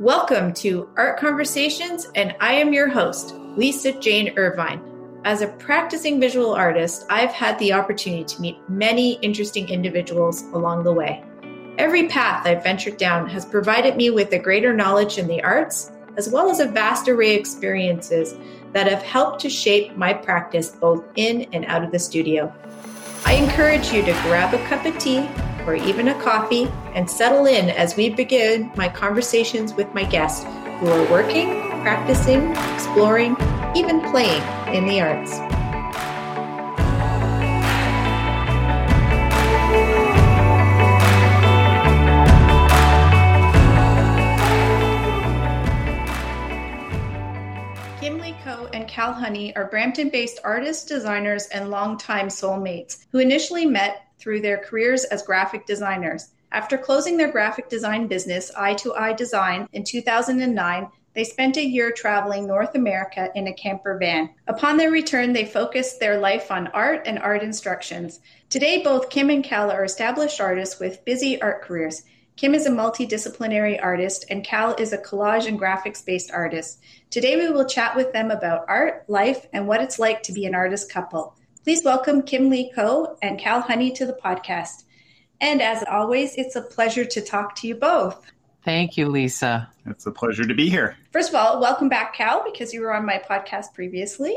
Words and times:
Welcome 0.00 0.54
to 0.54 0.88
Art 0.96 1.18
Conversations, 1.18 2.08
and 2.14 2.34
I 2.40 2.54
am 2.54 2.72
your 2.72 2.88
host, 2.88 3.34
Lisa 3.34 3.92
Jane 4.00 4.32
Irvine. 4.38 4.80
As 5.26 5.42
a 5.42 5.48
practicing 5.48 6.18
visual 6.18 6.54
artist, 6.54 7.04
I've 7.10 7.32
had 7.32 7.58
the 7.58 7.74
opportunity 7.74 8.24
to 8.24 8.40
meet 8.40 8.56
many 8.66 9.18
interesting 9.20 9.68
individuals 9.68 10.40
along 10.54 10.84
the 10.84 10.92
way. 10.94 11.22
Every 11.76 12.08
path 12.08 12.46
I've 12.46 12.62
ventured 12.62 12.96
down 12.96 13.28
has 13.28 13.44
provided 13.44 13.96
me 13.96 14.08
with 14.08 14.32
a 14.32 14.38
greater 14.38 14.72
knowledge 14.72 15.18
in 15.18 15.28
the 15.28 15.42
arts, 15.44 15.92
as 16.16 16.30
well 16.30 16.48
as 16.48 16.60
a 16.60 16.66
vast 16.66 17.06
array 17.06 17.34
of 17.34 17.40
experiences 17.40 18.34
that 18.72 18.88
have 18.88 19.02
helped 19.02 19.42
to 19.42 19.50
shape 19.50 19.98
my 19.98 20.14
practice 20.14 20.70
both 20.70 21.04
in 21.16 21.42
and 21.52 21.66
out 21.66 21.84
of 21.84 21.92
the 21.92 21.98
studio. 21.98 22.50
I 23.26 23.34
encourage 23.34 23.92
you 23.92 24.02
to 24.02 24.12
grab 24.22 24.54
a 24.54 24.66
cup 24.66 24.86
of 24.86 24.96
tea 24.96 25.28
or 25.66 25.74
even 25.74 26.08
a 26.08 26.22
coffee 26.22 26.70
and 26.94 27.10
settle 27.10 27.46
in 27.46 27.70
as 27.70 27.96
we 27.96 28.10
begin 28.10 28.70
my 28.76 28.88
conversations 28.88 29.74
with 29.74 29.92
my 29.94 30.04
guests 30.04 30.44
who 30.80 30.88
are 30.88 31.10
working, 31.10 31.60
practicing, 31.82 32.50
exploring, 32.74 33.36
even 33.76 34.00
playing 34.10 34.42
in 34.74 34.86
the 34.86 35.00
arts. 35.00 35.38
Kim 48.00 48.18
Lee 48.18 48.34
Kho 48.42 48.70
and 48.72 48.88
Cal 48.88 49.12
Honey 49.12 49.54
are 49.54 49.66
Brampton 49.66 50.08
based 50.08 50.40
artists, 50.42 50.84
designers, 50.84 51.46
and 51.48 51.70
longtime 51.70 52.28
soulmates 52.28 53.04
who 53.12 53.18
initially 53.18 53.66
met 53.66 54.06
through 54.18 54.40
their 54.40 54.58
careers 54.58 55.04
as 55.04 55.22
graphic 55.22 55.66
designers. 55.66 56.30
After 56.52 56.76
closing 56.76 57.16
their 57.16 57.30
graphic 57.30 57.68
design 57.68 58.08
business, 58.08 58.50
Eye 58.56 58.74
to 58.74 58.92
Eye 58.94 59.12
Design, 59.12 59.68
in 59.72 59.84
2009, 59.84 60.88
they 61.14 61.22
spent 61.22 61.56
a 61.56 61.64
year 61.64 61.92
traveling 61.92 62.44
North 62.44 62.74
America 62.74 63.30
in 63.36 63.46
a 63.46 63.52
camper 63.52 63.96
van. 63.98 64.30
Upon 64.48 64.76
their 64.76 64.90
return, 64.90 65.32
they 65.32 65.44
focused 65.44 66.00
their 66.00 66.18
life 66.18 66.50
on 66.50 66.66
art 66.68 67.02
and 67.06 67.20
art 67.20 67.44
instructions. 67.44 68.18
Today, 68.48 68.82
both 68.82 69.10
Kim 69.10 69.30
and 69.30 69.44
Cal 69.44 69.70
are 69.70 69.84
established 69.84 70.40
artists 70.40 70.80
with 70.80 71.04
busy 71.04 71.40
art 71.40 71.62
careers. 71.62 72.02
Kim 72.34 72.56
is 72.56 72.66
a 72.66 72.70
multidisciplinary 72.70 73.78
artist, 73.80 74.24
and 74.28 74.42
Cal 74.42 74.74
is 74.74 74.92
a 74.92 74.98
collage 74.98 75.46
and 75.46 75.60
graphics 75.60 76.04
based 76.04 76.32
artist. 76.32 76.80
Today, 77.10 77.36
we 77.36 77.50
will 77.50 77.64
chat 77.64 77.94
with 77.94 78.12
them 78.12 78.32
about 78.32 78.64
art, 78.66 79.04
life, 79.06 79.46
and 79.52 79.68
what 79.68 79.80
it's 79.80 80.00
like 80.00 80.20
to 80.24 80.32
be 80.32 80.46
an 80.46 80.56
artist 80.56 80.90
couple. 80.90 81.36
Please 81.62 81.84
welcome 81.84 82.22
Kim 82.22 82.50
Lee 82.50 82.72
Kho 82.76 83.16
and 83.22 83.38
Cal 83.38 83.60
Honey 83.60 83.92
to 83.92 84.04
the 84.04 84.18
podcast. 84.24 84.82
And 85.40 85.62
as 85.62 85.82
always, 85.90 86.34
it's 86.36 86.56
a 86.56 86.62
pleasure 86.62 87.04
to 87.04 87.20
talk 87.20 87.54
to 87.56 87.68
you 87.68 87.74
both. 87.74 88.30
Thank 88.64 88.96
you, 88.96 89.08
Lisa. 89.08 89.70
It's 89.86 90.06
a 90.06 90.10
pleasure 90.10 90.44
to 90.44 90.54
be 90.54 90.68
here. 90.68 90.96
First 91.12 91.30
of 91.30 91.34
all, 91.34 91.60
welcome 91.60 91.88
back, 91.88 92.14
Cal, 92.14 92.44
because 92.44 92.74
you 92.74 92.82
were 92.82 92.92
on 92.92 93.06
my 93.06 93.18
podcast 93.18 93.72
previously. 93.74 94.36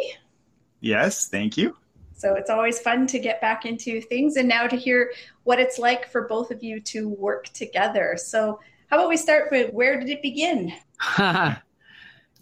Yes, 0.80 1.28
thank 1.28 1.58
you. 1.58 1.76
So 2.16 2.36
it's 2.36 2.50
always 2.50 2.80
fun 2.80 3.06
to 3.08 3.20
get 3.20 3.42
back 3.42 3.66
into 3.66 4.00
things 4.00 4.38
and 4.38 4.48
now 4.48 4.68
to 4.68 4.78
hear 4.78 5.12
what 5.44 5.60
it's 5.60 5.78
like 5.78 6.10
for 6.10 6.28
both 6.28 6.52
of 6.52 6.64
you 6.64 6.80
to 6.82 7.10
work 7.10 7.48
together. 7.50 8.16
So, 8.18 8.60
how 8.88 8.98
about 8.98 9.10
we 9.10 9.18
start 9.18 9.50
with 9.52 9.74
where 9.74 10.00
did 10.00 10.10
it 10.10 10.22
begin? 10.22 10.72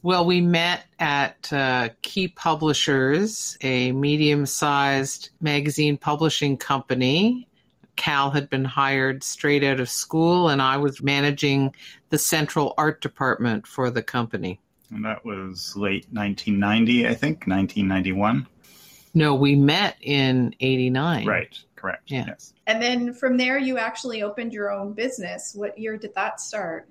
Well, 0.04 0.26
we 0.26 0.42
met 0.42 0.86
at 0.98 1.54
uh, 1.54 1.90
Key 2.02 2.30
Publishers, 2.30 3.56
a 3.62 3.92
medium 3.92 4.48
sized 4.48 5.30
magazine 5.42 5.96
publishing 5.96 6.58
company. 6.58 7.48
Cal 7.96 8.32
had 8.32 8.50
been 8.50 8.66
hired 8.66 9.24
straight 9.24 9.64
out 9.64 9.80
of 9.80 9.90
school, 9.90 10.50
and 10.50 10.62
I 10.62 10.78
was 10.78 11.02
managing 11.02 11.76
the 12.10 12.18
central 12.18 12.74
art 12.78 13.02
department 13.02 13.68
for 13.68 13.90
the 13.90 14.02
company. 14.04 14.60
And 14.90 15.06
that 15.06 15.24
was 15.24 15.76
late 15.76 16.08
1990, 16.12 17.08
I 17.08 17.14
think, 17.14 17.48
1991. 17.48 18.48
No, 19.14 19.36
we 19.36 19.56
met 19.56 19.98
in 20.02 20.56
89. 20.60 21.26
Right, 21.26 21.58
correct. 21.76 22.12
Yeah. 22.12 22.26
Yes. 22.28 22.54
And 22.68 22.82
then 22.82 23.14
from 23.14 23.38
there, 23.38 23.58
you 23.58 23.78
actually 23.78 24.24
opened 24.24 24.54
your 24.54 24.72
own 24.72 24.94
business. 24.94 25.54
What 25.54 25.78
year 25.78 25.98
did 25.98 26.16
that 26.16 26.40
start? 26.40 26.88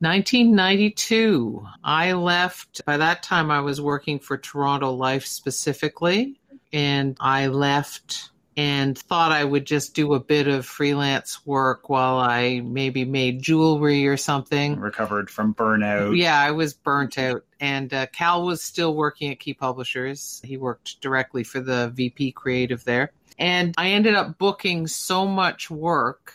1992. 0.00 1.64
I 1.84 2.12
left, 2.14 2.84
by 2.84 2.96
that 2.96 3.22
time, 3.22 3.52
I 3.52 3.60
was 3.60 3.80
working 3.80 4.18
for 4.18 4.36
Toronto 4.36 4.90
Life 4.90 5.26
specifically, 5.26 6.40
and 6.72 7.16
I 7.20 7.46
left 7.46 8.31
and 8.56 8.98
thought 8.98 9.32
I 9.32 9.44
would 9.44 9.66
just 9.66 9.94
do 9.94 10.14
a 10.14 10.20
bit 10.20 10.46
of 10.46 10.66
freelance 10.66 11.44
work 11.46 11.88
while 11.88 12.18
I 12.18 12.60
maybe 12.60 13.04
made 13.04 13.42
jewelry 13.42 14.06
or 14.06 14.16
something. 14.16 14.78
Recovered 14.78 15.30
from 15.30 15.54
burnout. 15.54 16.16
Yeah, 16.16 16.38
I 16.38 16.50
was 16.50 16.74
burnt 16.74 17.18
out. 17.18 17.44
And 17.60 17.92
uh, 17.94 18.06
Cal 18.08 18.44
was 18.44 18.62
still 18.62 18.94
working 18.94 19.30
at 19.30 19.40
Key 19.40 19.54
Publishers. 19.54 20.40
He 20.44 20.56
worked 20.56 21.00
directly 21.00 21.44
for 21.44 21.60
the 21.60 21.90
VP 21.94 22.32
creative 22.32 22.84
there. 22.84 23.12
And 23.38 23.74
I 23.78 23.90
ended 23.90 24.14
up 24.14 24.36
booking 24.38 24.86
so 24.86 25.26
much 25.26 25.70
work 25.70 26.34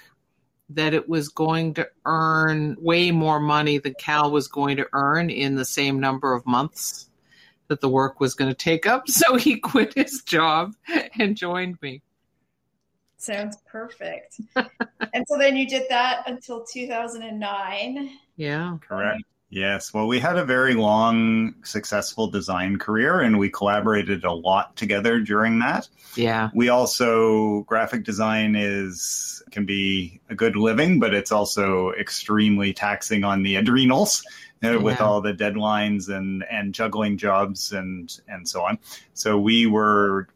that 0.70 0.94
it 0.94 1.08
was 1.08 1.30
going 1.30 1.76
to 1.76 1.88
earn 2.06 2.76
way 2.80 3.12
more 3.12 3.40
money 3.40 3.78
than 3.78 3.94
Cal 3.94 4.32
was 4.32 4.48
going 4.48 4.78
to 4.78 4.88
earn 4.94 5.30
in 5.30 5.56
the 5.56 5.66
same 5.66 6.00
number 6.00 6.34
of 6.34 6.46
months 6.46 7.10
that 7.68 7.82
the 7.82 7.90
work 7.90 8.20
was 8.20 8.34
going 8.34 8.50
to 8.50 8.56
take 8.56 8.86
up. 8.86 9.06
So 9.18 9.36
he 9.36 9.60
quit 9.60 9.94
his 9.94 10.24
job 10.24 10.74
and 11.18 11.36
joined 11.36 11.78
me. 11.82 12.02
Sounds 13.18 13.58
perfect. 13.70 14.40
and 14.56 15.26
so 15.28 15.38
then 15.38 15.56
you 15.56 15.68
did 15.68 15.84
that 15.90 16.24
until 16.28 16.64
2009. 16.64 18.12
Yeah. 18.36 18.78
Correct. 18.82 19.24
Yes. 19.50 19.94
Well, 19.94 20.08
we 20.08 20.20
had 20.20 20.38
a 20.38 20.44
very 20.44 20.74
long, 20.74 21.56
successful 21.64 22.28
design 22.28 22.78
career 22.78 23.22
and 23.22 23.40
we 23.40 23.50
collaborated 23.50 24.26
a 24.26 24.34
lot 24.34 24.76
together 24.76 25.20
during 25.22 25.60
that. 25.60 25.88
Yeah. 26.16 26.50
We 26.54 26.70
also, 26.70 27.62
graphic 27.62 28.04
design 28.04 28.56
is, 28.56 29.42
can 29.52 29.66
be 29.66 30.20
a 30.30 30.36
good 30.36 30.58
living, 30.58 31.00
but 31.00 31.14
it's 31.14 31.32
also 31.32 31.92
extremely 31.94 32.74
taxing 32.74 33.24
on 33.24 33.44
the 33.44 33.56
adrenals. 33.56 34.24
Uh, 34.64 34.72
yeah. 34.72 34.78
With 34.78 35.02
all 35.02 35.22
the 35.22 35.34
deadlines 35.34 36.10
and, 36.10 36.44
and 36.50 36.74
juggling 36.74 37.18
jobs 37.18 37.72
and, 37.74 38.12
and 38.28 38.50
so 38.50 38.64
on. 38.64 38.80
So 39.14 39.38
we 39.38 39.68
were 39.68 40.30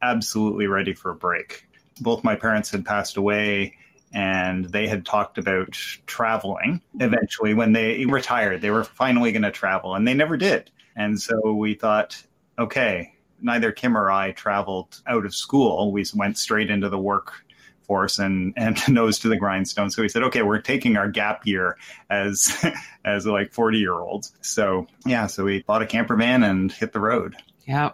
absolutely 0.00 0.68
ready 0.68 0.94
for 0.94 1.10
a 1.10 1.16
break. 1.16 1.65
Both 2.00 2.24
my 2.24 2.36
parents 2.36 2.70
had 2.70 2.84
passed 2.84 3.16
away 3.16 3.76
and 4.12 4.66
they 4.66 4.86
had 4.86 5.04
talked 5.04 5.38
about 5.38 5.72
traveling 6.06 6.80
eventually 7.00 7.54
when 7.54 7.72
they 7.72 8.04
retired. 8.06 8.62
They 8.62 8.70
were 8.70 8.84
finally 8.84 9.32
going 9.32 9.42
to 9.42 9.50
travel, 9.50 9.94
and 9.94 10.06
they 10.06 10.14
never 10.14 10.36
did. 10.36 10.70
And 10.96 11.20
so 11.20 11.52
we 11.52 11.74
thought, 11.74 12.22
okay, 12.58 13.12
neither 13.42 13.72
Kim 13.72 13.96
or 13.96 14.10
I 14.10 14.32
traveled 14.32 15.02
out 15.06 15.26
of 15.26 15.34
school. 15.34 15.92
We 15.92 16.04
went 16.14 16.38
straight 16.38 16.70
into 16.70 16.88
the 16.88 16.98
workforce 16.98 18.18
and 18.18 18.54
and 18.56 18.78
nose 18.88 19.18
to 19.20 19.28
the 19.28 19.36
grindstone. 19.36 19.90
So 19.90 20.02
we 20.02 20.08
said, 20.08 20.22
okay, 20.24 20.42
we're 20.42 20.60
taking 20.60 20.96
our 20.96 21.10
gap 21.10 21.46
year 21.46 21.76
as 22.08 22.64
as 23.04 23.26
like 23.26 23.52
forty 23.52 23.78
year 23.78 23.94
olds. 23.94 24.32
So 24.40 24.86
yeah, 25.04 25.26
so 25.26 25.44
we 25.44 25.62
bought 25.64 25.82
a 25.82 25.86
camper 25.86 26.16
van 26.16 26.42
and 26.42 26.72
hit 26.72 26.92
the 26.92 27.00
road. 27.00 27.36
Yeah. 27.66 27.90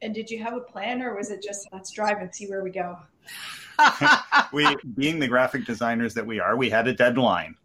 And 0.00 0.14
did 0.14 0.30
you 0.30 0.42
have 0.42 0.54
a 0.54 0.60
plan, 0.60 1.02
or 1.02 1.14
was 1.14 1.30
it 1.30 1.42
just 1.42 1.68
let's 1.72 1.90
drive 1.92 2.18
and 2.18 2.34
see 2.34 2.48
where 2.48 2.64
we 2.64 2.70
go? 2.70 2.96
we, 4.52 4.76
being 4.94 5.18
the 5.18 5.28
graphic 5.28 5.64
designers 5.64 6.14
that 6.14 6.26
we 6.26 6.40
are, 6.40 6.56
we 6.56 6.70
had 6.70 6.86
a 6.86 6.94
deadline, 6.94 7.56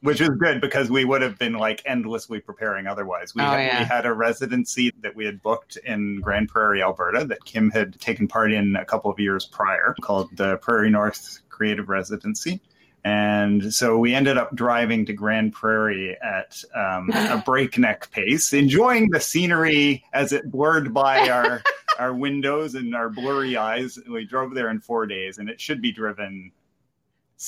which 0.00 0.20
was 0.20 0.30
good 0.30 0.60
because 0.60 0.90
we 0.90 1.04
would 1.04 1.22
have 1.22 1.38
been 1.38 1.54
like 1.54 1.82
endlessly 1.86 2.40
preparing 2.40 2.86
otherwise. 2.86 3.34
We, 3.34 3.42
oh, 3.42 3.46
had, 3.46 3.58
yeah. 3.58 3.78
we 3.80 3.84
had 3.84 4.06
a 4.06 4.12
residency 4.12 4.92
that 5.00 5.14
we 5.16 5.24
had 5.24 5.42
booked 5.42 5.76
in 5.78 6.20
Grande 6.20 6.48
Prairie, 6.48 6.82
Alberta, 6.82 7.24
that 7.26 7.44
Kim 7.44 7.70
had 7.70 7.98
taken 8.00 8.28
part 8.28 8.52
in 8.52 8.76
a 8.76 8.84
couple 8.84 9.10
of 9.10 9.18
years 9.18 9.46
prior, 9.46 9.94
called 10.02 10.36
the 10.36 10.58
Prairie 10.58 10.90
North 10.90 11.40
Creative 11.48 11.88
Residency. 11.88 12.60
And 13.04 13.72
so 13.74 13.98
we 13.98 14.14
ended 14.14 14.38
up 14.38 14.54
driving 14.54 15.04
to 15.06 15.12
Grande 15.12 15.52
Prairie 15.52 16.16
at 16.22 16.64
um, 16.74 17.10
a 17.10 17.42
breakneck 17.44 18.10
pace, 18.10 18.54
enjoying 18.54 19.10
the 19.10 19.20
scenery 19.20 20.04
as 20.14 20.32
it 20.32 20.50
blurred 20.50 20.94
by 20.94 21.28
our 21.28 21.62
our 21.98 22.14
windows 22.14 22.74
and 22.74 22.94
our 22.94 23.08
blurry 23.08 23.56
eyes. 23.56 23.98
We 24.10 24.24
drove 24.24 24.54
there 24.54 24.70
in 24.70 24.80
four 24.80 25.06
days, 25.06 25.38
and 25.38 25.48
it 25.48 25.60
should 25.60 25.80
be 25.80 25.92
driven 25.92 26.52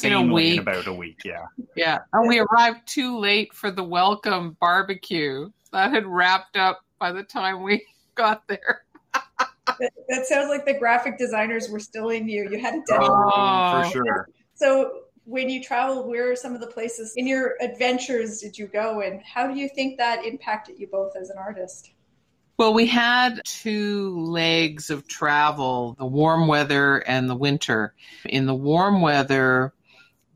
in 0.02 0.12
a 0.12 0.22
week. 0.22 0.54
In 0.54 0.58
about 0.60 0.86
a 0.86 0.92
week. 0.92 1.22
Yeah, 1.24 1.46
yeah. 1.76 1.98
And 2.12 2.28
we 2.28 2.38
arrived 2.40 2.86
too 2.86 3.18
late 3.18 3.52
for 3.54 3.70
the 3.70 3.84
welcome 3.84 4.56
barbecue 4.60 5.50
that 5.72 5.92
had 5.92 6.06
wrapped 6.06 6.56
up 6.56 6.80
by 6.98 7.12
the 7.12 7.22
time 7.22 7.62
we 7.62 7.84
got 8.14 8.46
there. 8.48 8.82
that, 9.14 9.92
that, 10.08 10.26
sounds 10.26 10.48
like 10.48 10.64
the 10.64 10.78
graphic 10.78 11.18
designers 11.18 11.68
were 11.68 11.80
still 11.80 12.10
in 12.10 12.28
you. 12.28 12.48
You 12.50 12.58
had 12.58 12.74
a 12.74 12.82
deadline. 12.86 13.10
Oh, 13.10 13.82
for 13.82 13.86
oh. 13.86 13.90
sure. 13.90 14.28
So 14.54 15.00
when 15.24 15.50
you 15.50 15.62
travel, 15.62 16.08
where 16.08 16.30
are 16.30 16.36
some 16.36 16.54
of 16.54 16.60
the 16.60 16.68
places 16.68 17.12
in 17.16 17.26
your 17.26 17.56
adventures 17.60 18.40
did 18.40 18.56
you 18.56 18.68
go, 18.68 19.00
and 19.00 19.20
how 19.22 19.46
do 19.46 19.58
you 19.58 19.68
think 19.68 19.98
that 19.98 20.24
impacted 20.24 20.78
you 20.78 20.86
both 20.86 21.14
as 21.20 21.30
an 21.30 21.36
artist? 21.36 21.90
Well, 22.58 22.72
we 22.72 22.86
had 22.86 23.42
two 23.44 24.18
legs 24.18 24.88
of 24.88 25.06
travel 25.06 25.94
the 25.98 26.06
warm 26.06 26.48
weather 26.48 26.98
and 26.98 27.28
the 27.28 27.36
winter. 27.36 27.94
In 28.24 28.46
the 28.46 28.54
warm 28.54 29.02
weather, 29.02 29.74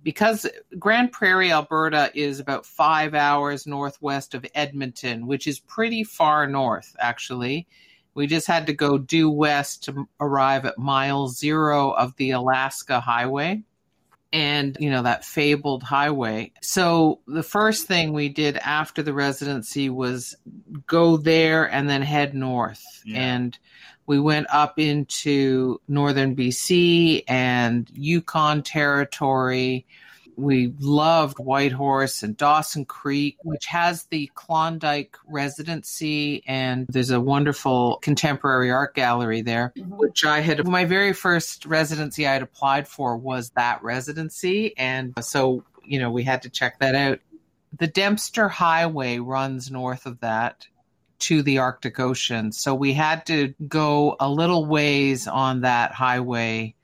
because 0.02 0.46
Grande 0.78 1.11
Prairie, 1.11 1.50
Alberta 1.50 2.11
is 2.14 2.38
about 2.38 2.67
five 2.67 3.14
hours 3.14 3.67
northwest 3.67 4.34
of 4.34 4.44
Edmonton, 4.55 5.26
which 5.26 5.46
is 5.46 5.61
pretty 5.61 6.05
far 6.05 6.46
north, 6.46 6.94
actually. 6.99 7.67
We 8.12 8.26
just 8.26 8.46
had 8.46 8.66
to 8.66 8.75
go 8.75 8.99
due 8.99 9.31
west 9.31 9.84
to 9.84 10.06
arrive 10.20 10.66
at 10.66 10.78
mile 10.78 11.28
zero 11.28 11.93
of 11.93 12.14
the 12.16 12.32
Alaska 12.32 13.00
Highway 13.00 13.62
and, 14.32 14.76
you 14.78 14.90
know, 14.90 15.02
that 15.02 15.24
fabled 15.24 15.82
highway. 15.82 16.52
So 16.62 17.20
the 17.26 17.42
first 17.42 17.86
thing 17.86 18.12
we 18.12 18.28
did 18.28 18.56
after 18.58 19.02
the 19.02 19.12
residency 19.12 19.90
was 19.90 20.36
go 20.86 21.16
there 21.16 21.70
and 21.70 21.88
then 21.88 22.02
head 22.02 22.34
north. 22.34 22.84
Yeah. 23.04 23.20
And 23.20 23.58
we 24.06 24.20
went 24.20 24.46
up 24.52 24.78
into 24.78 25.80
northern 25.88 26.36
BC 26.36 27.24
and 27.28 27.88
Yukon 27.92 28.62
Territory. 28.62 29.86
We 30.36 30.72
loved 30.78 31.38
Whitehorse 31.38 32.22
and 32.22 32.36
Dawson 32.36 32.84
Creek, 32.84 33.36
which 33.42 33.66
has 33.66 34.04
the 34.04 34.30
Klondike 34.34 35.16
residency, 35.26 36.42
and 36.46 36.86
there's 36.88 37.10
a 37.10 37.20
wonderful 37.20 37.98
contemporary 38.02 38.70
art 38.70 38.94
gallery 38.94 39.42
there, 39.42 39.72
mm-hmm. 39.76 39.96
which 39.96 40.24
I 40.24 40.40
had. 40.40 40.66
My 40.66 40.84
very 40.84 41.12
first 41.12 41.66
residency 41.66 42.26
I 42.26 42.32
had 42.32 42.42
applied 42.42 42.88
for 42.88 43.16
was 43.16 43.50
that 43.50 43.82
residency, 43.82 44.76
and 44.76 45.12
so 45.20 45.64
you 45.84 45.98
know 45.98 46.10
we 46.10 46.22
had 46.22 46.42
to 46.42 46.50
check 46.50 46.78
that 46.80 46.94
out. 46.94 47.20
The 47.78 47.86
Dempster 47.86 48.48
Highway 48.48 49.18
runs 49.18 49.70
north 49.70 50.06
of 50.06 50.20
that, 50.20 50.66
to 51.20 51.42
the 51.42 51.58
Arctic 51.58 52.00
Ocean. 52.00 52.50
So 52.50 52.74
we 52.74 52.94
had 52.94 53.26
to 53.26 53.54
go 53.68 54.16
a 54.18 54.28
little 54.28 54.66
ways 54.66 55.28
on 55.28 55.60
that 55.60 55.92
highway 55.92 56.74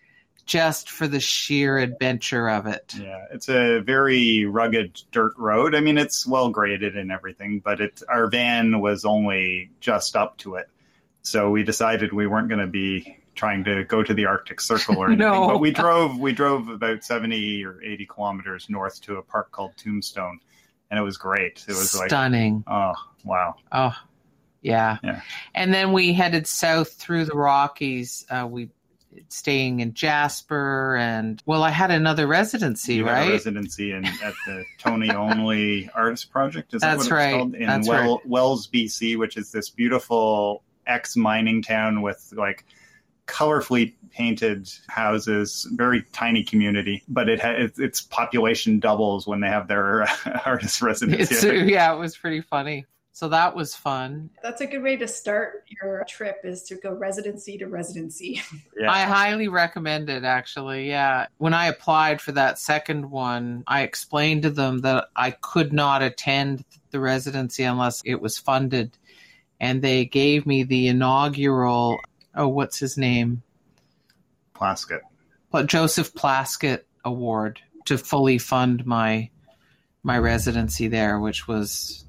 just 0.46 0.90
for 0.90 1.06
the 1.08 1.20
sheer 1.20 1.78
adventure 1.78 2.48
of 2.48 2.66
it. 2.66 2.94
Yeah, 2.98 3.26
it's 3.32 3.48
a 3.48 3.80
very 3.80 4.46
rugged 4.46 5.02
dirt 5.10 5.34
road. 5.36 5.74
I 5.74 5.80
mean, 5.80 5.98
it's 5.98 6.26
well 6.26 6.50
graded 6.50 6.96
and 6.96 7.10
everything, 7.12 7.60
but 7.60 7.80
it 7.80 8.02
our 8.08 8.28
van 8.28 8.80
was 8.80 9.04
only 9.04 9.70
just 9.80 10.16
up 10.16 10.38
to 10.38 10.54
it. 10.54 10.68
So 11.22 11.50
we 11.50 11.64
decided 11.64 12.12
we 12.12 12.26
weren't 12.26 12.48
going 12.48 12.60
to 12.60 12.66
be 12.68 13.18
trying 13.34 13.64
to 13.64 13.84
go 13.84 14.02
to 14.02 14.14
the 14.14 14.26
Arctic 14.26 14.60
Circle 14.60 14.96
or 14.98 15.06
anything. 15.08 15.18
no. 15.18 15.48
But 15.48 15.58
we 15.60 15.72
drove 15.72 16.18
we 16.18 16.32
drove 16.32 16.68
about 16.68 17.04
70 17.04 17.64
or 17.64 17.82
80 17.82 18.06
kilometers 18.06 18.70
north 18.70 19.00
to 19.02 19.16
a 19.16 19.22
park 19.22 19.50
called 19.50 19.72
Tombstone 19.76 20.40
and 20.90 20.98
it 20.98 21.02
was 21.02 21.16
great. 21.16 21.64
It 21.68 21.74
was 21.74 21.90
stunning. 21.90 22.64
like. 22.66 22.74
Oh, 22.74 22.92
wow. 23.24 23.54
Oh, 23.72 23.94
yeah. 24.62 24.98
Yeah. 25.02 25.20
And 25.54 25.72
then 25.72 25.92
we 25.92 26.12
headed 26.12 26.46
south 26.46 26.92
through 26.92 27.24
the 27.24 27.36
Rockies. 27.36 28.24
Uh, 28.30 28.46
we 28.48 28.70
staying 29.28 29.80
in 29.80 29.94
Jasper 29.94 30.96
and 30.96 31.42
well, 31.46 31.62
I 31.62 31.70
had 31.70 31.90
another 31.90 32.26
residency, 32.26 32.96
you 32.96 33.06
right? 33.06 33.30
residency 33.30 33.92
in 33.92 34.04
at 34.04 34.34
the 34.46 34.64
Toni 34.78 35.08
Onley 35.08 35.88
Artist 35.94 36.30
Project. 36.30 36.74
Is 36.74 36.82
That's 36.82 37.08
that 37.08 37.14
right. 37.14 37.32
called? 37.34 37.54
In 37.54 37.66
That's 37.66 37.88
well, 37.88 38.16
right. 38.16 38.26
Wells, 38.26 38.66
BC, 38.68 39.18
which 39.18 39.36
is 39.36 39.52
this 39.52 39.70
beautiful 39.70 40.62
ex 40.86 41.16
mining 41.16 41.62
town 41.62 42.02
with 42.02 42.32
like 42.36 42.64
colorfully 43.26 43.94
painted 44.12 44.70
houses, 44.88 45.66
very 45.72 46.02
tiny 46.12 46.44
community, 46.44 47.02
but 47.08 47.28
it 47.28 47.40
ha- 47.40 47.68
its 47.76 48.00
population 48.00 48.78
doubles 48.78 49.26
when 49.26 49.40
they 49.40 49.48
have 49.48 49.68
their 49.68 50.06
artist 50.46 50.80
residency. 50.80 51.64
yeah, 51.66 51.92
it 51.92 51.98
was 51.98 52.16
pretty 52.16 52.40
funny. 52.40 52.86
So 53.16 53.30
that 53.30 53.56
was 53.56 53.74
fun. 53.74 54.28
That's 54.42 54.60
a 54.60 54.66
good 54.66 54.82
way 54.82 54.96
to 54.96 55.08
start 55.08 55.64
your 55.80 56.04
trip 56.06 56.40
is 56.44 56.64
to 56.64 56.74
go 56.76 56.92
residency 56.92 57.56
to 57.56 57.66
residency. 57.66 58.42
Yeah. 58.78 58.92
I 58.92 59.04
highly 59.04 59.48
recommend 59.48 60.10
it 60.10 60.22
actually. 60.22 60.88
Yeah. 60.88 61.28
When 61.38 61.54
I 61.54 61.68
applied 61.68 62.20
for 62.20 62.32
that 62.32 62.58
second 62.58 63.10
one, 63.10 63.64
I 63.66 63.84
explained 63.84 64.42
to 64.42 64.50
them 64.50 64.80
that 64.80 65.06
I 65.16 65.30
could 65.30 65.72
not 65.72 66.02
attend 66.02 66.62
the 66.90 67.00
residency 67.00 67.62
unless 67.62 68.02
it 68.04 68.20
was 68.20 68.36
funded. 68.36 68.98
And 69.58 69.80
they 69.80 70.04
gave 70.04 70.44
me 70.44 70.64
the 70.64 70.88
inaugural 70.88 71.96
oh, 72.34 72.48
what's 72.48 72.78
his 72.78 72.98
name? 72.98 73.42
Plaskett. 74.54 75.00
But 75.50 75.68
Joseph 75.68 76.12
Plaskett 76.12 76.82
Award 77.02 77.62
to 77.86 77.96
fully 77.96 78.36
fund 78.36 78.84
my 78.84 79.30
my 80.02 80.18
residency 80.18 80.88
there, 80.88 81.18
which 81.18 81.48
was 81.48 82.05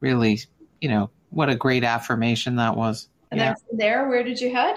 really, 0.00 0.40
you 0.80 0.88
know, 0.88 1.10
what 1.30 1.48
a 1.48 1.54
great 1.54 1.84
affirmation 1.84 2.56
that 2.56 2.76
was. 2.76 3.08
And 3.30 3.38
yeah. 3.38 3.46
then 3.46 3.56
from 3.56 3.78
there, 3.78 4.08
where 4.08 4.22
did 4.22 4.40
you 4.40 4.54
head? 4.54 4.76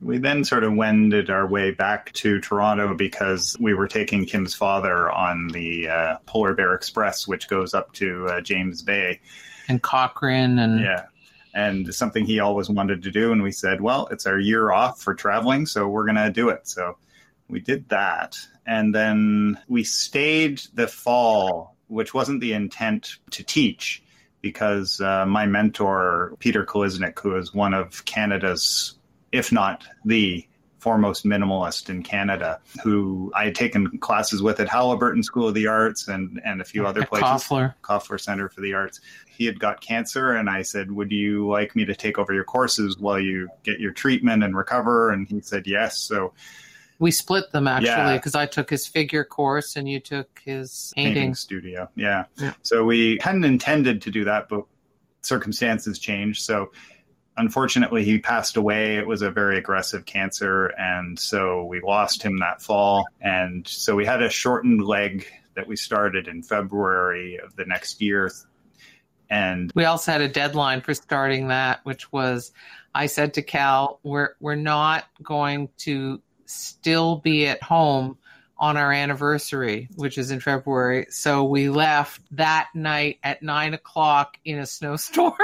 We 0.00 0.18
then 0.18 0.44
sort 0.44 0.62
of 0.62 0.74
wended 0.74 1.28
our 1.28 1.46
way 1.46 1.72
back 1.72 2.12
to 2.12 2.40
Toronto 2.40 2.94
because 2.94 3.56
we 3.58 3.74
were 3.74 3.88
taking 3.88 4.26
Kim's 4.26 4.54
father 4.54 5.10
on 5.10 5.48
the 5.48 5.88
uh, 5.88 6.16
Polar 6.26 6.54
Bear 6.54 6.74
Express, 6.74 7.26
which 7.26 7.48
goes 7.48 7.74
up 7.74 7.92
to 7.94 8.26
uh, 8.26 8.40
James 8.40 8.82
Bay. 8.82 9.20
And 9.66 9.82
Cochrane 9.82 10.58
and. 10.58 10.80
Yeah. 10.80 11.06
And 11.54 11.92
something 11.92 12.24
he 12.24 12.38
always 12.38 12.70
wanted 12.70 13.02
to 13.02 13.10
do. 13.10 13.32
And 13.32 13.42
we 13.42 13.50
said, 13.50 13.80
well, 13.80 14.06
it's 14.12 14.26
our 14.26 14.38
year 14.38 14.70
off 14.70 15.00
for 15.00 15.14
traveling, 15.14 15.66
so 15.66 15.88
we're 15.88 16.04
going 16.04 16.14
to 16.14 16.30
do 16.30 16.50
it. 16.50 16.68
So 16.68 16.96
we 17.48 17.58
did 17.58 17.88
that. 17.88 18.38
And 18.64 18.94
then 18.94 19.58
we 19.66 19.82
stayed 19.82 20.62
the 20.74 20.86
fall 20.86 21.74
which 21.88 22.14
wasn't 22.14 22.40
the 22.40 22.52
intent 22.52 23.16
to 23.30 23.42
teach 23.42 24.02
because 24.40 25.00
uh, 25.00 25.26
my 25.26 25.46
mentor, 25.46 26.34
Peter 26.38 26.64
Kolisnyk, 26.64 27.18
who 27.18 27.36
is 27.36 27.52
one 27.52 27.74
of 27.74 28.04
Canada's, 28.04 28.94
if 29.32 29.50
not 29.50 29.84
the 30.04 30.46
foremost 30.78 31.24
minimalist 31.24 31.90
in 31.90 32.02
Canada, 32.02 32.60
who 32.84 33.32
I 33.34 33.46
had 33.46 33.54
taken 33.54 33.98
classes 33.98 34.40
with 34.40 34.60
at 34.60 34.68
Haliburton 34.68 35.24
School 35.24 35.48
of 35.48 35.54
the 35.54 35.66
Arts 35.66 36.06
and, 36.08 36.40
and 36.44 36.60
a 36.60 36.64
few 36.64 36.86
other 36.86 37.02
at 37.02 37.08
places. 37.08 37.26
Koffler. 37.26 37.74
Koffler 37.82 38.20
Center 38.20 38.48
for 38.48 38.60
the 38.60 38.74
Arts. 38.74 39.00
He 39.28 39.44
had 39.44 39.58
got 39.58 39.80
cancer, 39.80 40.32
and 40.32 40.48
I 40.48 40.62
said, 40.62 40.90
Would 40.90 41.10
you 41.10 41.48
like 41.48 41.74
me 41.74 41.84
to 41.84 41.94
take 41.94 42.18
over 42.18 42.32
your 42.32 42.44
courses 42.44 42.96
while 42.96 43.18
you 43.18 43.48
get 43.64 43.80
your 43.80 43.92
treatment 43.92 44.44
and 44.44 44.56
recover? 44.56 45.10
And 45.10 45.28
he 45.28 45.40
said, 45.40 45.66
Yes. 45.66 45.98
So 45.98 46.32
we 46.98 47.10
split 47.10 47.50
them 47.52 47.68
actually 47.68 48.18
because 48.18 48.34
yeah. 48.34 48.42
I 48.42 48.46
took 48.46 48.70
his 48.70 48.86
figure 48.86 49.24
course 49.24 49.76
and 49.76 49.88
you 49.88 50.00
took 50.00 50.40
his 50.44 50.92
painting, 50.96 51.14
painting 51.14 51.34
studio. 51.34 51.88
Yeah. 51.94 52.24
yeah. 52.36 52.54
So 52.62 52.84
we 52.84 53.18
hadn't 53.20 53.44
intended 53.44 54.02
to 54.02 54.10
do 54.10 54.24
that, 54.24 54.48
but 54.48 54.64
circumstances 55.22 55.98
changed. 55.98 56.42
So 56.42 56.72
unfortunately, 57.36 58.04
he 58.04 58.18
passed 58.18 58.56
away. 58.56 58.96
It 58.96 59.06
was 59.06 59.22
a 59.22 59.30
very 59.30 59.58
aggressive 59.58 60.04
cancer. 60.06 60.66
And 60.78 61.18
so 61.18 61.64
we 61.64 61.80
lost 61.80 62.22
him 62.22 62.40
that 62.40 62.60
fall. 62.60 63.06
And 63.20 63.66
so 63.66 63.94
we 63.94 64.04
had 64.04 64.22
a 64.22 64.28
shortened 64.28 64.84
leg 64.84 65.26
that 65.54 65.66
we 65.66 65.76
started 65.76 66.26
in 66.28 66.42
February 66.42 67.38
of 67.38 67.54
the 67.56 67.64
next 67.64 68.00
year. 68.00 68.30
And 69.30 69.70
we 69.74 69.84
also 69.84 70.10
had 70.10 70.20
a 70.20 70.28
deadline 70.28 70.80
for 70.80 70.94
starting 70.94 71.48
that, 71.48 71.80
which 71.84 72.10
was 72.12 72.52
I 72.94 73.06
said 73.06 73.34
to 73.34 73.42
Cal, 73.42 74.00
we're 74.02 74.30
we're 74.40 74.54
not 74.54 75.04
going 75.22 75.68
to 75.78 76.20
still 76.48 77.16
be 77.16 77.46
at 77.46 77.62
home 77.62 78.18
on 78.58 78.76
our 78.76 78.92
anniversary, 78.92 79.88
which 79.94 80.18
is 80.18 80.30
in 80.30 80.40
February. 80.40 81.06
So 81.10 81.44
we 81.44 81.68
left 81.68 82.20
that 82.32 82.68
night 82.74 83.18
at 83.22 83.42
nine 83.42 83.74
o'clock 83.74 84.36
in 84.44 84.58
a 84.58 84.66
snowstorm. 84.66 85.34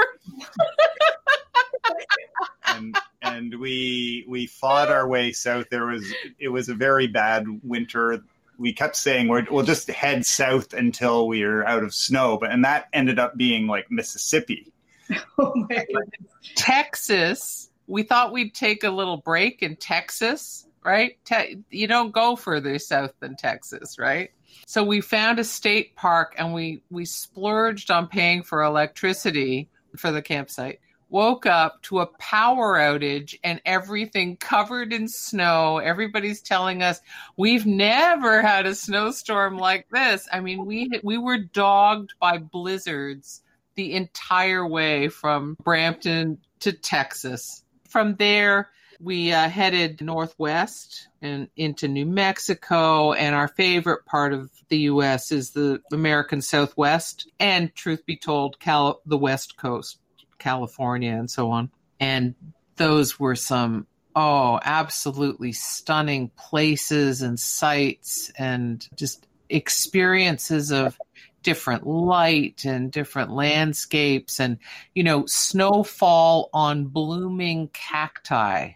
and 2.67 2.97
and 3.21 3.59
we 3.59 4.25
we 4.27 4.47
fought 4.47 4.89
our 4.89 5.07
way 5.07 5.31
south. 5.31 5.67
There 5.69 5.85
was 5.85 6.05
it 6.39 6.49
was 6.49 6.67
a 6.67 6.75
very 6.75 7.07
bad 7.07 7.45
winter. 7.63 8.21
We 8.57 8.73
kept 8.73 8.95
saying 8.95 9.27
we 9.27 9.43
will 9.43 9.63
just 9.63 9.89
head 9.89 10.25
south 10.25 10.73
until 10.73 11.27
we 11.27 11.43
are 11.43 11.65
out 11.65 11.83
of 11.83 11.93
snow, 11.93 12.37
but 12.37 12.51
and 12.51 12.65
that 12.65 12.87
ended 12.93 13.19
up 13.19 13.37
being 13.37 13.67
like 13.67 13.89
Mississippi. 13.89 14.71
Oh 15.37 15.53
my 15.55 15.67
goodness. 15.67 16.31
Texas. 16.55 17.69
We 17.87 18.01
thought 18.01 18.31
we'd 18.31 18.55
take 18.55 18.83
a 18.83 18.89
little 18.89 19.17
break 19.17 19.61
in 19.61 19.75
Texas 19.75 20.64
right? 20.85 21.17
Te- 21.25 21.57
you 21.71 21.87
don't 21.87 22.13
go 22.13 22.35
further 22.35 22.77
south 22.79 23.13
than 23.19 23.35
Texas, 23.35 23.97
right? 23.97 24.29
So 24.67 24.83
we 24.83 25.01
found 25.01 25.39
a 25.39 25.43
state 25.43 25.95
park 25.95 26.35
and 26.37 26.53
we 26.53 26.81
we 26.89 27.05
splurged 27.05 27.91
on 27.91 28.07
paying 28.07 28.43
for 28.43 28.63
electricity 28.63 29.69
for 29.97 30.11
the 30.11 30.21
campsite. 30.21 30.79
Woke 31.09 31.45
up 31.45 31.81
to 31.83 31.99
a 31.99 32.07
power 32.07 32.77
outage 32.77 33.37
and 33.43 33.61
everything 33.65 34.37
covered 34.37 34.91
in 34.91 35.07
snow. 35.07 35.77
Everybody's 35.77 36.41
telling 36.41 36.81
us 36.81 36.99
we've 37.37 37.65
never 37.65 38.41
had 38.41 38.65
a 38.65 38.75
snowstorm 38.75 39.57
like 39.57 39.87
this. 39.89 40.27
I 40.31 40.39
mean, 40.39 40.65
we 40.65 40.89
we 41.03 41.17
were 41.17 41.37
dogged 41.37 42.13
by 42.19 42.37
blizzards 42.37 43.41
the 43.75 43.93
entire 43.93 44.65
way 44.67 45.09
from 45.09 45.55
Brampton 45.63 46.39
to 46.61 46.71
Texas. 46.71 47.63
From 47.89 48.15
there, 48.15 48.69
we 48.99 49.31
uh, 49.31 49.49
headed 49.49 50.01
northwest 50.01 51.07
and 51.21 51.49
into 51.55 51.87
New 51.87 52.05
Mexico, 52.05 53.13
and 53.13 53.35
our 53.35 53.47
favorite 53.47 54.05
part 54.05 54.33
of 54.33 54.51
the 54.69 54.79
U.S. 54.79 55.31
is 55.31 55.51
the 55.51 55.81
American 55.91 56.41
Southwest, 56.41 57.29
and 57.39 57.73
truth 57.75 58.05
be 58.05 58.17
told, 58.17 58.59
Cal- 58.59 59.01
the 59.05 59.17
West 59.17 59.57
Coast, 59.57 59.99
California, 60.37 61.11
and 61.11 61.29
so 61.29 61.51
on. 61.51 61.71
And 61.99 62.35
those 62.75 63.19
were 63.19 63.35
some 63.35 63.87
oh, 64.15 64.59
absolutely 64.63 65.51
stunning 65.51 66.31
places 66.37 67.21
and 67.21 67.39
sights 67.39 68.31
and 68.37 68.87
just 68.95 69.27
experiences 69.49 70.71
of 70.71 70.97
different 71.43 71.85
light 71.85 72.65
and 72.65 72.91
different 72.91 73.29
landscapes 73.29 74.39
and 74.39 74.57
you 74.95 75.03
know 75.03 75.25
snowfall 75.27 76.49
on 76.53 76.85
blooming 76.85 77.67
cacti 77.67 78.71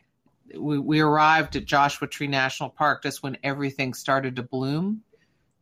we, 0.58 0.80
we 0.80 1.00
arrived 1.00 1.56
at 1.56 1.66
joshua 1.66 2.08
tree 2.08 2.28
national 2.28 2.70
park 2.70 3.04
just 3.04 3.24
when 3.24 3.38
everything 3.44 3.94
started 3.94 4.36
to 4.36 4.44
bloom. 4.44 5.02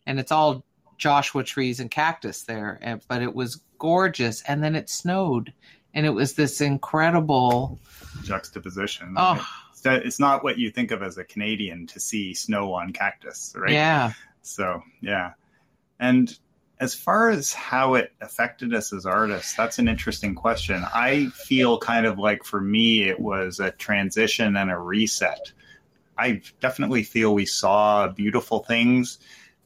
And 0.05 0.19
it's 0.19 0.31
all 0.31 0.63
joshua 0.97 1.43
trees 1.43 1.79
and 1.79 1.91
cactus 1.91 2.43
there. 2.43 2.79
But 3.07 3.21
it 3.21 3.35
was 3.35 3.61
gorgeous. 3.77 4.41
And 4.43 4.63
then 4.63 4.75
it 4.75 4.89
snowed. 4.89 5.53
And 5.93 6.05
it 6.05 6.11
was 6.11 6.33
this 6.33 6.61
incredible 6.61 7.79
juxtaposition. 8.23 9.15
Oh. 9.17 9.45
It's 9.85 10.19
not 10.19 10.43
what 10.43 10.57
you 10.57 10.69
think 10.71 10.91
of 10.91 11.01
as 11.03 11.17
a 11.17 11.23
canadian 11.23 11.87
to 11.87 11.99
see 11.99 12.33
snow 12.33 12.73
on 12.73 12.91
cactus 12.91 13.53
right? 13.57 13.71
Yeah. 13.71 14.13
So 14.41 14.81
yeah. 15.01 15.33
And 15.99 16.37
as 16.79 16.93
far 16.93 17.29
as 17.29 17.53
how 17.53 17.95
it 17.95 18.11
affected 18.21 18.73
us 18.73 18.93
as 18.93 19.05
artists, 19.05 19.55
that's 19.55 19.79
an 19.79 19.87
interesting 19.87 20.35
question. 20.35 20.83
I 20.93 21.27
feel 21.27 21.79
kind 21.79 22.05
of 22.05 22.19
like 22.19 22.43
for 22.43 22.61
me, 22.61 23.03
it 23.03 23.19
was 23.19 23.59
a 23.59 23.71
transition 23.71 24.55
and 24.55 24.69
a 24.69 24.77
reset. 24.77 25.51
I 26.17 26.41
definitely 26.59 27.03
feel 27.03 27.33
we 27.33 27.45
saw 27.45 28.07
beautiful 28.07 28.59
things. 28.59 29.19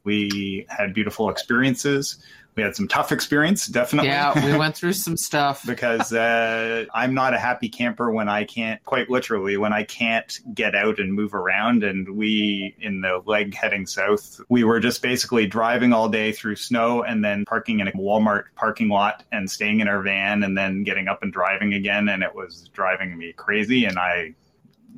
We 0.04 0.66
had 0.70 0.94
beautiful 0.94 1.30
experiences 1.30 2.24
we 2.56 2.64
had 2.64 2.76
some 2.76 2.88
tough 2.88 3.12
experience, 3.12 3.68
definitely. 3.68 4.10
Yeah, 4.10 4.46
we 4.46 4.58
went 4.58 4.76
through 4.76 4.94
some 4.94 5.16
stuff 5.16 5.66
because 5.66 6.12
uh, 6.12 6.86
I'm 6.94 7.14
not 7.14 7.34
a 7.34 7.40
happy 7.40 7.70
camper 7.70 8.12
when 8.12 8.28
I 8.28 8.44
can't, 8.44 8.84
quite 8.84 9.10
literally, 9.10 9.56
when 9.58 9.72
I 9.72 9.84
can't 9.84 10.38
get 10.54 10.76
out 10.76 11.00
and 11.00 11.14
move 11.14 11.34
around. 11.34 11.84
And 11.84 12.18
we, 12.18 12.76
in 12.80 13.02
the 13.02 13.22
leg 13.26 13.56
heading 13.56 13.86
south, 13.86 14.42
we 14.50 14.64
were 14.64 14.80
just 14.80 15.02
basically 15.02 15.48
driving 15.48 15.94
all 15.94 16.10
day 16.10 16.34
through 16.34 16.58
snow 16.58 17.04
and 17.04 17.24
then 17.24 17.46
parking 17.46 17.80
in 17.80 17.88
a 17.88 17.92
Walmart 17.94 18.46
parking 18.56 18.90
lot 18.90 19.24
and 19.32 19.50
staying 19.50 19.80
in 19.80 19.88
our 19.88 20.02
van 20.02 20.44
and 20.44 20.58
then 20.58 20.84
getting 20.84 21.08
up 21.08 21.24
and 21.24 21.32
driving 21.32 21.74
again. 21.74 22.10
And 22.10 22.22
it 22.22 22.36
was 22.36 22.70
driving 22.74 23.18
me 23.18 23.32
crazy. 23.34 23.86
And 23.86 23.98
I 23.98 24.36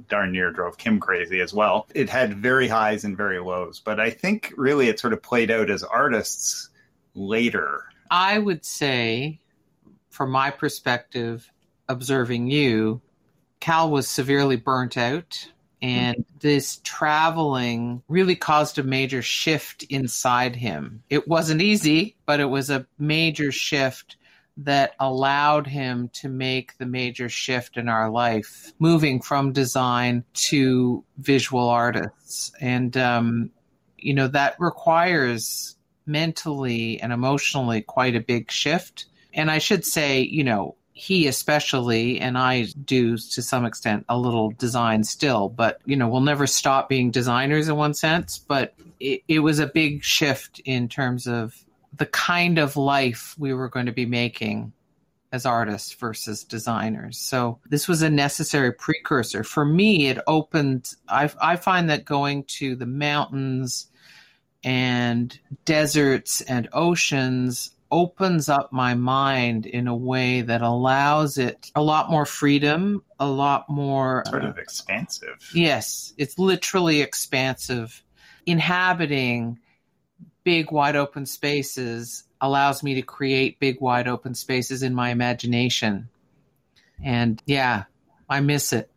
darn 0.10 0.32
near 0.32 0.52
drove 0.52 0.78
Kim 0.78 1.00
crazy 1.00 1.40
as 1.40 1.54
well. 1.54 1.88
It 1.94 2.10
had 2.10 2.34
very 2.34 2.68
highs 2.68 3.04
and 3.04 3.16
very 3.16 3.40
lows, 3.40 3.80
but 3.80 4.00
I 4.00 4.10
think 4.10 4.52
really 4.58 4.90
it 4.90 5.00
sort 5.00 5.14
of 5.14 5.22
played 5.22 5.52
out 5.52 5.70
as 5.70 5.84
artists 5.84 6.70
later? 7.16 7.84
I 8.10 8.38
would 8.38 8.66
say, 8.66 9.40
from 10.10 10.32
my 10.32 10.52
perspective, 10.52 11.52
observing 11.90 12.48
you, 12.48 13.02
Cal 13.60 13.90
was 13.90 14.08
severely 14.08 14.56
burnt 14.56 14.98
out. 14.98 15.48
And 15.82 16.24
this 16.40 16.80
traveling 16.86 18.04
really 18.08 18.38
caused 18.38 18.80
a 18.80 18.84
major 18.84 19.22
shift 19.22 19.84
inside 19.84 20.56
him. 20.56 21.04
It 21.10 21.28
wasn't 21.28 21.62
easy, 21.62 22.16
but 22.26 22.40
it 22.40 22.46
was 22.46 22.70
a 22.70 22.88
major 22.98 23.52
shift 23.52 24.16
that 24.56 24.94
allowed 24.98 25.68
him 25.68 26.10
to 26.14 26.30
make 26.30 26.78
the 26.78 26.86
major 26.86 27.28
shift 27.28 27.76
in 27.76 27.90
our 27.90 28.10
life, 28.10 28.72
moving 28.80 29.20
from 29.20 29.52
design 29.52 30.24
to 30.34 31.04
visual 31.18 31.68
artists. 31.68 32.54
And, 32.62 32.96
um, 32.96 33.52
you 33.98 34.14
know, 34.14 34.30
that 34.30 34.56
requires 34.60 35.76
mentally 36.06 37.00
and 37.02 37.14
emotionally 37.14 37.82
quite 37.82 38.16
a 38.16 38.20
big 38.20 38.52
shift. 38.52 39.06
And 39.34 39.50
I 39.50 39.58
should 39.58 39.86
say, 39.86 40.22
you 40.22 40.44
know, 40.44 40.76
he 40.96 41.28
especially, 41.28 42.20
and 42.20 42.38
I 42.38 42.68
do 42.86 43.18
to 43.18 43.42
some 43.42 43.66
extent 43.66 44.06
a 44.08 44.18
little 44.18 44.52
design 44.52 45.04
still, 45.04 45.50
but, 45.50 45.82
you 45.86 45.96
know, 45.96 46.08
we'll 46.08 46.22
never 46.22 46.46
stop 46.46 46.88
being 46.88 47.10
designers 47.10 47.68
in 47.68 47.76
one 47.76 47.96
sense. 47.96 48.38
But 48.38 48.76
it, 49.00 49.24
it 49.28 49.40
was 49.40 49.60
a 49.60 49.68
big 49.68 50.04
shift 50.04 50.62
in 50.66 50.88
terms 50.88 51.26
of 51.26 51.56
the 51.96 52.06
kind 52.06 52.60
of 52.60 52.78
life 52.78 53.36
we 53.40 53.54
were 53.54 53.70
going 53.70 53.88
to 53.88 53.92
be 53.92 54.06
making 54.06 54.72
as 55.32 55.48
artists 55.48 55.94
versus 55.94 56.44
designers. 56.44 57.18
So 57.18 57.60
this 57.68 57.88
was 57.88 58.04
a 58.04 58.10
necessary 58.10 58.72
precursor. 58.72 59.44
For 59.44 59.66
me, 59.66 60.08
it 60.08 60.20
opened, 60.28 60.94
I, 61.10 61.32
I 61.42 61.56
find 61.56 61.90
that 61.90 62.06
going 62.06 62.44
to 62.60 62.76
the 62.76 62.86
mountains, 62.86 63.88
and 64.64 65.38
deserts 65.66 66.42
and 66.42 66.70
oceans 66.74 67.72
opens 67.92 68.50
up 68.50 68.74
my 68.74 68.96
mind 68.96 69.68
in 69.68 69.88
a 69.88 69.96
way 69.96 70.42
that 70.42 70.64
allows 70.64 71.38
it 71.38 71.70
a 71.76 71.82
lot 71.82 72.10
more 72.10 72.26
freedom, 72.26 73.04
a 73.20 73.28
lot 73.28 73.70
more 73.70 74.24
sort 74.28 74.44
of 74.44 74.58
expansive. 74.58 75.52
Yes, 75.54 76.14
it's 76.18 76.40
literally 76.40 77.02
expansive. 77.02 78.04
Inhabiting 78.48 79.60
big 80.44 80.72
wide 80.72 80.96
open 80.96 81.26
spaces 81.26 82.24
allows 82.42 82.82
me 82.82 82.96
to 82.96 83.02
create 83.04 83.60
big 83.60 83.80
wide 83.80 84.08
open 84.08 84.34
spaces 84.34 84.82
in 84.82 84.96
my 84.96 85.12
imagination. 85.12 86.10
And 87.04 87.42
yeah, 87.46 87.84
I 88.28 88.40
miss 88.40 88.74
it. 88.74 88.92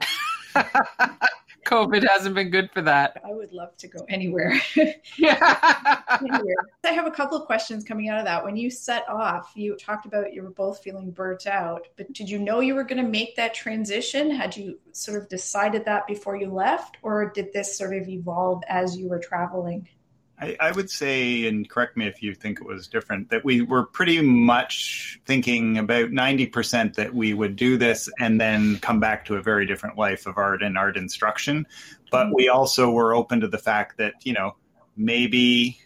COVID 1.66 2.06
hasn't 2.08 2.34
been 2.34 2.50
good 2.50 2.70
for 2.72 2.80
that. 2.82 3.20
I 3.24 3.32
would 3.32 3.52
love 3.52 3.76
to 3.78 3.88
go 3.88 4.06
anywhere. 4.08 4.58
yeah. 5.18 6.00
anywhere. 6.22 6.54
I 6.84 6.92
have 6.92 7.06
a 7.06 7.10
couple 7.10 7.36
of 7.36 7.46
questions 7.46 7.82
coming 7.82 8.08
out 8.08 8.18
of 8.18 8.24
that. 8.24 8.44
When 8.44 8.56
you 8.56 8.70
set 8.70 9.08
off, 9.08 9.52
you 9.54 9.76
talked 9.76 10.06
about 10.06 10.32
you 10.32 10.42
were 10.42 10.50
both 10.50 10.82
feeling 10.82 11.10
burnt 11.10 11.46
out, 11.46 11.88
but 11.96 12.12
did 12.12 12.30
you 12.30 12.38
know 12.38 12.60
you 12.60 12.76
were 12.76 12.84
going 12.84 13.02
to 13.02 13.08
make 13.08 13.34
that 13.36 13.52
transition? 13.52 14.30
Had 14.30 14.56
you 14.56 14.78
sort 14.92 15.20
of 15.20 15.28
decided 15.28 15.84
that 15.84 16.06
before 16.06 16.36
you 16.36 16.50
left, 16.50 16.98
or 17.02 17.30
did 17.30 17.52
this 17.52 17.76
sort 17.76 17.96
of 17.96 18.08
evolve 18.08 18.62
as 18.68 18.96
you 18.96 19.08
were 19.08 19.18
traveling? 19.18 19.88
I, 20.38 20.56
I, 20.60 20.72
would 20.72 20.90
say, 20.90 21.46
and 21.46 21.68
correct 21.68 21.96
me 21.96 22.06
if 22.06 22.22
you 22.22 22.34
think 22.34 22.60
it 22.60 22.66
was 22.66 22.88
different, 22.88 23.30
that 23.30 23.44
we 23.44 23.62
were 23.62 23.84
pretty 23.84 24.20
much 24.20 25.18
thinking 25.24 25.78
about 25.78 26.10
90% 26.10 26.94
that 26.94 27.14
we 27.14 27.32
would 27.32 27.56
do 27.56 27.78
this 27.78 28.10
and 28.18 28.40
then 28.40 28.78
come 28.78 29.00
back 29.00 29.24
to 29.26 29.36
a 29.36 29.42
very 29.42 29.64
different 29.66 29.96
life 29.96 30.26
of 30.26 30.36
art 30.36 30.62
and 30.62 30.76
art 30.76 30.96
instruction. 30.96 31.66
But 32.10 32.34
we 32.34 32.48
also 32.48 32.90
were 32.90 33.14
open 33.14 33.40
to 33.40 33.48
the 33.48 33.58
fact 33.58 33.96
that, 33.98 34.14
you 34.24 34.34
know, 34.34 34.56
maybe 34.96 35.80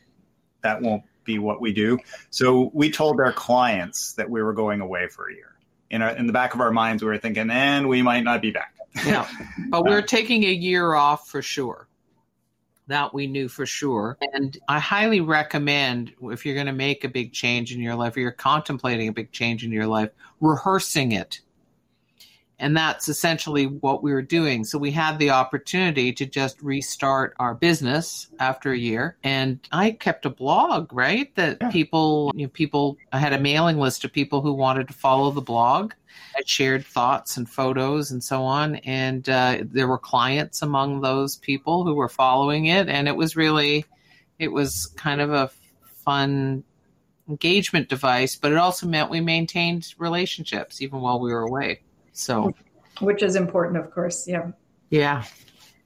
that 0.62 0.82
won't 0.82 1.04
be 1.24 1.38
what 1.38 1.60
we 1.60 1.72
do. 1.72 1.98
So 2.30 2.70
we 2.74 2.90
told 2.90 3.20
our 3.20 3.32
clients 3.32 4.14
that 4.14 4.30
we 4.30 4.42
were 4.42 4.52
going 4.52 4.80
away 4.80 5.08
for 5.08 5.30
a 5.30 5.34
year. 5.34 5.54
In, 5.90 6.02
our, 6.02 6.10
in 6.10 6.26
the 6.26 6.32
back 6.32 6.54
of 6.54 6.60
our 6.60 6.70
minds, 6.72 7.02
we 7.02 7.08
were 7.08 7.18
thinking, 7.18 7.50
and 7.50 7.88
we 7.88 8.02
might 8.02 8.22
not 8.22 8.42
be 8.42 8.50
back. 8.50 8.74
yeah. 9.04 9.28
But 9.68 9.84
we're 9.84 9.98
uh, 9.98 10.06
taking 10.06 10.44
a 10.44 10.52
year 10.52 10.94
off 10.94 11.28
for 11.28 11.42
sure 11.42 11.86
that 12.90 13.14
we 13.14 13.26
knew 13.26 13.48
for 13.48 13.66
sure. 13.66 14.18
And 14.34 14.58
I 14.68 14.78
highly 14.78 15.20
recommend 15.20 16.12
if 16.22 16.44
you're 16.44 16.54
going 16.54 16.66
to 16.66 16.72
make 16.72 17.04
a 17.04 17.08
big 17.08 17.32
change 17.32 17.72
in 17.72 17.80
your 17.80 17.94
life 17.94 18.16
or 18.16 18.20
you're 18.20 18.32
contemplating 18.32 19.08
a 19.08 19.12
big 19.12 19.32
change 19.32 19.64
in 19.64 19.72
your 19.72 19.86
life, 19.86 20.10
rehearsing 20.40 21.12
it. 21.12 21.40
And 22.60 22.76
that's 22.76 23.08
essentially 23.08 23.64
what 23.66 24.02
we 24.02 24.12
were 24.12 24.22
doing. 24.22 24.64
So 24.64 24.78
we 24.78 24.90
had 24.90 25.18
the 25.18 25.30
opportunity 25.30 26.12
to 26.12 26.26
just 26.26 26.60
restart 26.62 27.34
our 27.38 27.54
business 27.54 28.28
after 28.38 28.70
a 28.70 28.78
year. 28.78 29.16
And 29.24 29.58
I 29.72 29.92
kept 29.92 30.26
a 30.26 30.30
blog, 30.30 30.92
right? 30.92 31.34
That 31.36 31.56
yeah. 31.60 31.70
people, 31.70 32.30
you 32.34 32.44
know, 32.44 32.50
people, 32.50 32.98
I 33.12 33.18
had 33.18 33.32
a 33.32 33.40
mailing 33.40 33.78
list 33.78 34.04
of 34.04 34.12
people 34.12 34.42
who 34.42 34.52
wanted 34.52 34.88
to 34.88 34.94
follow 34.94 35.30
the 35.30 35.40
blog. 35.40 35.94
I 36.36 36.42
shared 36.44 36.84
thoughts 36.84 37.38
and 37.38 37.48
photos 37.48 38.10
and 38.10 38.22
so 38.22 38.42
on. 38.42 38.76
And 38.76 39.28
uh, 39.28 39.62
there 39.64 39.88
were 39.88 39.98
clients 39.98 40.60
among 40.60 41.00
those 41.00 41.36
people 41.36 41.84
who 41.84 41.94
were 41.94 42.08
following 42.10 42.66
it. 42.66 42.88
And 42.88 43.08
it 43.08 43.16
was 43.16 43.36
really, 43.36 43.86
it 44.38 44.48
was 44.48 44.86
kind 44.96 45.22
of 45.22 45.32
a 45.32 45.50
fun 46.04 46.62
engagement 47.26 47.88
device, 47.88 48.36
but 48.36 48.52
it 48.52 48.58
also 48.58 48.86
meant 48.86 49.08
we 49.08 49.20
maintained 49.20 49.94
relationships 49.96 50.82
even 50.82 51.00
while 51.00 51.20
we 51.20 51.32
were 51.32 51.42
away. 51.42 51.80
So, 52.20 52.54
which 53.00 53.22
is 53.22 53.36
important, 53.36 53.78
of 53.78 53.90
course. 53.90 54.28
Yeah. 54.28 54.50
Yeah. 54.90 55.24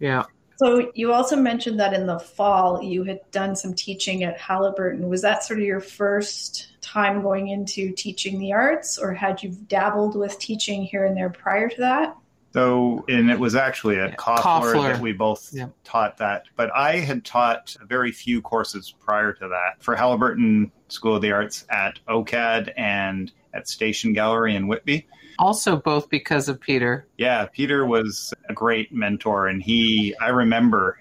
Yeah. 0.01 0.25
So 0.57 0.93
you 0.95 1.13
also 1.13 1.37
mentioned 1.37 1.81
that 1.81 1.95
in 1.95 2.07
the 2.07 2.19
fall 2.19 2.83
you 2.83 3.03
had 3.05 3.21
done 3.33 3.57
some 3.57 3.75
teaching 3.75 4.23
at 4.23 4.39
Haliburton. 4.39 5.09
Was 5.09 5.23
that 5.23 5.43
sort 5.43 5.59
of 5.59 5.65
your 5.65 5.81
first 5.81 6.69
time 6.81 7.23
going 7.23 7.49
into 7.49 7.93
teaching 7.93 8.39
the 8.39 8.53
arts, 8.53 8.99
or 8.99 9.13
had 9.13 9.43
you 9.43 9.51
dabbled 9.69 10.17
with 10.17 10.39
teaching 10.39 10.85
here 10.85 11.05
and 11.05 11.17
there 11.17 11.31
prior 11.31 11.69
to 11.69 11.81
that? 11.81 12.17
So, 12.53 13.05
and 13.09 13.33
it 13.33 13.41
was 13.41 13.57
actually 13.57 13.99
at 13.99 14.17
Koffler, 14.17 14.75
that 14.75 15.01
we 15.01 15.13
both 15.13 15.51
yeah. 15.53 15.67
taught 15.83 16.19
that. 16.19 16.45
But 16.55 16.71
I 16.73 16.99
had 16.99 17.25
taught 17.25 17.77
very 17.85 18.13
few 18.13 18.41
courses 18.41 18.95
prior 19.01 19.33
to 19.33 19.49
that 19.49 19.83
for 19.83 19.97
Haliburton 19.97 20.71
School 20.87 21.17
of 21.17 21.23
the 21.23 21.33
Arts 21.33 21.65
at 21.69 21.99
OCAD 22.09 22.73
and 22.77 23.33
at 23.53 23.67
Station 23.69 24.13
Gallery 24.13 24.55
in 24.55 24.69
Whitby. 24.69 25.09
Also, 25.39 25.77
both 25.77 26.09
because 26.09 26.49
of 26.49 26.61
Peter. 26.61 27.07
Yeah, 27.17 27.47
Peter 27.47 27.85
was 27.85 28.33
a 28.49 28.53
great 28.53 28.93
mentor, 28.93 29.49
and 29.49 29.63
he, 29.63 30.15
I 30.21 30.29
remember, 30.29 30.99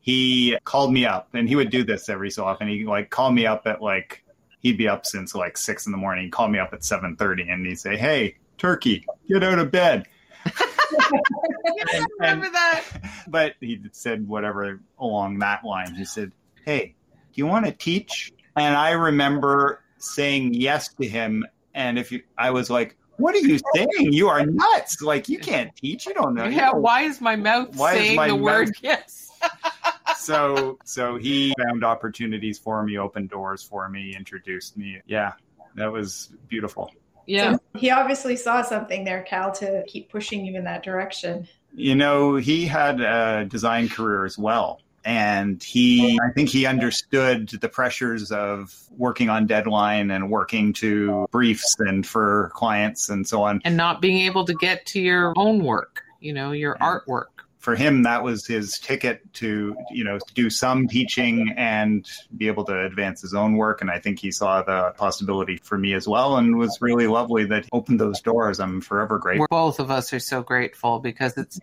he 0.00 0.56
called 0.64 0.92
me 0.92 1.04
up, 1.04 1.28
and 1.34 1.48
he 1.48 1.56
would 1.56 1.70
do 1.70 1.84
this 1.84 2.08
every 2.08 2.30
so 2.30 2.44
often. 2.44 2.68
He 2.68 2.84
like 2.84 3.10
call 3.10 3.30
me 3.30 3.46
up 3.46 3.66
at 3.66 3.82
like 3.82 4.24
he'd 4.60 4.78
be 4.78 4.88
up 4.88 5.06
since 5.06 5.34
like 5.34 5.56
six 5.56 5.86
in 5.86 5.92
the 5.92 5.98
morning. 5.98 6.24
He'd 6.24 6.32
call 6.32 6.48
me 6.48 6.58
up 6.58 6.72
at 6.72 6.84
seven 6.84 7.16
thirty, 7.16 7.48
and 7.48 7.66
he'd 7.66 7.78
say, 7.78 7.96
"Hey, 7.96 8.36
Turkey, 8.58 9.04
get 9.28 9.42
out 9.42 9.58
of 9.58 9.70
bed." 9.70 10.06
I 10.46 12.06
remember 12.18 12.50
that. 12.50 12.84
But 13.28 13.54
he 13.58 13.80
said 13.90 14.28
whatever 14.28 14.80
along 15.00 15.40
that 15.40 15.64
line. 15.64 15.96
He 15.96 16.04
said, 16.04 16.30
"Hey, 16.64 16.94
do 17.12 17.32
you 17.34 17.46
want 17.46 17.66
to 17.66 17.72
teach?" 17.72 18.32
And 18.54 18.76
I 18.76 18.92
remember 18.92 19.82
saying 19.98 20.54
yes 20.54 20.88
to 20.94 21.06
him. 21.06 21.44
And 21.74 21.98
if 21.98 22.12
you, 22.12 22.22
I 22.38 22.52
was 22.52 22.70
like, 22.70 22.96
"What 23.18 23.34
are 23.34 23.38
you 23.38 23.58
saying? 23.74 24.12
You 24.12 24.28
are 24.28 24.44
nuts! 24.44 25.00
Like 25.00 25.28
you 25.28 25.38
can't 25.38 25.74
teach. 25.76 26.06
You 26.06 26.14
don't 26.14 26.34
know." 26.34 26.46
Yeah. 26.46 26.72
Why 26.72 27.02
is 27.02 27.20
my 27.20 27.36
mouth 27.36 27.76
Why 27.76 27.94
is 27.94 27.98
saying 27.98 28.16
my 28.16 28.28
the 28.28 28.36
word 28.36 28.68
mouth- 28.68 28.76
yes? 28.82 29.30
so 30.18 30.78
so 30.84 31.16
he 31.16 31.54
found 31.64 31.84
opportunities 31.84 32.58
for 32.58 32.82
me, 32.82 32.98
opened 32.98 33.30
doors 33.30 33.62
for 33.62 33.88
me, 33.88 34.14
introduced 34.16 34.76
me. 34.76 35.00
Yeah, 35.06 35.32
that 35.74 35.92
was 35.92 36.30
beautiful. 36.48 36.90
Yeah. 37.26 37.54
So 37.54 37.58
he 37.74 37.90
obviously 37.90 38.36
saw 38.36 38.62
something 38.62 39.04
there, 39.04 39.22
Cal, 39.22 39.52
to 39.54 39.84
keep 39.86 40.10
pushing 40.10 40.46
you 40.46 40.56
in 40.56 40.64
that 40.64 40.82
direction. 40.82 41.48
You 41.74 41.94
know, 41.94 42.36
he 42.36 42.66
had 42.66 43.00
a 43.00 43.44
design 43.44 43.88
career 43.88 44.24
as 44.24 44.38
well. 44.38 44.80
And 45.06 45.62
he, 45.62 46.18
I 46.20 46.32
think 46.32 46.48
he 46.48 46.66
understood 46.66 47.48
the 47.48 47.68
pressures 47.68 48.32
of 48.32 48.74
working 48.90 49.30
on 49.30 49.46
deadline 49.46 50.10
and 50.10 50.28
working 50.28 50.72
to 50.74 51.28
briefs 51.30 51.76
and 51.78 52.04
for 52.04 52.50
clients 52.54 53.08
and 53.08 53.26
so 53.26 53.44
on. 53.44 53.62
And 53.64 53.76
not 53.76 54.02
being 54.02 54.22
able 54.22 54.44
to 54.44 54.54
get 54.54 54.84
to 54.86 55.00
your 55.00 55.32
own 55.36 55.62
work, 55.64 56.02
you 56.18 56.32
know, 56.32 56.50
your 56.50 56.76
Yeah. 56.80 56.98
artwork. 56.98 57.26
For 57.60 57.76
him, 57.76 58.02
that 58.02 58.22
was 58.24 58.46
his 58.46 58.78
ticket 58.80 59.20
to, 59.34 59.76
you 59.90 60.02
know, 60.02 60.18
do 60.34 60.50
some 60.50 60.88
teaching 60.88 61.52
and 61.56 62.04
be 62.36 62.48
able 62.48 62.64
to 62.64 62.84
advance 62.84 63.20
his 63.20 63.34
own 63.34 63.56
work. 63.56 63.80
And 63.80 63.90
I 63.90 64.00
think 64.00 64.18
he 64.18 64.32
saw 64.32 64.62
the 64.62 64.92
possibility 64.96 65.58
for 65.62 65.78
me 65.78 65.92
as 65.94 66.08
well 66.08 66.36
and 66.36 66.56
was 66.56 66.78
really 66.80 67.06
lovely 67.06 67.44
that 67.46 67.64
he 67.64 67.70
opened 67.72 68.00
those 68.00 68.20
doors. 68.20 68.58
I'm 68.58 68.80
forever 68.80 69.18
grateful. 69.18 69.46
Both 69.50 69.78
of 69.78 69.90
us 69.90 70.12
are 70.12 70.20
so 70.20 70.42
grateful 70.42 70.98
because 70.98 71.36
it's, 71.36 71.60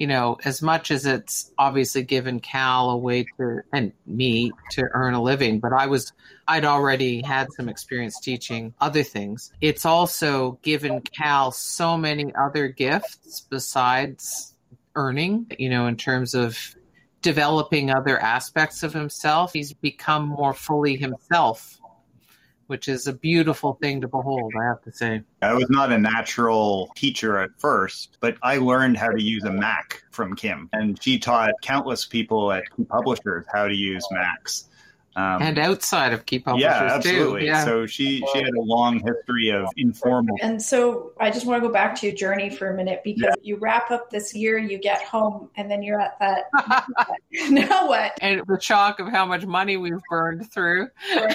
you 0.00 0.06
know, 0.06 0.38
as 0.46 0.62
much 0.62 0.90
as 0.90 1.04
it's 1.04 1.52
obviously 1.58 2.02
given 2.02 2.40
Cal 2.40 2.88
a 2.88 2.96
way 2.96 3.26
to, 3.36 3.60
and 3.70 3.92
me 4.06 4.50
to 4.70 4.88
earn 4.94 5.12
a 5.12 5.22
living, 5.22 5.60
but 5.60 5.74
I 5.74 5.88
was, 5.88 6.14
I'd 6.48 6.64
already 6.64 7.20
had 7.20 7.48
some 7.52 7.68
experience 7.68 8.18
teaching 8.18 8.72
other 8.80 9.02
things. 9.02 9.52
It's 9.60 9.84
also 9.84 10.58
given 10.62 11.02
Cal 11.02 11.52
so 11.52 11.98
many 11.98 12.34
other 12.34 12.68
gifts 12.68 13.46
besides 13.50 14.54
earning, 14.96 15.48
you 15.58 15.68
know, 15.68 15.86
in 15.86 15.98
terms 15.98 16.34
of 16.34 16.56
developing 17.20 17.90
other 17.90 18.18
aspects 18.18 18.82
of 18.82 18.94
himself. 18.94 19.52
He's 19.52 19.74
become 19.74 20.26
more 20.26 20.54
fully 20.54 20.96
himself, 20.96 21.78
which 22.70 22.86
is 22.86 23.08
a 23.08 23.12
beautiful 23.12 23.76
thing 23.82 24.00
to 24.00 24.06
behold, 24.06 24.54
I 24.56 24.64
have 24.66 24.80
to 24.82 24.92
say. 24.92 25.22
I 25.42 25.54
was 25.54 25.68
not 25.70 25.90
a 25.90 25.98
natural 25.98 26.92
teacher 26.94 27.36
at 27.38 27.50
first, 27.58 28.16
but 28.20 28.36
I 28.44 28.58
learned 28.58 28.96
how 28.96 29.10
to 29.10 29.20
use 29.20 29.42
a 29.42 29.50
Mac 29.50 30.04
from 30.12 30.36
Kim, 30.36 30.70
and 30.72 30.96
she 31.02 31.18
taught 31.18 31.50
countless 31.62 32.06
people 32.06 32.52
at 32.52 32.62
publishers 32.88 33.44
how 33.52 33.66
to 33.66 33.74
use 33.74 34.06
Macs. 34.12 34.68
Um, 35.16 35.42
and 35.42 35.58
outside 35.58 36.12
of 36.12 36.24
key 36.24 36.38
publishers 36.38 36.70
yeah, 36.70 36.94
absolutely. 36.94 37.40
too. 37.40 37.46
Yeah. 37.46 37.64
So 37.64 37.84
she 37.84 38.24
she 38.32 38.38
had 38.38 38.54
a 38.54 38.60
long 38.60 39.00
history 39.00 39.50
of 39.50 39.66
informal. 39.76 40.36
And 40.40 40.62
so 40.62 41.12
I 41.18 41.30
just 41.30 41.46
want 41.46 41.60
to 41.60 41.66
go 41.66 41.72
back 41.72 41.96
to 41.96 42.06
your 42.06 42.14
journey 42.14 42.48
for 42.48 42.70
a 42.70 42.76
minute 42.76 43.00
because 43.02 43.34
you 43.42 43.56
wrap 43.56 43.90
up 43.90 44.10
this 44.10 44.34
year, 44.34 44.56
you 44.58 44.78
get 44.78 45.02
home, 45.02 45.50
and 45.56 45.68
then 45.68 45.82
you're 45.82 46.00
at 46.00 46.16
that. 46.20 46.44
now 47.50 47.88
what? 47.88 48.18
and 48.20 48.42
the 48.46 48.60
shock 48.60 49.00
of 49.00 49.08
how 49.08 49.26
much 49.26 49.44
money 49.44 49.76
we've 49.76 50.00
burned 50.08 50.50
through. 50.50 50.88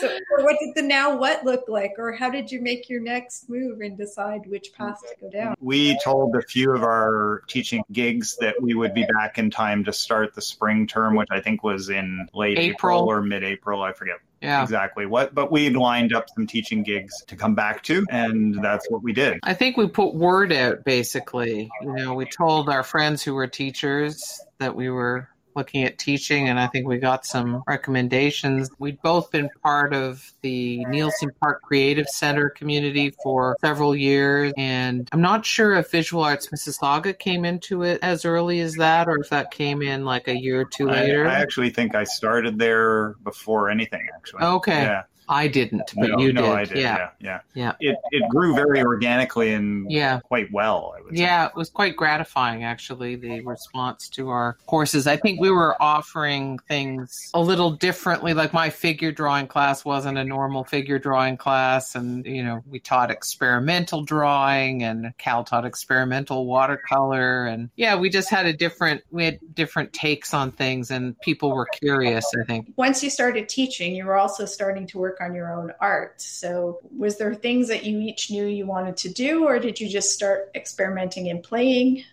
So, 0.00 0.08
or 0.30 0.44
what 0.44 0.56
did 0.60 0.74
the 0.74 0.82
now 0.82 1.16
what 1.16 1.44
look 1.44 1.64
like, 1.68 1.92
or 1.98 2.12
how 2.12 2.30
did 2.30 2.50
you 2.50 2.60
make 2.60 2.88
your 2.88 3.00
next 3.00 3.48
move 3.48 3.80
and 3.80 3.96
decide 3.96 4.46
which 4.46 4.72
path 4.72 5.00
to 5.02 5.14
go 5.20 5.30
down? 5.30 5.54
We 5.60 5.98
told 6.02 6.34
a 6.36 6.42
few 6.42 6.72
of 6.72 6.82
our 6.82 7.42
teaching 7.48 7.82
gigs 7.92 8.36
that 8.40 8.60
we 8.60 8.74
would 8.74 8.94
be 8.94 9.06
back 9.14 9.38
in 9.38 9.50
time 9.50 9.84
to 9.84 9.92
start 9.92 10.34
the 10.34 10.42
spring 10.42 10.86
term, 10.86 11.16
which 11.16 11.28
I 11.30 11.40
think 11.40 11.62
was 11.62 11.88
in 11.90 12.26
late 12.32 12.58
April, 12.58 12.98
April. 12.98 13.10
or 13.10 13.22
mid-April. 13.22 13.82
I 13.82 13.92
forget 13.92 14.16
Yeah. 14.40 14.62
exactly 14.62 15.06
what, 15.06 15.34
but 15.34 15.52
we 15.52 15.68
lined 15.70 16.14
up 16.14 16.26
some 16.34 16.46
teaching 16.46 16.82
gigs 16.82 17.12
to 17.26 17.36
come 17.36 17.54
back 17.54 17.82
to, 17.84 18.06
and 18.10 18.54
that's 18.62 18.88
what 18.90 19.02
we 19.02 19.12
did. 19.12 19.38
I 19.42 19.54
think 19.54 19.76
we 19.76 19.86
put 19.88 20.14
word 20.14 20.52
out 20.52 20.84
basically. 20.84 21.70
You 21.82 21.92
know, 21.92 22.14
we 22.14 22.24
told 22.24 22.68
our 22.68 22.82
friends 22.82 23.22
who 23.22 23.34
were 23.34 23.46
teachers 23.46 24.40
that 24.58 24.74
we 24.74 24.88
were 24.88 25.28
looking 25.60 25.84
at 25.84 25.98
teaching, 25.98 26.48
and 26.48 26.58
I 26.58 26.68
think 26.68 26.88
we 26.88 26.96
got 26.96 27.26
some 27.26 27.62
recommendations. 27.66 28.70
We'd 28.78 29.00
both 29.02 29.30
been 29.30 29.50
part 29.62 29.92
of 29.92 30.32
the 30.40 30.82
Neilson 30.88 31.28
Park 31.38 31.60
Creative 31.60 32.06
Center 32.08 32.48
community 32.48 33.12
for 33.22 33.58
several 33.60 33.94
years, 33.94 34.54
and 34.56 35.06
I'm 35.12 35.20
not 35.20 35.44
sure 35.44 35.74
if 35.74 35.90
Visual 35.90 36.24
Arts 36.24 36.48
Mississauga 36.48 37.18
came 37.18 37.44
into 37.44 37.82
it 37.82 37.98
as 38.00 38.24
early 38.24 38.60
as 38.60 38.72
that, 38.76 39.06
or 39.06 39.18
if 39.18 39.28
that 39.28 39.50
came 39.50 39.82
in 39.82 40.06
like 40.06 40.28
a 40.28 40.34
year 40.34 40.62
or 40.62 40.64
two 40.64 40.88
I, 40.88 41.02
later. 41.02 41.28
I 41.28 41.34
actually 41.34 41.68
think 41.68 41.94
I 41.94 42.04
started 42.04 42.58
there 42.58 43.16
before 43.22 43.68
anything. 43.68 44.06
Actually, 44.16 44.44
Okay. 44.44 44.82
Yeah. 44.82 45.02
I 45.30 45.46
didn't, 45.46 45.92
but 45.96 46.10
no, 46.10 46.18
you 46.18 46.32
no, 46.32 46.42
did. 46.42 46.50
I 46.50 46.64
did. 46.64 46.76
Yeah. 46.78 47.10
Yeah, 47.20 47.40
Yeah. 47.54 47.72
It 47.78 47.96
it 48.10 48.28
grew 48.28 48.54
very 48.54 48.82
organically 48.82 49.54
and 49.54 49.90
Yeah. 49.90 50.18
quite 50.20 50.50
well. 50.52 50.92
I 50.98 51.02
would 51.02 51.16
say. 51.16 51.22
Yeah, 51.22 51.46
it 51.46 51.54
was 51.54 51.70
quite 51.70 51.96
gratifying 51.96 52.64
actually, 52.64 53.14
the 53.14 53.40
response 53.42 54.08
to 54.10 54.28
our 54.30 54.58
courses. 54.66 55.06
I 55.06 55.16
think 55.16 55.40
we 55.40 55.50
were 55.50 55.80
offering 55.80 56.58
things 56.66 57.30
a 57.32 57.40
little 57.40 57.70
differently. 57.70 58.34
Like 58.34 58.52
my 58.52 58.70
figure 58.70 59.12
drawing 59.12 59.46
class 59.46 59.84
wasn't 59.84 60.18
a 60.18 60.24
normal 60.24 60.64
figure 60.64 60.98
drawing 60.98 61.36
class. 61.36 61.94
And, 61.94 62.26
you 62.26 62.42
know, 62.42 62.62
we 62.68 62.80
taught 62.80 63.12
experimental 63.12 64.02
drawing 64.02 64.82
and 64.82 65.16
Cal 65.18 65.44
taught 65.44 65.64
experimental 65.64 66.46
watercolor. 66.46 67.46
And 67.46 67.70
yeah, 67.76 67.94
we 67.96 68.10
just 68.10 68.30
had 68.30 68.46
a 68.46 68.52
different, 68.52 69.02
we 69.12 69.24
had 69.26 69.38
different 69.54 69.92
takes 69.92 70.34
on 70.34 70.50
things 70.50 70.90
and 70.90 71.18
people 71.20 71.54
were 71.54 71.66
curious, 71.66 72.24
I 72.40 72.44
think. 72.44 72.72
Once 72.76 73.04
you 73.04 73.10
started 73.10 73.48
teaching, 73.48 73.94
you 73.94 74.04
were 74.06 74.16
also 74.16 74.44
starting 74.44 74.88
to 74.88 74.98
work 74.98 75.19
on 75.20 75.34
your 75.34 75.52
own 75.52 75.72
art. 75.80 76.20
So, 76.20 76.80
was 76.96 77.18
there 77.18 77.34
things 77.34 77.68
that 77.68 77.84
you 77.84 78.00
each 78.00 78.30
knew 78.30 78.46
you 78.46 78.66
wanted 78.66 78.96
to 78.98 79.08
do, 79.08 79.46
or 79.46 79.58
did 79.58 79.80
you 79.80 79.88
just 79.88 80.12
start 80.12 80.50
experimenting 80.54 81.28
and 81.28 81.42
playing? 81.42 82.04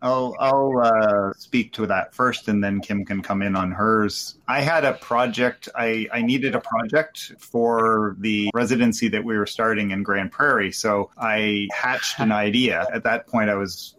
I'll 0.00 0.36
I'll 0.38 0.78
uh, 0.78 1.32
speak 1.34 1.72
to 1.74 1.86
that 1.86 2.14
first, 2.14 2.48
and 2.48 2.62
then 2.62 2.80
Kim 2.80 3.04
can 3.04 3.20
come 3.20 3.42
in 3.42 3.56
on 3.56 3.72
hers. 3.72 4.36
I 4.46 4.60
had 4.60 4.84
a 4.84 4.92
project. 4.92 5.68
I 5.74 6.06
I 6.12 6.22
needed 6.22 6.54
a 6.54 6.60
project 6.60 7.32
for 7.38 8.16
the 8.20 8.50
residency 8.54 9.08
that 9.08 9.24
we 9.24 9.36
were 9.36 9.46
starting 9.46 9.90
in 9.90 10.04
Grande 10.04 10.30
Prairie, 10.30 10.72
so 10.72 11.10
I 11.18 11.68
hatched 11.72 12.20
an 12.20 12.30
idea. 12.30 12.86
At 12.92 13.02
that 13.04 13.26
point, 13.26 13.50
I 13.50 13.54
was 13.54 13.96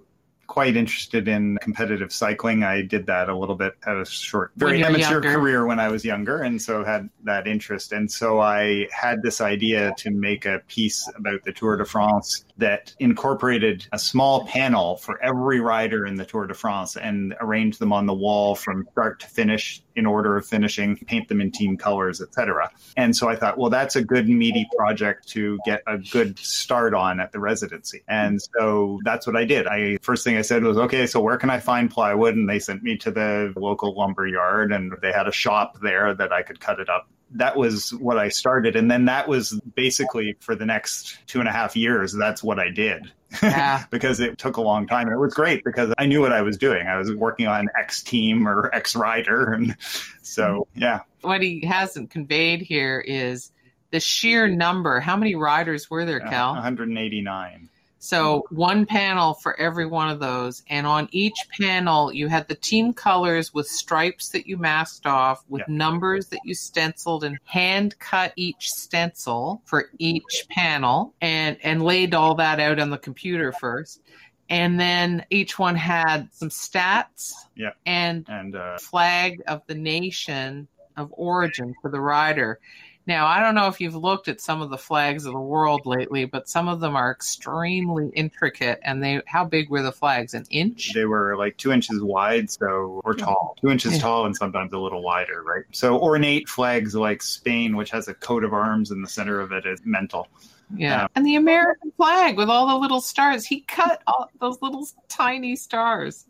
quite 0.49 0.75
interested 0.75 1.27
in 1.27 1.57
competitive 1.61 2.11
cycling. 2.11 2.63
I 2.63 2.81
did 2.81 3.05
that 3.05 3.29
a 3.29 3.37
little 3.37 3.55
bit 3.55 3.75
at 3.85 3.95
a 3.95 4.03
short, 4.03 4.51
very 4.57 4.83
amateur 4.83 5.11
younger. 5.11 5.31
career 5.31 5.65
when 5.65 5.79
I 5.79 5.89
was 5.89 6.03
younger, 6.03 6.41
and 6.41 6.59
so 6.59 6.83
had 6.83 7.07
that 7.23 7.47
interest. 7.47 7.93
And 7.93 8.11
so 8.11 8.41
I 8.41 8.87
had 8.91 9.21
this 9.21 9.41
idea 9.41 9.93
to 9.99 10.09
make 10.09 10.45
a 10.45 10.61
piece 10.67 11.07
about 11.15 11.45
the 11.45 11.53
Tour 11.53 11.77
de 11.77 11.85
France 11.85 12.43
that 12.59 12.93
incorporated 12.99 13.87
a 13.91 13.99
small 13.99 14.45
panel 14.45 14.97
for 14.97 15.21
every 15.21 15.59
rider 15.59 16.05
in 16.05 16.15
the 16.15 16.25
Tour 16.25 16.47
de 16.47 16.53
France 16.53 16.95
and 16.95 17.35
arranged 17.41 17.79
them 17.79 17.91
on 17.91 18.05
the 18.05 18.13
wall 18.13 18.55
from 18.55 18.87
start 18.91 19.19
to 19.21 19.27
finish 19.27 19.81
in 19.95 20.05
order 20.05 20.37
of 20.37 20.45
finishing, 20.45 20.95
paint 20.95 21.27
them 21.27 21.41
in 21.41 21.51
team 21.51 21.75
colors, 21.77 22.21
etc. 22.21 22.71
And 22.95 23.15
so 23.15 23.27
I 23.27 23.35
thought, 23.35 23.57
well, 23.57 23.69
that's 23.69 23.95
a 23.95 24.03
good 24.03 24.29
meaty 24.29 24.67
project 24.77 25.27
to 25.29 25.59
get 25.65 25.81
a 25.87 25.97
good 25.97 26.39
start 26.39 26.93
on 26.93 27.19
at 27.19 27.31
the 27.31 27.39
residency. 27.39 28.03
And 28.07 28.41
so 28.41 28.99
that's 29.03 29.27
what 29.27 29.35
I 29.35 29.45
did. 29.45 29.67
I 29.67 29.97
first 30.01 30.23
thing 30.23 30.37
I 30.37 30.41
said 30.41 30.63
was, 30.63 30.77
okay, 30.77 31.05
so 31.07 31.19
where 31.19 31.37
can 31.37 31.49
I 31.49 31.59
find 31.59 31.91
plywood? 31.91 32.35
And 32.35 32.49
they 32.49 32.59
sent 32.59 32.83
me 32.83 32.97
to 32.97 33.11
the 33.11 33.53
local 33.55 33.93
lumber 33.93 34.27
yard 34.27 34.71
and 34.71 34.93
they 35.01 35.11
had 35.11 35.27
a 35.27 35.31
shop 35.31 35.79
there 35.81 36.13
that 36.13 36.31
I 36.31 36.43
could 36.43 36.59
cut 36.59 36.79
it 36.79 36.89
up 36.89 37.09
that 37.31 37.55
was 37.55 37.93
what 37.93 38.17
I 38.17 38.29
started. 38.29 38.75
And 38.75 38.89
then 38.89 39.05
that 39.05 39.27
was 39.27 39.59
basically 39.75 40.35
for 40.39 40.55
the 40.55 40.65
next 40.65 41.17
two 41.27 41.39
and 41.39 41.47
a 41.47 41.51
half 41.51 41.75
years, 41.75 42.13
that's 42.13 42.43
what 42.43 42.59
I 42.59 42.69
did. 42.69 43.11
Yeah. 43.43 43.85
because 43.91 44.19
it 44.19 44.37
took 44.37 44.57
a 44.57 44.61
long 44.61 44.87
time. 44.87 45.07
And 45.07 45.15
it 45.15 45.19
was 45.19 45.33
great 45.33 45.63
because 45.63 45.93
I 45.97 46.05
knew 46.05 46.21
what 46.21 46.33
I 46.33 46.41
was 46.41 46.57
doing. 46.57 46.87
I 46.87 46.97
was 46.97 47.13
working 47.13 47.47
on 47.47 47.67
X 47.77 48.01
team 48.01 48.47
or 48.47 48.73
X 48.73 48.95
rider. 48.95 49.53
And 49.53 49.75
so, 50.21 50.67
yeah. 50.75 51.01
What 51.21 51.41
he 51.41 51.65
hasn't 51.65 52.09
conveyed 52.09 52.61
here 52.61 52.99
is 52.99 53.51
the 53.91 53.99
sheer 53.99 54.47
number. 54.47 54.99
How 54.99 55.17
many 55.17 55.35
riders 55.35 55.89
were 55.89 56.05
there, 56.05 56.19
Cal? 56.19 56.53
189. 56.53 57.69
So 58.01 58.45
one 58.49 58.85
panel 58.85 59.33
for 59.33 59.59
every 59.59 59.85
one 59.85 60.09
of 60.09 60.19
those, 60.21 60.63
and 60.69 60.87
on 60.87 61.09
each 61.11 61.37
panel 61.59 62.13
you 62.13 62.29
had 62.29 62.47
the 62.47 62.55
team 62.55 62.93
colors 62.93 63.53
with 63.53 63.67
stripes 63.67 64.29
that 64.29 64.47
you 64.47 64.55
masked 64.57 65.05
off, 65.05 65.43
with 65.49 65.63
Yeah. 65.67 65.75
numbers 65.75 66.27
that 66.27 66.39
you 66.45 66.55
stenciled 66.55 67.25
and 67.25 67.37
hand 67.43 67.99
cut 67.99 68.31
each 68.37 68.69
stencil 68.69 69.61
for 69.65 69.89
each 69.99 70.47
panel, 70.49 71.13
and 71.19 71.57
and 71.61 71.83
laid 71.83 72.13
all 72.15 72.35
that 72.35 72.59
out 72.61 72.79
on 72.79 72.89
the 72.89 72.97
computer 72.97 73.51
first, 73.51 74.01
and 74.49 74.79
then 74.79 75.25
each 75.29 75.59
one 75.59 75.75
had 75.75 76.29
some 76.31 76.49
stats, 76.49 77.33
Yeah. 77.55 77.71
and 77.85 78.25
And 78.29 78.55
uh, 78.55 78.77
flag 78.77 79.41
of 79.45 79.61
the 79.67 79.75
nation 79.75 80.69
of 80.95 81.13
origin 81.17 81.73
for 81.81 81.91
the 81.91 81.99
rider. 82.01 82.59
Now, 83.05 83.25
I 83.25 83.39
don't 83.39 83.55
know 83.55 83.67
if 83.67 83.81
you've 83.81 83.95
looked 83.95 84.27
at 84.27 84.39
some 84.39 84.61
of 84.61 84.69
the 84.69 84.77
flags 84.77 85.25
of 85.25 85.33
the 85.33 85.39
world 85.39 85.85
lately, 85.85 86.25
but 86.25 86.47
some 86.47 86.67
of 86.67 86.79
them 86.79 86.95
are 86.95 87.11
extremely 87.11 88.09
intricate. 88.13 88.79
And 88.83 89.03
they, 89.03 89.21
how 89.25 89.45
big 89.45 89.69
were 89.69 89.81
the 89.81 89.91
flags? 89.91 90.35
An 90.35 90.45
inch? 90.51 90.93
They 90.93 91.05
were 91.05 91.35
like 91.35 91.57
two 91.57 91.71
inches 91.71 92.03
wide, 92.03 92.51
so 92.51 93.01
or 93.03 93.15
tall, 93.15 93.57
two 93.59 93.69
inches 93.69 93.93
yeah. 93.93 93.99
tall, 93.99 94.25
and 94.27 94.35
sometimes 94.35 94.73
a 94.73 94.77
little 94.77 95.01
wider, 95.01 95.41
right? 95.41 95.63
So 95.71 95.99
ornate 95.99 96.47
flags 96.47 96.93
like 96.93 97.23
Spain, 97.23 97.75
which 97.75 97.89
has 97.89 98.07
a 98.07 98.13
coat 98.13 98.43
of 98.43 98.53
arms 98.53 98.91
in 98.91 99.01
the 99.01 99.09
center 99.09 99.39
of 99.39 99.51
it, 99.53 99.65
is 99.65 99.81
mental. 99.83 100.27
Yeah. 100.75 101.03
Um, 101.03 101.09
and 101.15 101.25
the 101.25 101.35
American 101.35 101.91
flag 101.97 102.37
with 102.37 102.49
all 102.49 102.67
the 102.67 102.75
little 102.75 103.01
stars. 103.01 103.43
He 103.43 103.61
cut 103.61 104.03
all 104.05 104.29
those 104.39 104.61
little 104.61 104.87
tiny 105.07 105.55
stars. 105.55 106.27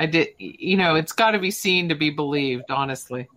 I 0.00 0.06
did, 0.06 0.28
you 0.38 0.76
know, 0.76 0.96
it's 0.96 1.12
got 1.12 1.32
to 1.32 1.38
be 1.38 1.52
seen 1.52 1.90
to 1.90 1.94
be 1.94 2.10
believed, 2.10 2.70
honestly 2.70 3.28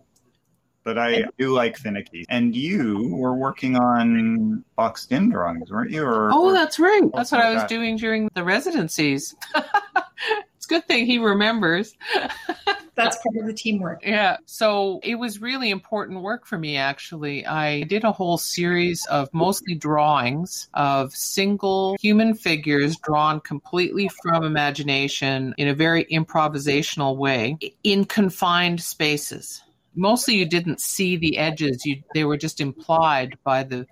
but 0.84 0.98
I 0.98 1.24
do 1.38 1.52
like 1.54 1.76
finicky. 1.76 2.24
And 2.28 2.54
you 2.54 3.14
were 3.14 3.34
working 3.34 3.76
on 3.76 4.64
boxed 4.76 5.12
in 5.12 5.30
drawings, 5.30 5.70
weren't 5.70 5.90
you? 5.90 6.04
Or, 6.04 6.30
oh, 6.32 6.46
or 6.46 6.52
that's 6.52 6.78
right. 6.78 7.02
That's 7.14 7.32
what 7.32 7.38
like 7.38 7.46
I 7.46 7.54
was 7.54 7.62
that. 7.62 7.68
doing 7.68 7.96
during 7.96 8.30
the 8.34 8.44
residencies. 8.44 9.34
it's 9.54 10.66
a 10.66 10.68
good 10.68 10.86
thing 10.86 11.06
he 11.06 11.18
remembers. 11.18 11.94
that's 12.94 13.16
part 13.16 13.36
of 13.36 13.46
the 13.46 13.54
teamwork. 13.54 14.04
Yeah. 14.04 14.36
So 14.46 15.00
it 15.02 15.14
was 15.14 15.40
really 15.40 15.70
important 15.70 16.22
work 16.22 16.46
for 16.46 16.58
me, 16.58 16.76
actually. 16.76 17.46
I 17.46 17.82
did 17.84 18.04
a 18.04 18.12
whole 18.12 18.38
series 18.38 19.06
of 19.06 19.32
mostly 19.32 19.74
drawings 19.74 20.68
of 20.74 21.14
single 21.14 21.96
human 22.00 22.34
figures 22.34 22.96
drawn 22.96 23.40
completely 23.40 24.10
from 24.22 24.44
imagination 24.44 25.54
in 25.56 25.68
a 25.68 25.74
very 25.74 26.04
improvisational 26.04 27.16
way 27.16 27.56
in 27.82 28.04
confined 28.04 28.80
spaces 28.80 29.62
mostly 29.94 30.34
you 30.34 30.46
didn't 30.46 30.80
see 30.80 31.16
the 31.16 31.38
edges. 31.38 31.84
You 31.84 32.02
they 32.14 32.24
were 32.24 32.36
just 32.36 32.60
implied 32.60 33.38
by 33.44 33.62
the 33.62 33.86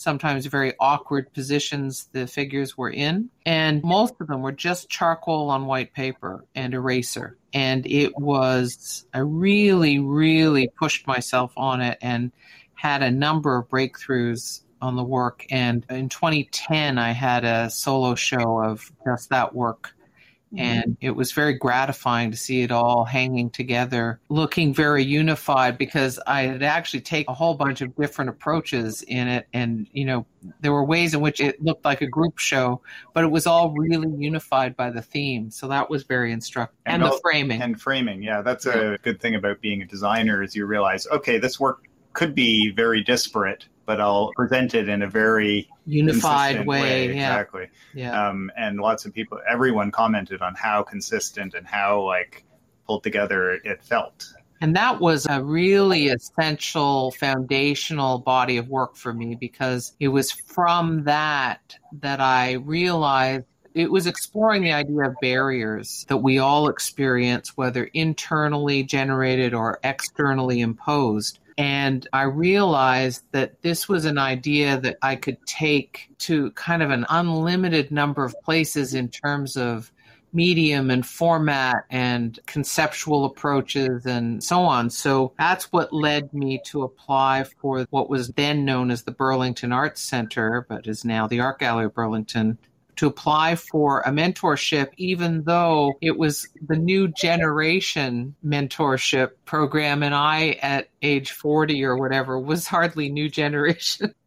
sometimes 0.00 0.46
very 0.46 0.72
awkward 0.80 1.30
positions 1.34 2.08
the 2.12 2.26
figures 2.26 2.76
were 2.76 2.88
in. 2.88 3.28
And 3.44 3.82
most 3.82 4.14
of 4.20 4.28
them 4.28 4.40
were 4.40 4.52
just 4.52 4.88
charcoal 4.88 5.50
on 5.50 5.66
white 5.66 5.92
paper 5.92 6.46
and 6.54 6.72
eraser. 6.72 7.36
And 7.52 7.86
it 7.86 8.16
was 8.18 9.06
i 9.12 9.18
really 9.18 9.98
really 9.98 10.68
pushed 10.78 11.06
myself 11.06 11.52
on 11.56 11.82
it 11.82 11.98
and 12.00 12.32
had 12.74 13.02
a 13.02 13.10
number 13.10 13.58
of 13.58 13.68
breakthroughs 13.68 14.62
on 14.80 14.96
the 14.96 15.04
work. 15.04 15.44
And 15.50 15.84
in 15.90 16.08
2010 16.08 16.96
i 16.96 17.12
had 17.12 17.44
a 17.44 17.68
solo 17.68 18.14
show 18.14 18.62
of 18.62 18.90
just 19.04 19.28
that 19.28 19.54
work. 19.54 19.94
Mm-hmm. 20.52 20.64
And 20.64 20.96
it 21.00 21.12
was 21.12 21.30
very 21.30 21.54
gratifying 21.54 22.32
to 22.32 22.36
see 22.36 22.62
it 22.62 22.72
all 22.72 23.04
hanging 23.04 23.50
together, 23.50 24.20
looking 24.28 24.74
very 24.74 25.04
unified 25.04 25.78
because 25.78 26.18
I 26.26 26.42
had 26.42 26.64
actually 26.64 27.02
taken 27.02 27.30
a 27.30 27.34
whole 27.34 27.54
bunch 27.54 27.82
of 27.82 27.94
different 27.94 28.30
approaches 28.30 29.02
in 29.02 29.28
it. 29.28 29.46
And, 29.52 29.86
you 29.92 30.04
know, 30.04 30.26
there 30.60 30.72
were 30.72 30.84
ways 30.84 31.14
in 31.14 31.20
which 31.20 31.40
it 31.40 31.62
looked 31.62 31.84
like 31.84 32.00
a 32.00 32.06
group 32.08 32.38
show, 32.38 32.82
but 33.14 33.22
it 33.22 33.30
was 33.30 33.46
all 33.46 33.72
really 33.72 34.12
unified 34.18 34.76
by 34.76 34.90
the 34.90 35.02
theme. 35.02 35.52
So 35.52 35.68
that 35.68 35.88
was 35.88 36.02
very 36.02 36.32
instructive. 36.32 36.76
And, 36.84 37.04
and 37.04 37.12
the 37.12 37.20
framing. 37.22 37.62
And 37.62 37.80
framing. 37.80 38.22
Yeah. 38.22 38.42
That's 38.42 38.66
a 38.66 38.98
good 39.02 39.20
thing 39.20 39.36
about 39.36 39.60
being 39.60 39.82
a 39.82 39.86
designer 39.86 40.42
is 40.42 40.56
you 40.56 40.66
realize, 40.66 41.06
okay, 41.12 41.38
this 41.38 41.60
work 41.60 41.86
could 42.12 42.34
be 42.34 42.72
very 42.72 43.04
disparate 43.04 43.66
but 43.90 44.00
I'll 44.00 44.30
present 44.36 44.76
it 44.76 44.88
in 44.88 45.02
a 45.02 45.08
very 45.08 45.68
unified 45.84 46.64
way. 46.64 46.80
way. 46.80 47.06
Yeah. 47.06 47.32
Exactly. 47.32 47.66
Yeah. 47.92 48.28
Um, 48.28 48.48
and 48.56 48.78
lots 48.78 49.04
of 49.04 49.12
people, 49.12 49.40
everyone 49.50 49.90
commented 49.90 50.42
on 50.42 50.54
how 50.54 50.84
consistent 50.84 51.54
and 51.54 51.66
how 51.66 52.02
like 52.02 52.44
pulled 52.86 53.02
together 53.02 53.54
it 53.64 53.82
felt. 53.82 54.32
And 54.60 54.76
that 54.76 55.00
was 55.00 55.26
a 55.28 55.42
really 55.42 56.06
essential 56.06 57.10
foundational 57.10 58.20
body 58.20 58.58
of 58.58 58.68
work 58.68 58.94
for 58.94 59.12
me 59.12 59.34
because 59.34 59.92
it 59.98 60.06
was 60.06 60.30
from 60.30 61.02
that 61.02 61.76
that 62.00 62.20
I 62.20 62.52
realized 62.52 63.44
it 63.74 63.90
was 63.90 64.06
exploring 64.06 64.62
the 64.62 64.72
idea 64.72 65.00
of 65.00 65.16
barriers 65.20 66.06
that 66.08 66.18
we 66.18 66.38
all 66.38 66.68
experience, 66.68 67.56
whether 67.56 67.90
internally 67.92 68.84
generated 68.84 69.52
or 69.52 69.80
externally 69.82 70.60
imposed. 70.60 71.40
And 71.60 72.08
I 72.14 72.22
realized 72.22 73.22
that 73.32 73.60
this 73.60 73.86
was 73.86 74.06
an 74.06 74.16
idea 74.16 74.80
that 74.80 74.96
I 75.02 75.14
could 75.14 75.36
take 75.44 76.08
to 76.20 76.52
kind 76.52 76.82
of 76.82 76.88
an 76.88 77.04
unlimited 77.10 77.90
number 77.90 78.24
of 78.24 78.34
places 78.42 78.94
in 78.94 79.10
terms 79.10 79.58
of 79.58 79.92
medium 80.32 80.90
and 80.90 81.04
format 81.04 81.84
and 81.90 82.38
conceptual 82.46 83.26
approaches 83.26 84.06
and 84.06 84.42
so 84.42 84.60
on. 84.60 84.88
So 84.88 85.34
that's 85.38 85.70
what 85.70 85.92
led 85.92 86.32
me 86.32 86.62
to 86.68 86.82
apply 86.82 87.44
for 87.44 87.84
what 87.90 88.08
was 88.08 88.28
then 88.30 88.64
known 88.64 88.90
as 88.90 89.02
the 89.02 89.10
Burlington 89.10 89.70
Arts 89.70 90.00
Center, 90.00 90.64
but 90.66 90.86
is 90.86 91.04
now 91.04 91.26
the 91.26 91.40
Art 91.40 91.58
Gallery 91.58 91.84
of 91.84 91.94
Burlington, 91.94 92.56
to 92.96 93.06
apply 93.06 93.56
for 93.56 94.00
a 94.00 94.10
mentorship, 94.10 94.90
even 94.96 95.44
though 95.44 95.94
it 96.00 96.18
was 96.18 96.48
the 96.68 96.76
new 96.76 97.08
generation 97.08 98.34
mentorship 98.44 99.30
program. 99.44 100.02
And 100.02 100.14
I, 100.14 100.58
at 100.62 100.88
age 101.02 101.32
40 101.32 101.84
or 101.84 101.96
whatever, 101.96 102.38
was 102.38 102.66
hardly 102.66 103.08
new 103.08 103.28
generation. 103.28 104.14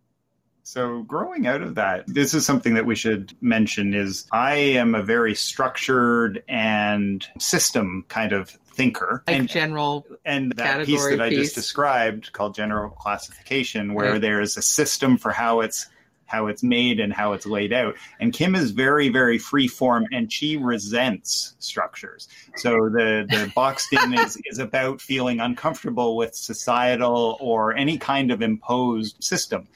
So 0.65 1.04
growing 1.04 1.45
out 1.45 1.62
of 1.62 1.76
that, 1.76 2.06
this 2.08 2.34
is 2.34 2.45
something 2.45 2.73
that 2.76 2.86
we 2.86 2.95
should 2.95 3.36
mention 3.41 3.93
is 3.93 4.26
I 4.32 4.56
am 4.56 4.95
a 4.95 5.04
very 5.04 5.36
structured 5.36 6.41
and 6.47 7.23
system 7.38 8.06
kind 8.08 8.32
of 8.32 8.49
thinker. 8.49 9.23
Like 9.28 9.38
and 9.38 9.49
general 9.49 10.06
and 10.26 10.52
that 10.54 10.86
piece 10.86 11.06
that 11.06 11.21
I 11.21 11.30
just 11.30 11.54
described 11.54 12.32
called 12.32 12.56
general 12.56 12.89
classification, 12.89 13.93
where 13.93 14.13
right. 14.13 14.21
there's 14.21 14.58
a 14.58 14.62
system 14.62 15.17
for 15.17 15.32
how 15.32 15.60
it's 15.60 15.88
how 16.34 16.48
it's 16.48 16.63
made 16.63 17.00
and 17.00 17.13
how 17.13 17.34
it's 17.34 17.46
laid 17.46 17.72
out. 17.72 17.96
And 18.19 18.34
Kim 18.34 18.56
is 18.56 18.72
very, 18.72 19.10
very 19.10 19.38
free 19.38 19.67
form 19.67 20.08
and 20.12 20.34
she 20.34 20.58
resents 20.58 21.56
structures. 21.60 22.28
So 22.56 22.89
the, 22.89 23.28
the 23.30 23.52
boxed 23.56 23.93
in 23.93 24.17
is, 24.17 24.41
is 24.46 24.58
about 24.58 25.00
feeling 25.00 25.39
uncomfortable 25.39 26.17
with 26.17 26.34
societal 26.34 27.38
or 27.39 27.76
any 27.76 28.00
kind 28.00 28.32
of 28.32 28.41
imposed 28.41 29.24
system. 29.24 29.67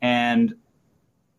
And 0.00 0.54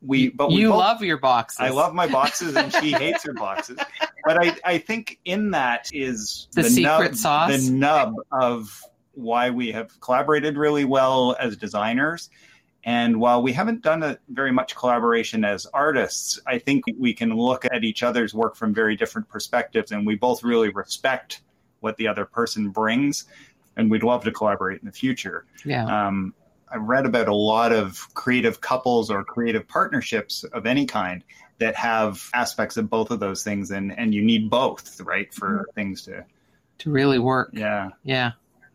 we 0.03 0.29
but 0.29 0.49
we 0.49 0.57
you 0.57 0.69
both, 0.69 0.77
love 0.77 1.03
your 1.03 1.17
boxes. 1.17 1.59
I 1.59 1.69
love 1.69 1.95
my 1.95 2.05
boxes 2.05 2.55
and 2.55 2.71
she 2.71 2.91
hates 3.03 3.23
her 3.23 3.33
boxes. 3.33 3.79
But 4.25 4.37
I, 4.45 4.55
I 4.63 4.77
think 4.77 5.19
in 5.25 5.51
that 5.51 5.89
is 5.91 6.47
the, 6.53 6.61
the 6.61 6.69
secret 6.69 7.11
nub, 7.11 7.15
sauce. 7.15 7.65
The 7.65 7.71
nub 7.71 8.13
of 8.31 8.83
why 9.13 9.49
we 9.49 9.71
have 9.71 9.99
collaborated 10.01 10.55
really 10.55 10.85
well 10.85 11.35
as 11.39 11.57
designers 11.57 12.29
and 12.87 13.19
while 13.19 13.41
we 13.41 13.51
haven't 13.51 13.81
done 13.81 14.01
a, 14.01 14.17
very 14.29 14.53
much 14.53 14.73
collaboration 14.73 15.43
as 15.43 15.65
artists, 15.73 16.39
I 16.47 16.57
think 16.57 16.85
we 16.97 17.13
can 17.13 17.35
look 17.35 17.65
at 17.65 17.83
each 17.83 18.01
other's 18.01 18.33
work 18.33 18.55
from 18.55 18.73
very 18.73 18.95
different 18.95 19.27
perspectives, 19.27 19.91
and 19.91 20.07
we 20.07 20.15
both 20.15 20.41
really 20.41 20.69
respect 20.69 21.41
what 21.81 21.97
the 21.97 22.07
other 22.07 22.23
person 22.23 22.69
brings, 22.69 23.25
and 23.75 23.91
we'd 23.91 24.03
love 24.03 24.23
to 24.23 24.31
collaborate 24.31 24.79
in 24.79 24.85
the 24.85 24.93
future. 24.93 25.45
Yeah. 25.65 25.83
Um, 25.83 26.33
I've 26.71 26.83
read 26.83 27.05
about 27.05 27.27
a 27.27 27.35
lot 27.35 27.73
of 27.73 28.07
creative 28.13 28.61
couples 28.61 29.11
or 29.11 29.25
creative 29.25 29.67
partnerships 29.67 30.45
of 30.45 30.65
any 30.65 30.85
kind 30.85 31.25
that 31.57 31.75
have 31.75 32.29
aspects 32.33 32.77
of 32.77 32.89
both 32.89 33.11
of 33.11 33.19
those 33.19 33.43
things, 33.43 33.69
and 33.69 33.91
and 33.99 34.13
you 34.13 34.21
need 34.21 34.49
both, 34.49 35.01
right, 35.01 35.33
for 35.33 35.49
mm-hmm. 35.49 35.73
things 35.75 36.03
to 36.03 36.23
to 36.77 36.89
really 36.89 37.19
work. 37.19 37.49
Yeah. 37.51 37.89
Yeah. 38.03 38.31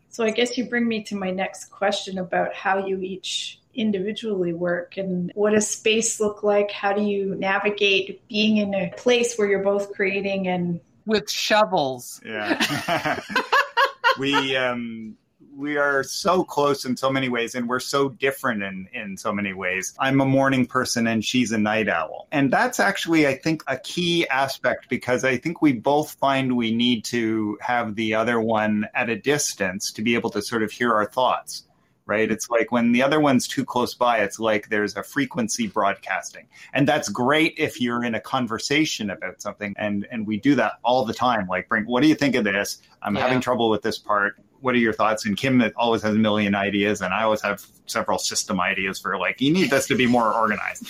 So 0.09 0.23
I 0.23 0.29
guess 0.29 0.55
you 0.55 0.65
bring 0.65 0.87
me 0.87 1.01
to 1.05 1.15
my 1.15 1.31
next 1.31 1.71
question 1.71 2.19
about 2.19 2.53
how 2.53 2.85
you 2.85 2.99
each 2.99 3.59
individually 3.75 4.53
work 4.53 4.97
and 4.97 5.31
what 5.35 5.51
does 5.51 5.67
space 5.67 6.19
look 6.19 6.43
like? 6.43 6.71
How 6.71 6.93
do 6.93 7.01
you 7.01 7.35
navigate 7.35 8.27
being 8.27 8.57
in 8.57 8.73
a 8.73 8.91
place 8.95 9.37
where 9.37 9.47
you're 9.47 9.63
both 9.63 9.93
creating 9.93 10.47
and 10.47 10.79
with 11.05 11.29
shovels? 11.29 12.21
Yeah. 12.25 13.19
we 14.19 14.55
um 14.55 15.17
we 15.55 15.77
are 15.77 16.03
so 16.03 16.43
close 16.43 16.85
in 16.85 16.97
so 16.97 17.11
many 17.11 17.29
ways 17.29 17.55
and 17.55 17.69
we're 17.69 17.79
so 17.79 18.09
different 18.09 18.63
in, 18.63 18.87
in 18.93 19.17
so 19.17 19.31
many 19.31 19.53
ways. 19.53 19.93
I'm 19.99 20.19
a 20.21 20.25
morning 20.25 20.65
person 20.65 21.07
and 21.07 21.23
she's 21.23 21.51
a 21.51 21.57
night 21.57 21.87
owl. 21.87 22.27
And 22.31 22.51
that's 22.51 22.79
actually, 22.79 23.27
I 23.27 23.35
think, 23.35 23.63
a 23.67 23.77
key 23.77 24.27
aspect 24.29 24.89
because 24.89 25.23
I 25.23 25.37
think 25.37 25.61
we 25.61 25.73
both 25.73 26.13
find 26.13 26.57
we 26.57 26.73
need 26.73 27.05
to 27.05 27.57
have 27.61 27.95
the 27.95 28.15
other 28.15 28.39
one 28.39 28.87
at 28.93 29.09
a 29.09 29.15
distance 29.15 29.91
to 29.93 30.01
be 30.01 30.15
able 30.15 30.31
to 30.31 30.41
sort 30.41 30.63
of 30.63 30.71
hear 30.71 30.93
our 30.93 31.05
thoughts 31.05 31.65
right? 32.05 32.29
It's 32.31 32.49
like 32.49 32.71
when 32.71 32.91
the 32.91 33.01
other 33.01 33.19
one's 33.19 33.47
too 33.47 33.63
close 33.65 33.93
by, 33.93 34.19
it's 34.19 34.39
like 34.39 34.69
there's 34.69 34.95
a 34.95 35.03
frequency 35.03 35.67
broadcasting. 35.67 36.47
And 36.73 36.87
that's 36.87 37.09
great 37.09 37.53
if 37.57 37.79
you're 37.79 38.03
in 38.03 38.15
a 38.15 38.19
conversation 38.19 39.09
about 39.09 39.41
something. 39.41 39.73
And 39.77 40.07
and 40.11 40.27
we 40.27 40.37
do 40.37 40.55
that 40.55 40.73
all 40.83 41.05
the 41.05 41.13
time. 41.13 41.47
Like 41.47 41.69
bring 41.69 41.85
what 41.85 42.01
do 42.01 42.09
you 42.09 42.15
think 42.15 42.35
of 42.35 42.43
this? 42.43 42.81
I'm 43.01 43.15
yeah. 43.15 43.21
having 43.23 43.41
trouble 43.41 43.69
with 43.69 43.81
this 43.81 43.97
part. 43.97 44.35
What 44.61 44.75
are 44.75 44.79
your 44.79 44.93
thoughts? 44.93 45.25
And 45.25 45.35
Kim 45.35 45.61
always 45.75 46.01
has 46.03 46.15
a 46.15 46.19
million 46.19 46.55
ideas, 46.55 47.01
and 47.01 47.13
I 47.13 47.23
always 47.23 47.41
have 47.41 47.65
several 47.85 48.17
system 48.17 48.61
ideas 48.61 48.97
for 48.97 49.17
like, 49.17 49.41
you 49.41 49.51
need 49.51 49.69
this 49.69 49.87
to 49.87 49.95
be 49.95 50.05
more 50.05 50.33
organized. 50.33 50.87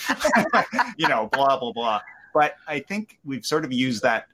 you 0.97 1.07
know, 1.07 1.27
blah, 1.33 1.57
blah, 1.57 1.71
blah. 1.71 2.01
But 2.35 2.55
I 2.67 2.79
think 2.79 3.17
we've 3.25 3.43
sort 3.43 3.65
of 3.65 3.73
used 3.73 4.03
that 4.03 4.27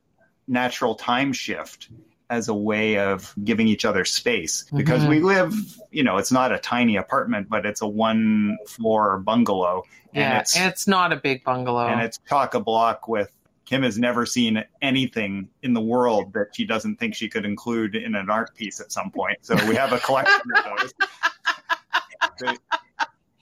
natural 0.49 0.95
time 0.95 1.31
shift 1.31 1.89
as 2.29 2.47
a 2.47 2.53
way 2.53 2.97
of 2.97 3.33
giving 3.43 3.67
each 3.67 3.85
other 3.85 4.05
space 4.05 4.65
because 4.75 5.01
mm-hmm. 5.01 5.09
we 5.09 5.19
live, 5.19 5.53
you 5.91 6.03
know, 6.03 6.17
it's 6.17 6.31
not 6.31 6.51
a 6.51 6.59
tiny 6.59 6.95
apartment, 6.95 7.49
but 7.49 7.65
it's 7.65 7.81
a 7.81 7.87
one 7.87 8.57
floor 8.67 9.17
bungalow. 9.19 9.83
And 10.13 10.39
it's, 10.39 10.55
and 10.55 10.69
it's 10.69 10.87
not 10.87 11.11
a 11.11 11.15
big 11.15 11.43
bungalow. 11.43 11.87
And 11.87 12.01
it's 12.01 12.19
chock 12.29 12.53
a 12.53 12.59
block 12.59 13.07
with 13.07 13.31
Kim 13.65 13.83
has 13.83 13.99
never 13.99 14.25
seen 14.25 14.63
anything 14.81 15.47
in 15.61 15.73
the 15.73 15.81
world 15.81 16.33
that 16.33 16.47
she 16.53 16.65
doesn't 16.65 16.95
think 16.97 17.13
she 17.13 17.29
could 17.29 17.45
include 17.45 17.95
in 17.95 18.15
an 18.15 18.29
art 18.29 18.55
piece 18.55 18.79
at 18.79 18.91
some 18.91 19.11
point. 19.11 19.37
So 19.41 19.55
we 19.67 19.75
have 19.75 19.93
a 19.93 19.99
collection 19.99 20.41
of 20.57 20.91
those. 22.39 22.57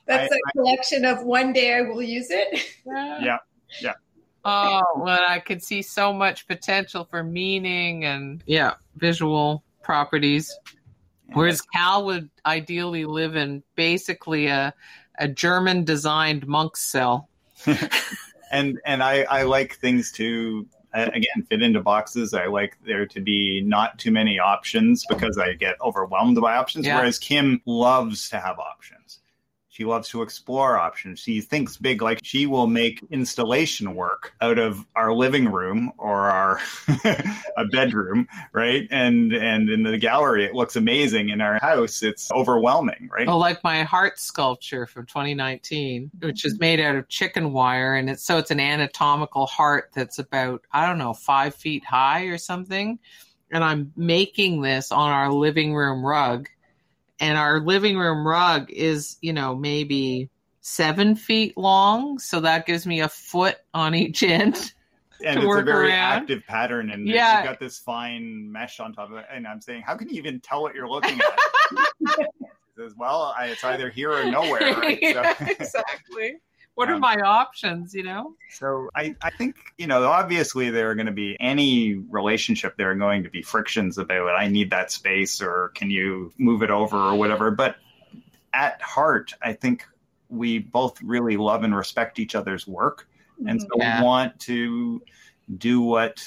That's 0.06 0.34
I, 0.34 0.36
a 0.36 0.52
collection 0.52 1.06
I, 1.06 1.12
of 1.12 1.24
one 1.24 1.54
day 1.54 1.76
I 1.76 1.82
will 1.82 2.02
use 2.02 2.28
it. 2.30 2.62
Yeah. 2.86 3.38
Yeah. 3.82 3.94
Oh, 4.48 4.84
well, 4.96 5.26
I 5.28 5.40
could 5.40 5.62
see 5.62 5.82
so 5.82 6.14
much 6.14 6.48
potential 6.48 7.04
for 7.04 7.22
meaning 7.24 8.06
and 8.06 8.42
yeah, 8.46 8.76
visual 8.96 9.64
properties. 9.84 10.58
Whereas 11.34 11.62
Cal 11.62 12.06
would 12.06 12.30
ideally 12.46 13.04
live 13.04 13.36
in 13.36 13.62
basically 13.76 14.48
a 14.48 14.74
a 15.20 15.28
German 15.28 15.84
designed 15.84 16.48
monk's 16.48 16.82
cell. 16.82 17.28
and 18.52 18.80
and 18.86 19.04
I, 19.04 19.24
I 19.24 19.44
like 19.44 19.76
things 19.76 20.12
to 20.14 20.66
uh, 20.94 21.10
again 21.14 21.44
fit 21.50 21.62
into 21.62 21.82
boxes. 21.82 22.34
I 22.34 22.46
like 22.46 22.78
there 22.86 23.06
to 23.08 23.20
be 23.20 23.62
not 23.62 24.00
too 24.00 24.12
many 24.12 24.40
options 24.40 25.06
because 25.10 25.38
I 25.38 25.54
get 25.54 25.76
overwhelmed 25.82 26.40
by 26.40 26.56
options. 26.56 26.86
Yeah. 26.86 26.98
Whereas 26.98 27.20
Kim 27.20 27.62
loves 27.66 28.30
to 28.30 28.40
have 28.40 28.60
options. 28.60 29.20
She 29.78 29.86
loves 29.86 30.10
to 30.10 30.24
explore 30.24 30.76
options. 30.76 31.20
She 31.20 31.40
thinks 31.40 31.78
big, 31.78 32.02
like 32.02 32.20
she 32.24 32.48
will 32.48 32.66
make 32.66 33.00
installation 33.12 33.94
work 33.94 34.34
out 34.42 34.58
of 34.58 34.84
our 34.96 35.14
living 35.14 35.52
room 35.52 35.92
or 36.00 36.32
our 36.32 36.60
a 37.58 37.66
bedroom, 37.72 38.28
right? 38.54 38.88
And 38.90 39.32
and 39.34 39.70
in 39.70 39.84
the 39.84 40.00
gallery, 40.00 40.46
it 40.46 40.56
looks 40.56 40.78
amazing. 40.78 41.30
In 41.30 41.42
our 41.42 41.60
house, 41.60 42.02
it's 42.02 42.32
overwhelming, 42.32 43.08
right? 43.16 43.28
Oh, 43.28 43.38
like 43.38 43.64
my 43.64 43.84
heart 43.84 44.18
sculpture 44.18 44.88
from 44.88 45.06
2019, 45.06 46.10
which 46.22 46.44
is 46.44 46.60
made 46.60 46.80
out 46.80 46.96
of 46.96 47.08
chicken 47.08 47.54
wire, 47.54 47.94
and 47.94 48.10
it's 48.10 48.24
so 48.24 48.40
it's 48.40 48.50
an 48.50 48.60
anatomical 48.60 49.46
heart 49.46 49.92
that's 49.94 50.18
about 50.18 50.64
I 50.72 50.88
don't 50.88 50.98
know 50.98 51.14
five 51.14 51.54
feet 51.54 51.86
high 51.86 52.24
or 52.24 52.40
something. 52.40 52.98
And 53.52 53.64
I'm 53.64 53.94
making 53.96 54.62
this 54.62 54.92
on 54.92 55.12
our 55.12 55.32
living 55.32 55.76
room 55.76 56.04
rug 56.04 56.50
and 57.20 57.38
our 57.38 57.60
living 57.60 57.98
room 57.98 58.28
rug 58.28 58.70
is, 58.72 59.18
you 59.22 59.34
know, 59.34 59.56
maybe 59.56 60.30
seven 60.62 61.16
feet 61.16 61.58
long. 61.58 62.20
So 62.20 62.42
that 62.42 62.66
gives 62.66 62.86
me 62.86 63.02
a 63.02 63.10
foot 63.10 63.58
on 63.74 63.96
each 63.96 64.24
end. 64.24 64.74
And 65.26 65.40
it's 65.40 65.52
a 65.52 65.64
very 65.64 65.88
around. 65.88 66.22
active 66.22 66.46
pattern, 66.46 66.92
and 66.92 67.08
yeah. 67.08 67.40
you've 67.40 67.50
got 67.50 67.60
this 67.60 67.80
fine 67.80 68.52
mesh 68.52 68.80
on 68.80 68.94
top 68.94 69.10
of 69.10 69.18
it. 69.18 69.26
And 69.32 69.48
I'm 69.48 69.60
saying, 69.62 69.82
how 69.82 69.98
can 69.98 70.10
you 70.10 70.16
even 70.16 70.40
tell 70.40 70.62
what 70.62 70.76
you're 70.76 70.88
looking 70.88 71.20
at? 72.12 72.28
says, 72.78 72.94
well, 72.96 73.34
I, 73.36 73.48
it's 73.48 73.64
either 73.64 73.90
here 73.90 74.12
or 74.12 74.26
nowhere. 74.26 74.76
Right? 74.78 75.00
yeah, 75.02 75.34
exactly 75.40 76.36
what 76.78 76.90
are 76.90 76.96
um, 76.96 77.02
my 77.02 77.16
options 77.16 77.96
you 77.96 78.04
know? 78.04 78.36
So 78.52 78.90
I, 78.96 79.16
I 79.22 79.32
think 79.32 79.56
you 79.78 79.88
know 79.88 80.06
obviously 80.06 80.70
there 80.70 80.92
are 80.92 80.96
going 80.96 81.08
to 81.08 81.12
be 81.12 81.36
any 81.40 81.96
relationship 81.96 82.78
there 82.78 82.92
are 82.92 82.96
going 82.96 83.24
to 83.24 83.30
be 83.30 83.42
frictions 83.42 83.98
about 83.98 84.36
i 84.36 84.48
need 84.48 84.70
that 84.70 84.92
space 84.92 85.42
or 85.42 85.70
can 85.74 85.90
you 85.90 86.32
move 86.38 86.62
it 86.62 86.70
over 86.70 86.98
or 86.98 87.16
whatever. 87.16 87.52
But 87.52 87.78
at 88.54 88.82
heart 88.82 89.34
i 89.42 89.54
think 89.54 89.86
we 90.30 90.60
both 90.60 91.02
really 91.02 91.36
love 91.36 91.64
and 91.64 91.76
respect 91.76 92.20
each 92.20 92.36
other's 92.36 92.68
work. 92.68 93.08
And 93.48 93.62
so 93.62 93.68
yeah. 93.76 94.02
we 94.02 94.06
want 94.06 94.40
to 94.42 95.02
do 95.58 95.82
what 95.82 96.22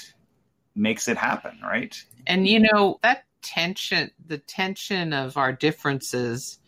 makes 0.75 1.07
it 1.07 1.17
happen 1.17 1.59
right? 1.63 1.95
And 2.27 2.45
you 2.47 2.59
know 2.59 2.99
that 3.03 3.23
tension 3.41 4.11
the 4.27 4.37
tension 4.37 5.13
of 5.13 5.37
our 5.37 5.53
differences 5.53 6.59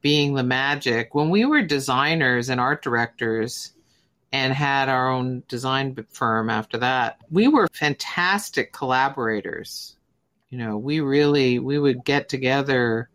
being 0.00 0.34
the 0.34 0.42
magic. 0.42 1.14
When 1.14 1.30
we 1.30 1.44
were 1.44 1.62
designers 1.62 2.48
and 2.48 2.60
art 2.60 2.82
directors 2.82 3.72
and 4.32 4.52
had 4.52 4.88
our 4.88 5.10
own 5.10 5.42
design 5.48 5.96
firm 6.10 6.50
after 6.50 6.78
that, 6.78 7.20
we 7.30 7.48
were 7.48 7.68
fantastic 7.72 8.72
collaborators. 8.72 9.96
You 10.48 10.58
know, 10.58 10.76
we 10.78 11.00
really 11.00 11.58
we 11.58 11.78
would 11.78 12.04
get 12.04 12.28
together 12.28 13.08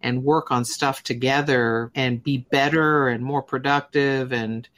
and 0.00 0.24
work 0.24 0.50
on 0.50 0.64
stuff 0.64 1.02
together 1.02 1.90
and 1.94 2.22
be 2.22 2.38
better 2.38 3.08
and 3.08 3.24
more 3.24 3.42
productive 3.42 4.32
and 4.32 4.68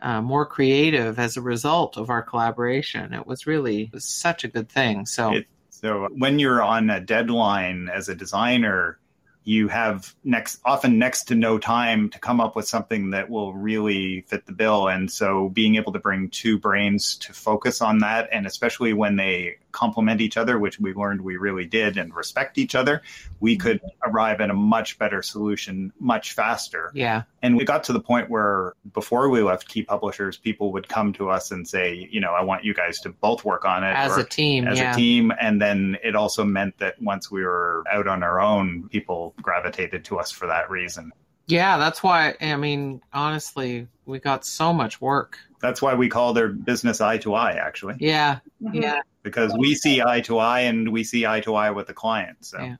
uh, 0.00 0.20
more 0.20 0.44
creative 0.44 1.18
as 1.18 1.36
a 1.36 1.40
result 1.40 1.96
of 1.96 2.10
our 2.10 2.22
collaboration. 2.22 3.14
It 3.14 3.26
was 3.26 3.46
really 3.46 3.84
it 3.84 3.92
was 3.92 4.04
such 4.04 4.44
a 4.44 4.48
good 4.48 4.68
thing. 4.68 5.06
So, 5.06 5.34
it, 5.34 5.46
so 5.70 6.08
when 6.16 6.38
you're 6.38 6.62
on 6.62 6.90
a 6.90 7.00
deadline 7.00 7.88
as 7.88 8.08
a 8.08 8.14
designer, 8.14 8.98
you 9.44 9.68
have 9.68 10.14
next 10.24 10.60
often 10.64 10.98
next 10.98 11.24
to 11.24 11.34
no 11.34 11.58
time 11.58 12.08
to 12.10 12.18
come 12.18 12.40
up 12.40 12.56
with 12.56 12.66
something 12.66 13.10
that 13.10 13.28
will 13.28 13.52
really 13.54 14.22
fit 14.22 14.46
the 14.46 14.52
bill. 14.52 14.88
And 14.88 15.10
so 15.10 15.50
being 15.50 15.76
able 15.76 15.92
to 15.92 15.98
bring 15.98 16.30
two 16.30 16.58
brains 16.58 17.16
to 17.18 17.32
focus 17.32 17.80
on 17.80 17.98
that 17.98 18.28
and 18.32 18.46
especially 18.46 18.92
when 18.92 19.16
they 19.16 19.58
complement 19.74 20.20
each 20.20 20.36
other 20.36 20.58
which 20.58 20.80
we 20.80 20.94
learned 20.94 21.20
we 21.20 21.36
really 21.36 21.66
did 21.66 21.98
and 21.98 22.14
respect 22.14 22.56
each 22.56 22.74
other 22.74 23.02
we 23.40 23.56
mm-hmm. 23.56 23.66
could 23.66 23.80
arrive 24.06 24.40
at 24.40 24.48
a 24.48 24.54
much 24.54 24.98
better 24.98 25.22
solution 25.22 25.92
much 25.98 26.32
faster 26.32 26.90
yeah 26.94 27.22
and 27.42 27.56
we 27.56 27.64
got 27.64 27.84
to 27.84 27.92
the 27.92 28.00
point 28.00 28.30
where 28.30 28.72
before 28.92 29.28
we 29.28 29.42
left 29.42 29.68
key 29.68 29.82
publishers 29.82 30.38
people 30.38 30.72
would 30.72 30.88
come 30.88 31.12
to 31.12 31.28
us 31.28 31.50
and 31.50 31.68
say 31.68 32.08
you 32.10 32.20
know 32.20 32.32
i 32.32 32.42
want 32.42 32.64
you 32.64 32.72
guys 32.72 32.98
to 33.00 33.10
both 33.10 33.44
work 33.44 33.64
on 33.64 33.84
it 33.84 33.94
as 33.94 34.16
a 34.16 34.24
team 34.24 34.66
as 34.66 34.78
yeah. 34.78 34.92
a 34.92 34.96
team 34.96 35.32
and 35.40 35.60
then 35.60 35.98
it 36.02 36.16
also 36.16 36.44
meant 36.44 36.78
that 36.78 37.00
once 37.02 37.30
we 37.30 37.44
were 37.44 37.82
out 37.90 38.08
on 38.08 38.22
our 38.22 38.40
own 38.40 38.88
people 38.88 39.34
gravitated 39.42 40.04
to 40.06 40.18
us 40.18 40.30
for 40.30 40.46
that 40.46 40.70
reason. 40.70 41.12
Yeah, 41.46 41.76
that's 41.78 42.02
why. 42.02 42.34
I 42.40 42.56
mean, 42.56 43.02
honestly, 43.12 43.88
we 44.06 44.18
got 44.18 44.46
so 44.46 44.72
much 44.72 45.00
work. 45.00 45.38
That's 45.64 45.80
why 45.80 45.94
we 45.94 46.10
call 46.10 46.34
their 46.34 46.48
business 46.48 47.00
eye 47.00 47.16
to 47.18 47.34
eye, 47.34 47.52
actually. 47.52 47.94
Yeah, 47.98 48.40
mm-hmm. 48.62 48.82
yeah. 48.82 49.00
Because 49.22 49.54
we 49.58 49.74
see 49.74 50.02
eye 50.02 50.20
to 50.22 50.38
eye, 50.38 50.60
and 50.60 50.92
we 50.92 51.04
see 51.04 51.24
eye 51.24 51.40
to 51.40 51.54
eye 51.54 51.70
with 51.70 51.86
the 51.86 51.94
client. 51.94 52.36
So, 52.42 52.60
yeah. 52.60 52.76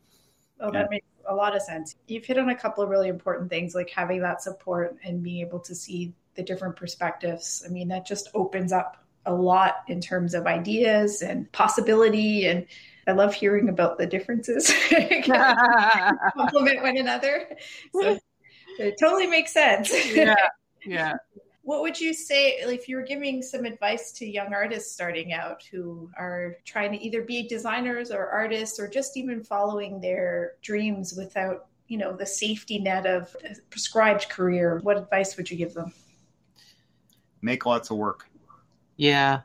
oh, 0.60 0.70
that 0.70 0.80
yeah. 0.80 0.86
makes 0.90 1.06
a 1.26 1.34
lot 1.34 1.56
of 1.56 1.62
sense. 1.62 1.96
You've 2.06 2.26
hit 2.26 2.36
on 2.36 2.50
a 2.50 2.54
couple 2.54 2.84
of 2.84 2.90
really 2.90 3.08
important 3.08 3.48
things, 3.48 3.74
like 3.74 3.88
having 3.88 4.20
that 4.20 4.42
support 4.42 4.96
and 5.02 5.22
being 5.22 5.40
able 5.40 5.60
to 5.60 5.74
see 5.74 6.12
the 6.34 6.42
different 6.42 6.76
perspectives. 6.76 7.64
I 7.64 7.70
mean, 7.70 7.88
that 7.88 8.04
just 8.04 8.28
opens 8.34 8.70
up 8.70 8.98
a 9.24 9.32
lot 9.32 9.76
in 9.88 10.02
terms 10.02 10.34
of 10.34 10.46
ideas 10.46 11.22
and 11.22 11.50
possibility 11.52 12.46
and 12.46 12.66
I 13.06 13.12
love 13.12 13.32
hearing 13.34 13.70
about 13.70 13.96
the 13.96 14.06
differences. 14.06 14.72
Complement 16.36 16.82
one 16.82 16.98
another. 16.98 17.48
So 17.94 18.18
it 18.78 18.96
totally 19.00 19.26
makes 19.26 19.52
sense. 19.52 19.90
yeah. 20.14 20.34
Yeah. 20.86 21.14
What 21.64 21.80
would 21.80 21.98
you 21.98 22.12
say 22.12 22.56
if 22.58 22.90
you 22.90 22.96
were 22.96 23.02
giving 23.02 23.40
some 23.40 23.64
advice 23.64 24.12
to 24.12 24.26
young 24.26 24.52
artists 24.52 24.92
starting 24.92 25.32
out 25.32 25.62
who 25.72 26.10
are 26.16 26.58
trying 26.66 26.92
to 26.92 27.02
either 27.02 27.22
be 27.22 27.48
designers 27.48 28.10
or 28.10 28.28
artists 28.28 28.78
or 28.78 28.86
just 28.86 29.16
even 29.16 29.42
following 29.42 29.98
their 29.98 30.52
dreams 30.60 31.14
without, 31.16 31.68
you 31.88 31.96
know, 31.96 32.14
the 32.14 32.26
safety 32.26 32.78
net 32.78 33.06
of 33.06 33.34
a 33.44 33.54
prescribed 33.70 34.28
career? 34.28 34.78
What 34.82 34.98
advice 34.98 35.38
would 35.38 35.50
you 35.50 35.56
give 35.56 35.72
them? 35.72 35.94
Make 37.40 37.64
lots 37.64 37.90
of 37.90 37.96
work. 37.96 38.26
Yeah. 38.98 39.40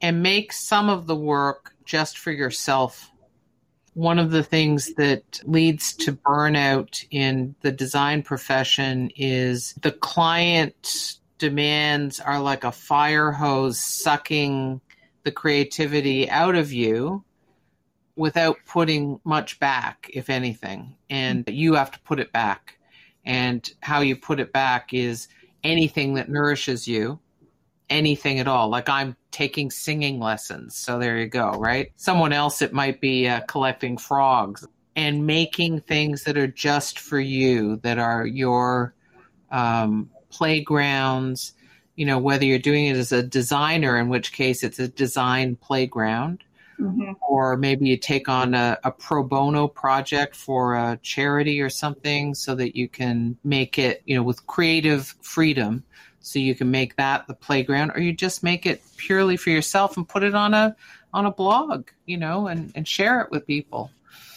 And 0.00 0.22
make 0.22 0.54
some 0.54 0.88
of 0.88 1.06
the 1.06 1.16
work 1.16 1.74
just 1.84 2.16
for 2.16 2.32
yourself. 2.32 3.10
One 3.92 4.18
of 4.18 4.30
the 4.30 4.42
things 4.42 4.94
that 4.94 5.42
leads 5.44 5.92
to 5.96 6.14
burnout 6.14 7.04
in 7.10 7.56
the 7.60 7.72
design 7.72 8.22
profession 8.22 9.10
is 9.16 9.74
the 9.82 9.92
client 9.92 11.17
demands 11.38 12.20
are 12.20 12.40
like 12.40 12.64
a 12.64 12.72
fire 12.72 13.32
hose 13.32 13.78
sucking 13.78 14.80
the 15.24 15.32
creativity 15.32 16.28
out 16.28 16.54
of 16.54 16.72
you 16.72 17.24
without 18.16 18.56
putting 18.66 19.20
much 19.24 19.60
back, 19.60 20.10
if 20.12 20.28
anything. 20.28 20.96
And 21.08 21.44
you 21.48 21.74
have 21.74 21.90
to 21.92 22.00
put 22.00 22.20
it 22.20 22.32
back. 22.32 22.78
And 23.24 23.68
how 23.80 24.00
you 24.00 24.16
put 24.16 24.40
it 24.40 24.52
back 24.52 24.92
is 24.92 25.28
anything 25.62 26.14
that 26.14 26.28
nourishes 26.28 26.88
you 26.88 27.20
anything 27.90 28.38
at 28.38 28.48
all. 28.48 28.68
Like 28.68 28.88
I'm 28.88 29.16
taking 29.30 29.70
singing 29.70 30.20
lessons. 30.20 30.76
So 30.76 30.98
there 30.98 31.18
you 31.18 31.26
go, 31.26 31.50
right? 31.52 31.92
Someone 31.96 32.32
else, 32.32 32.62
it 32.62 32.72
might 32.72 33.00
be 33.00 33.28
uh, 33.28 33.40
collecting 33.42 33.96
frogs 33.96 34.66
and 34.96 35.26
making 35.26 35.80
things 35.80 36.24
that 36.24 36.36
are 36.36 36.48
just 36.48 36.98
for 36.98 37.20
you, 37.20 37.76
that 37.82 37.98
are 37.98 38.26
your 38.26 38.94
um, 39.50 40.10
playgrounds. 40.30 41.52
You 41.96 42.06
know, 42.06 42.18
whether 42.18 42.44
you're 42.44 42.58
doing 42.58 42.86
it 42.86 42.96
as 42.96 43.10
a 43.10 43.22
designer, 43.22 43.98
in 43.98 44.08
which 44.08 44.32
case 44.32 44.62
it's 44.62 44.78
a 44.78 44.86
design 44.86 45.56
playground, 45.56 46.44
mm-hmm. 46.78 47.12
or 47.28 47.56
maybe 47.56 47.88
you 47.88 47.96
take 47.96 48.28
on 48.28 48.54
a, 48.54 48.78
a 48.84 48.90
pro 48.90 49.22
bono 49.22 49.66
project 49.66 50.36
for 50.36 50.76
a 50.76 50.98
charity 51.02 51.60
or 51.60 51.70
something 51.70 52.34
so 52.34 52.54
that 52.54 52.76
you 52.76 52.88
can 52.88 53.36
make 53.42 53.78
it, 53.78 54.02
you 54.06 54.14
know, 54.14 54.22
with 54.22 54.46
creative 54.46 55.16
freedom 55.22 55.82
so 56.20 56.38
you 56.38 56.54
can 56.54 56.70
make 56.70 56.96
that 56.96 57.26
the 57.26 57.34
playground 57.34 57.92
or 57.94 58.00
you 58.00 58.12
just 58.12 58.42
make 58.42 58.66
it 58.66 58.82
purely 58.96 59.36
for 59.36 59.50
yourself 59.50 59.96
and 59.96 60.08
put 60.08 60.22
it 60.22 60.34
on 60.34 60.54
a, 60.54 60.76
on 61.12 61.26
a 61.26 61.30
blog, 61.30 61.88
you 62.06 62.16
know, 62.16 62.48
and, 62.48 62.70
and 62.74 62.86
share 62.86 63.20
it 63.22 63.30
with 63.30 63.46
people. 63.46 63.90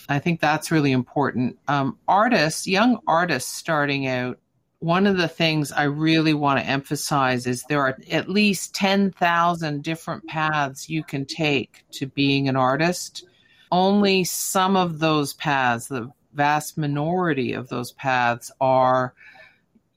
I 0.07 0.19
think 0.19 0.39
that's 0.39 0.71
really 0.71 0.91
important. 0.91 1.57
Um, 1.67 1.97
artists, 2.07 2.67
young 2.67 2.99
artists 3.07 3.51
starting 3.51 4.07
out, 4.07 4.39
one 4.81 5.05
of 5.05 5.15
the 5.15 5.27
things 5.27 5.71
I 5.71 5.83
really 5.83 6.33
want 6.33 6.59
to 6.59 6.65
emphasize 6.65 7.45
is 7.45 7.63
there 7.63 7.81
are 7.81 7.97
at 8.09 8.29
least 8.29 8.73
10,000 8.73 9.83
different 9.83 10.25
paths 10.25 10.89
you 10.89 11.03
can 11.03 11.25
take 11.25 11.85
to 11.91 12.07
being 12.07 12.49
an 12.49 12.55
artist. 12.55 13.23
Only 13.71 14.23
some 14.23 14.75
of 14.75 14.97
those 14.97 15.33
paths, 15.33 15.87
the 15.87 16.11
vast 16.33 16.79
minority 16.79 17.53
of 17.53 17.69
those 17.69 17.91
paths, 17.91 18.51
are 18.59 19.13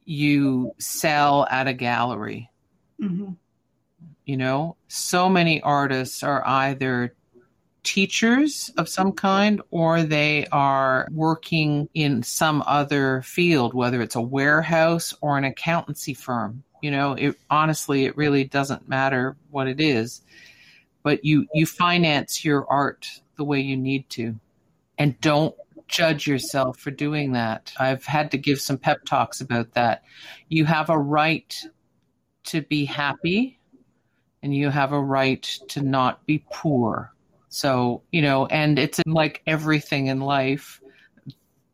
you 0.05 0.75
sell 0.79 1.47
at 1.51 1.67
a 1.67 1.73
gallery. 1.73 2.51
Mm-hmm. 3.01 3.33
You 4.27 4.37
know, 4.37 4.77
so 4.89 5.31
many 5.31 5.63
artists 5.63 6.23
are 6.23 6.47
either 6.47 7.15
teachers 7.85 8.73
of 8.77 8.89
some 8.89 9.13
kind 9.13 9.63
or 9.71 10.03
they 10.03 10.47
are 10.51 11.07
working 11.13 11.89
in 11.95 12.23
some 12.23 12.63
other 12.67 13.23
field, 13.23 13.75
whether 13.75 14.03
it's 14.03 14.17
a 14.17 14.21
warehouse 14.21 15.15
or 15.21 15.39
an 15.39 15.45
accountancy 15.45 16.15
firm. 16.15 16.65
You 16.83 16.91
know, 16.91 17.13
it 17.13 17.37
honestly, 17.49 18.05
it 18.05 18.17
really 18.17 18.45
doesn't 18.45 18.89
matter 18.89 19.37
what 19.51 19.69
it 19.69 19.81
is, 19.81 20.23
but 21.03 21.25
you, 21.25 21.47
you 21.55 21.67
finance 21.67 22.45
your 22.45 22.67
art 22.71 23.07
the 23.37 23.45
way 23.45 23.61
you 23.61 23.77
need 23.77 24.09
to 24.11 24.39
and 24.99 25.21
don't 25.21 25.55
judge 25.89 26.27
yourself 26.27 26.79
for 26.79 26.91
doing 26.91 27.33
that. 27.33 27.73
I've 27.79 28.05
had 28.05 28.31
to 28.33 28.39
give 28.39 28.61
some 28.61 28.79
pep 28.79 29.05
talks 29.05 29.41
about 29.41 29.75
that. 29.75 30.03
You 30.49 30.65
have 30.65 30.91
a 30.91 30.99
right 30.99 31.55
to 32.45 32.63
be 32.63 32.85
happy 32.85 33.59
and 34.43 34.55
you 34.55 34.71
have 34.71 34.93
a 34.93 35.01
right 35.01 35.43
to 35.69 35.81
not 35.81 36.27
be 36.27 36.45
poor. 36.53 37.14
So, 37.55 38.03
you 38.11 38.21
know, 38.21 38.47
and 38.47 38.81
it's 38.81 39.01
like 39.07 39.41
everything 39.47 40.09
in 40.09 40.19
life, 40.19 40.81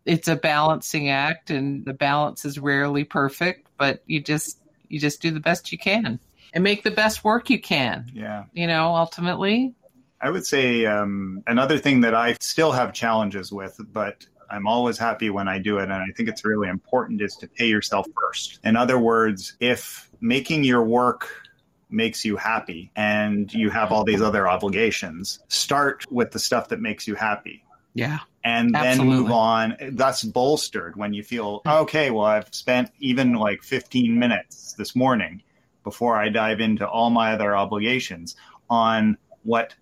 it's 0.05 0.29
a 0.29 0.37
balancing 0.37 1.09
act 1.09 1.49
and 1.49 1.87
the 1.87 1.95
balance 1.95 2.45
is 2.45 2.59
rarely 2.59 3.05
perfect, 3.05 3.67
but 3.79 4.03
you 4.07 4.21
just 4.21 4.61
you 4.89 5.01
just 5.01 5.23
do 5.23 5.31
the 5.31 5.41
best 5.41 5.73
you 5.73 5.79
can 5.79 6.21
and 6.53 6.63
make 6.63 6.83
the 6.83 6.91
best 6.91 7.25
work 7.25 7.49
you 7.49 7.59
can. 7.59 8.11
Yeah. 8.13 8.45
You 8.53 8.67
know, 8.67 8.95
ultimately. 8.95 9.75
I 10.21 10.29
would 10.29 10.45
say 10.45 10.85
um, 10.85 11.43
another 11.47 11.79
thing 11.79 12.03
that 12.03 12.15
I 12.15 12.37
still 12.41 12.73
have 12.73 12.93
challenges 12.93 13.51
with, 13.51 13.81
but 13.91 14.27
I'm 14.51 14.67
always 14.67 14.99
happy 14.99 15.31
when 15.31 15.49
I 15.49 15.61
do 15.61 15.79
it. 15.79 15.85
And 15.85 15.95
I 15.95 16.09
think 16.15 16.29
it's 16.29 16.45
really 16.45 16.69
important 16.69 17.23
is 17.23 17.37
to 17.37 17.49
pay 17.49 17.69
yourself 17.69 18.07
first. 18.21 18.61
In 18.65 18.77
other 18.77 18.99
words, 18.99 19.57
if 19.61 20.11
making 20.21 20.65
your 20.65 20.85
work 20.85 21.31
makes 21.91 22.25
you 22.25 22.37
happy 22.37 22.91
and 22.97 23.53
you 23.53 23.71
have 23.71 23.93
all 23.93 24.05
these 24.05 24.23
other 24.23 24.49
obligations, 24.49 25.41
start 25.49 26.05
with 26.11 26.31
the 26.31 26.39
stuff 26.39 26.69
that 26.69 26.81
makes 26.81 27.07
you 27.07 27.15
happy. 27.15 27.65
Yeah. 27.95 28.19
And 28.45 28.75
Absolutely. 28.75 29.15
then 29.15 29.23
move 29.23 29.33
on. 29.33 29.77
That's 29.93 30.23
bolstered 30.23 30.97
when 30.97 31.13
you 31.13 31.23
feel, 31.23 31.63
okay, 31.67 32.11
well, 32.11 32.25
I've 32.25 32.55
spent 32.55 32.91
even 32.99 33.35
like 33.35 33.63
15 33.63 34.19
minutes 34.19 34.75
this 34.75 34.97
morning 34.97 35.43
before 35.85 36.17
I 36.17 36.29
dive 36.29 36.61
into 36.61 36.89
all 36.89 37.11
my 37.11 37.33
other 37.33 37.57
obligations 37.57 38.37
on 38.69 39.19
what 39.43 39.75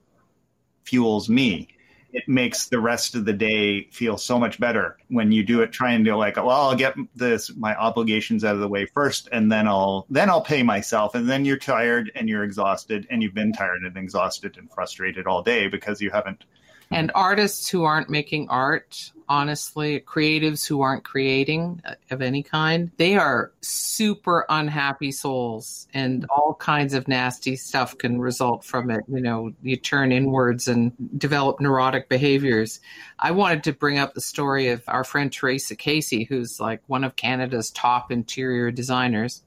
fuels 0.85 1.29
me 1.29 1.68
it 2.12 2.29
makes 2.29 2.68
the 2.68 2.81
rest 2.81 3.14
of 3.14 3.25
the 3.25 3.33
day 3.33 3.85
feel 3.90 4.16
so 4.16 4.38
much 4.38 4.59
better 4.59 4.97
when 5.09 5.31
you 5.31 5.42
do 5.42 5.61
it 5.61 5.73
trying 5.73 6.05
to 6.05 6.16
like 6.16 6.37
well 6.37 6.51
i'll 6.51 6.75
get 6.75 6.94
this 7.14 7.55
my 7.57 7.75
obligations 7.77 8.44
out 8.44 8.55
of 8.55 8.61
the 8.61 8.68
way 8.68 8.87
first 8.87 9.29
and 9.33 9.51
then 9.53 9.68
i'll 9.68 10.07
then 10.09 10.31
i'll 10.31 10.40
pay 10.40 10.62
myself 10.62 11.14
and 11.14 11.29
then 11.29 11.44
you're 11.44 11.59
tired 11.59 12.11
and 12.14 12.29
you're 12.29 12.44
exhausted 12.44 13.07
and 13.11 13.23
you've 13.23 13.35
been 13.35 13.53
tired 13.53 13.83
and 13.83 13.97
exhausted 13.97 14.57
and 14.57 14.71
frustrated 14.73 15.27
all 15.27 15.42
day 15.42 15.68
because 15.68 16.01
you 16.01 16.11
haven't 16.11 16.44
and 16.90 17.11
artists 17.14 17.68
who 17.68 17.85
aren't 17.85 18.11
making 18.11 18.48
art 18.48 19.12
honestly, 19.29 20.01
creatives 20.01 20.66
who 20.66 20.81
aren't 20.81 21.05
creating 21.05 21.83
uh, 21.85 21.94
of 22.11 22.22
any 22.22 22.42
kind, 22.42 22.90
they 22.96 23.16
are 23.16 23.53
super 23.61 24.46
unhappy 24.48 25.12
souls 25.12 25.87
and 25.92 26.24
all 26.31 26.55
kinds 26.55 26.94
of 26.94 27.07
nasty 27.09 27.55
stuff 27.55 27.96
can 27.98 28.20
result 28.20 28.64
from 28.64 28.90
it. 28.90 29.05
You 29.09 29.20
know, 29.20 29.53
you 29.62 29.77
turn 29.77 30.12
inwards 30.12 30.66
and 30.66 30.92
develop 31.18 31.61
neurotic 31.61 32.09
behaviors. 32.09 32.81
I 33.18 33.33
wanted 33.33 33.64
to 33.64 33.72
bring 33.72 33.98
up 33.98 34.14
the 34.14 34.20
story 34.20 34.68
of 34.68 34.83
our 34.88 35.05
friend 35.05 35.31
Teresa 35.31 35.77
Casey, 35.77 36.24
who's 36.24 36.59
like 36.59 36.81
one 36.87 37.05
of 37.05 37.16
Canada's 37.16 37.70
top 37.70 38.11
interior 38.11 38.70
designers. 38.70 39.42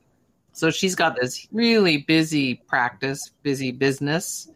So 0.54 0.69
she's 0.69 0.95
got 0.95 1.15
this 1.19 1.47
really 1.51 1.97
busy 1.97 2.56
practice, 2.67 3.32
busy 3.41 3.71
business 3.71 4.49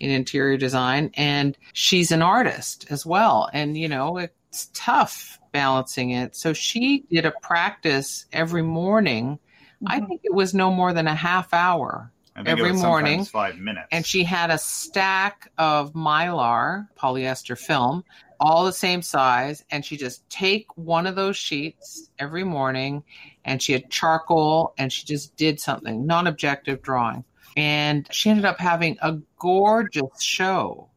in 0.00 0.10
interior 0.10 0.56
design 0.56 1.10
and 1.14 1.56
she's 1.72 2.10
an 2.10 2.22
artist 2.22 2.86
as 2.90 3.06
well 3.06 3.48
and 3.52 3.76
you 3.78 3.88
know 3.88 4.18
it's 4.54 4.70
tough 4.74 5.38
balancing 5.54 6.10
it. 6.10 6.36
So 6.36 6.52
she 6.52 7.04
did 7.10 7.24
a 7.24 7.30
practice 7.30 8.26
every 8.32 8.62
morning. 8.62 9.38
Mm-hmm. 9.82 9.86
I 9.86 10.00
think 10.00 10.20
it 10.24 10.34
was 10.34 10.52
no 10.52 10.70
more 10.70 10.92
than 10.92 11.06
a 11.06 11.14
half 11.14 11.54
hour 11.54 12.12
every 12.36 12.72
morning. 12.72 13.24
Five 13.24 13.56
minutes. 13.56 13.86
And 13.90 14.04
she 14.04 14.24
had 14.24 14.50
a 14.50 14.58
stack 14.58 15.50
of 15.56 15.94
mylar 15.94 16.88
polyester 16.98 17.56
film, 17.56 18.04
all 18.38 18.64
the 18.64 18.72
same 18.72 19.00
size. 19.00 19.64
And 19.70 19.84
she 19.84 19.96
just 19.96 20.28
take 20.28 20.66
one 20.76 21.06
of 21.06 21.14
those 21.14 21.36
sheets 21.36 22.10
every 22.18 22.44
morning 22.44 23.04
and 23.44 23.62
she 23.62 23.72
had 23.72 23.90
charcoal 23.90 24.74
and 24.76 24.92
she 24.92 25.06
just 25.06 25.36
did 25.36 25.60
something, 25.60 26.04
non 26.04 26.26
objective 26.26 26.82
drawing. 26.82 27.24
And 27.56 28.08
she 28.10 28.30
ended 28.30 28.44
up 28.44 28.58
having 28.58 28.98
a 29.00 29.18
gorgeous 29.38 30.20
show 30.20 30.90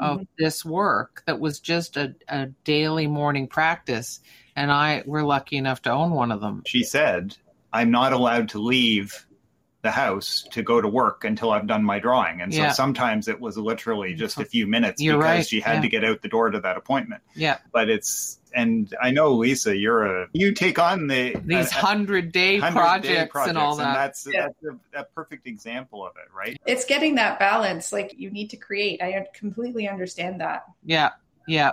of 0.00 0.16
mm-hmm. 0.16 0.24
this 0.38 0.64
work 0.64 1.22
that 1.26 1.38
was 1.38 1.60
just 1.60 1.96
a, 1.96 2.14
a 2.28 2.46
daily 2.64 3.06
morning 3.06 3.46
practice. 3.46 4.20
And 4.56 4.72
I 4.72 5.02
were 5.06 5.22
lucky 5.22 5.56
enough 5.56 5.82
to 5.82 5.92
own 5.92 6.10
one 6.10 6.32
of 6.32 6.40
them. 6.40 6.62
She 6.66 6.82
said, 6.82 7.36
I'm 7.72 7.90
not 7.90 8.12
allowed 8.12 8.48
to 8.50 8.58
leave 8.58 9.26
the 9.82 9.90
house 9.90 10.46
to 10.50 10.62
go 10.62 10.80
to 10.80 10.88
work 10.88 11.24
until 11.24 11.52
I've 11.52 11.66
done 11.66 11.84
my 11.84 11.98
drawing. 11.98 12.42
And 12.42 12.52
so 12.52 12.60
yeah. 12.60 12.72
sometimes 12.72 13.28
it 13.28 13.40
was 13.40 13.56
literally 13.56 14.14
just 14.14 14.38
a 14.38 14.44
few 14.44 14.66
minutes 14.66 15.00
You're 15.00 15.16
because 15.16 15.36
right. 15.36 15.46
she 15.46 15.60
had 15.60 15.76
yeah. 15.76 15.80
to 15.80 15.88
get 15.88 16.04
out 16.04 16.20
the 16.20 16.28
door 16.28 16.50
to 16.50 16.60
that 16.60 16.76
appointment. 16.76 17.22
Yeah. 17.34 17.58
But 17.72 17.88
it's 17.88 18.39
and 18.54 18.94
I 19.00 19.10
know 19.10 19.32
Lisa, 19.32 19.76
you're 19.76 20.22
a 20.22 20.28
you 20.32 20.52
take 20.52 20.78
on 20.78 21.06
the 21.06 21.36
these 21.44 21.70
hundred 21.70 22.32
day, 22.32 22.58
projects, 22.58 23.30
projects 23.32 23.48
and 23.48 23.58
all 23.58 23.76
that. 23.76 23.86
And 23.86 23.96
that's, 23.96 24.26
yeah. 24.30 24.48
that's 24.62 24.78
a, 24.94 25.00
a, 25.00 25.04
perfect 25.04 25.46
example 25.46 26.04
of 26.04 26.12
it, 26.16 26.34
right? 26.34 26.60
It's 26.66 26.84
getting 26.84 27.16
that 27.16 27.38
balance. 27.38 27.92
Like 27.92 28.14
you 28.16 28.30
need 28.30 28.50
to 28.50 28.56
create. 28.56 29.02
I 29.02 29.26
completely 29.34 29.88
understand 29.88 30.40
that. 30.40 30.64
Yeah, 30.84 31.10
yeah, 31.46 31.72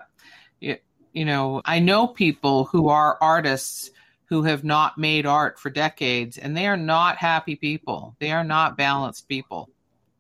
yeah. 0.60 0.76
You 1.14 1.26
know, 1.26 1.62
I 1.66 1.80
know 1.80 2.08
people 2.08 2.66
who 2.66 2.90
are 2.90 3.18
artists 3.22 3.92
who 4.26 4.44
have 4.44 4.64
not 4.64 4.98
made 4.98 5.26
art 5.26 5.60
for 5.60 5.70
decades, 5.70 6.38
and 6.38 6.56
they 6.56 6.68
are 6.68 6.78
not 6.78 7.18
happy 7.18 7.56
people. 7.56 8.16
They 8.20 8.32
are 8.32 8.44
not 8.44 8.78
balanced 8.78 9.28
people. 9.28 9.70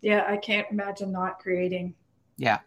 Yeah, 0.01 0.25
I 0.27 0.37
can't 0.37 0.67
imagine 0.71 1.11
not 1.11 1.39
creating. 1.39 1.93
Yeah. 2.37 2.59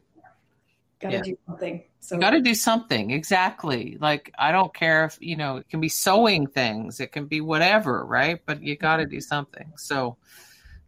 Got 1.00 1.10
to 1.10 1.16
yeah. 1.16 1.22
do 1.22 1.38
something. 1.46 1.82
So 2.00 2.14
you 2.14 2.20
got 2.20 2.30
to 2.30 2.40
do 2.40 2.54
something. 2.54 3.10
Exactly. 3.10 3.96
Like 4.00 4.32
I 4.38 4.52
don't 4.52 4.72
care 4.74 5.06
if, 5.06 5.18
you 5.20 5.36
know, 5.36 5.56
it 5.56 5.68
can 5.68 5.80
be 5.80 5.88
sewing 5.88 6.46
things, 6.46 7.00
it 7.00 7.12
can 7.12 7.26
be 7.26 7.40
whatever, 7.40 8.04
right? 8.04 8.40
But 8.44 8.62
you 8.62 8.76
got 8.76 8.98
to 8.98 9.06
do 9.06 9.20
something. 9.20 9.72
So 9.76 10.16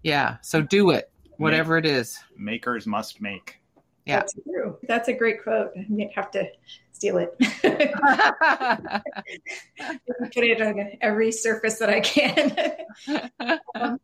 yeah, 0.03 0.37
so 0.42 0.61
do 0.61 0.90
it. 0.90 1.11
Whatever 1.38 1.77
Make, 1.77 1.87
it 1.87 1.90
is. 1.90 2.18
Makers 2.37 2.87
must 2.87 3.20
make. 3.20 3.61
Yeah. 4.05 4.20
That's 4.20 4.35
true. 4.35 4.77
That's 4.87 5.09
a 5.09 5.12
great 5.12 5.42
quote. 5.42 5.70
I 5.77 5.87
might 5.88 6.12
have 6.14 6.31
to 6.33 6.46
steal 6.92 7.18
it. 7.18 7.35
Put 10.35 10.44
it 10.44 10.61
on 10.61 10.92
every 11.01 11.33
surface 11.33 11.79
that 11.79 11.88
I 11.88 12.01
can. 12.01 12.57
um, 13.75 13.98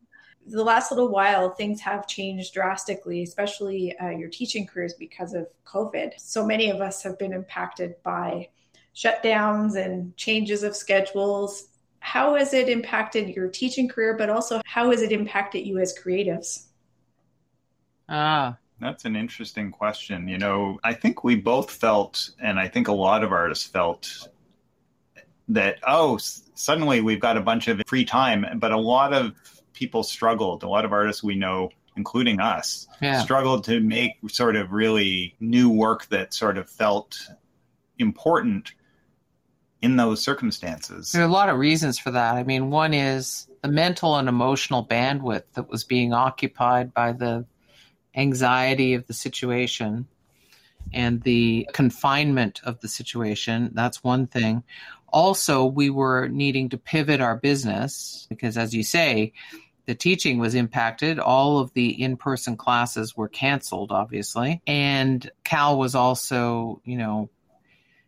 the 0.49 0.63
last 0.63 0.91
little 0.91 1.09
while, 1.09 1.51
things 1.51 1.79
have 1.81 2.07
changed 2.07 2.53
drastically, 2.53 3.23
especially 3.23 3.97
uh, 3.99 4.09
your 4.09 4.29
teaching 4.29 4.65
careers 4.65 4.93
because 4.93 5.33
of 5.33 5.47
COVID. 5.65 6.19
So 6.19 6.45
many 6.45 6.69
of 6.69 6.81
us 6.81 7.03
have 7.03 7.17
been 7.19 7.33
impacted 7.33 7.95
by 8.03 8.49
shutdowns 8.95 9.75
and 9.75 10.15
changes 10.17 10.63
of 10.63 10.75
schedules. 10.75 11.67
How 11.99 12.35
has 12.35 12.53
it 12.53 12.69
impacted 12.69 13.29
your 13.29 13.47
teaching 13.47 13.87
career, 13.87 14.15
but 14.17 14.29
also 14.29 14.61
how 14.65 14.89
has 14.91 15.01
it 15.01 15.11
impacted 15.11 15.65
you 15.65 15.79
as 15.79 15.97
creatives? 15.97 16.65
Ah, 18.07 18.57
that's 18.79 19.05
an 19.05 19.15
interesting 19.15 19.71
question. 19.71 20.27
You 20.27 20.37
know, 20.37 20.79
I 20.83 20.93
think 20.93 21.23
we 21.23 21.35
both 21.35 21.69
felt, 21.69 22.31
and 22.41 22.59
I 22.59 22.67
think 22.67 22.87
a 22.87 22.93
lot 22.93 23.23
of 23.23 23.31
artists 23.31 23.67
felt 23.67 24.29
that, 25.49 25.79
oh, 25.85 26.17
suddenly 26.17 27.01
we've 27.01 27.19
got 27.19 27.37
a 27.37 27.41
bunch 27.41 27.67
of 27.67 27.81
free 27.85 28.05
time. 28.05 28.45
But 28.55 28.71
a 28.71 28.77
lot 28.77 29.13
of 29.13 29.33
people 29.79 30.03
struggled. 30.03 30.61
A 30.63 30.67
lot 30.67 30.83
of 30.83 30.91
artists 30.91 31.23
we 31.23 31.35
know, 31.35 31.69
including 31.95 32.41
us, 32.41 32.85
yeah. 33.01 33.21
struggled 33.21 33.63
to 33.63 33.79
make 33.79 34.11
sort 34.27 34.57
of 34.57 34.73
really 34.73 35.35
new 35.39 35.69
work 35.69 36.07
that 36.07 36.33
sort 36.33 36.57
of 36.57 36.69
felt 36.69 37.17
important 37.97 38.73
in 39.81 39.95
those 39.95 40.21
circumstances. 40.21 41.13
There 41.13 41.21
are 41.21 41.25
a 41.25 41.31
lot 41.31 41.47
of 41.47 41.57
reasons 41.57 41.97
for 41.97 42.11
that. 42.11 42.35
I 42.35 42.43
mean, 42.43 42.69
one 42.69 42.93
is 42.93 43.47
the 43.61 43.69
mental 43.69 44.17
and 44.17 44.27
emotional 44.27 44.85
bandwidth 44.85 45.43
that 45.53 45.69
was 45.69 45.85
being 45.85 46.11
occupied 46.11 46.93
by 46.93 47.13
the 47.13 47.45
anxiety 48.13 48.95
of 48.95 49.07
the 49.07 49.13
situation 49.13 50.05
and 50.91 51.21
the 51.21 51.69
confinement 51.73 52.59
of 52.65 52.81
the 52.81 52.89
situation. 52.89 53.71
That's 53.73 54.03
one 54.03 54.27
thing. 54.27 54.63
Also, 55.07 55.65
we 55.65 55.89
were 55.89 56.27
needing 56.27 56.69
to 56.69 56.77
pivot 56.77 57.21
our 57.21 57.37
business 57.37 58.27
because, 58.29 58.57
as 58.57 58.73
you 58.75 58.83
say, 58.83 59.31
the 59.89 59.95
teaching 59.95 60.37
was 60.37 60.53
impacted. 60.53 61.17
All 61.17 61.57
of 61.57 61.73
the 61.73 61.89
in 61.99 62.15
person 62.15 62.55
classes 62.55 63.17
were 63.17 63.27
canceled, 63.27 63.91
obviously. 63.91 64.61
And 64.67 65.27
Cal 65.43 65.79
was 65.79 65.95
also, 65.95 66.79
you 66.85 66.95
know, 66.95 67.31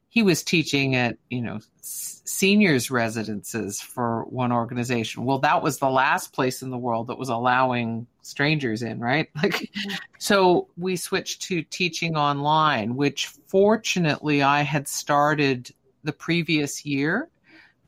he 0.07 0.21
was 0.21 0.43
teaching 0.43 0.93
at, 0.93 1.17
you 1.31 1.41
know, 1.41 1.59
seniors 1.81 2.91
residences 2.91 3.81
for 3.81 4.25
one 4.25 4.51
organization. 4.51 5.25
Well, 5.25 5.39
that 5.39 5.63
was 5.63 5.79
the 5.79 5.89
last 5.89 6.33
place 6.33 6.61
in 6.61 6.69
the 6.69 6.77
world 6.77 7.07
that 7.07 7.17
was 7.17 7.29
allowing 7.29 8.05
strangers 8.21 8.83
in, 8.83 8.99
right? 8.99 9.27
Like 9.41 9.71
so 10.19 10.67
we 10.77 10.97
switched 10.97 11.41
to 11.47 11.63
teaching 11.63 12.15
online, 12.15 12.95
which 12.95 13.25
fortunately 13.47 14.43
I 14.43 14.61
had 14.61 14.87
started 14.87 15.71
the 16.03 16.13
previous 16.13 16.85
year 16.85 17.27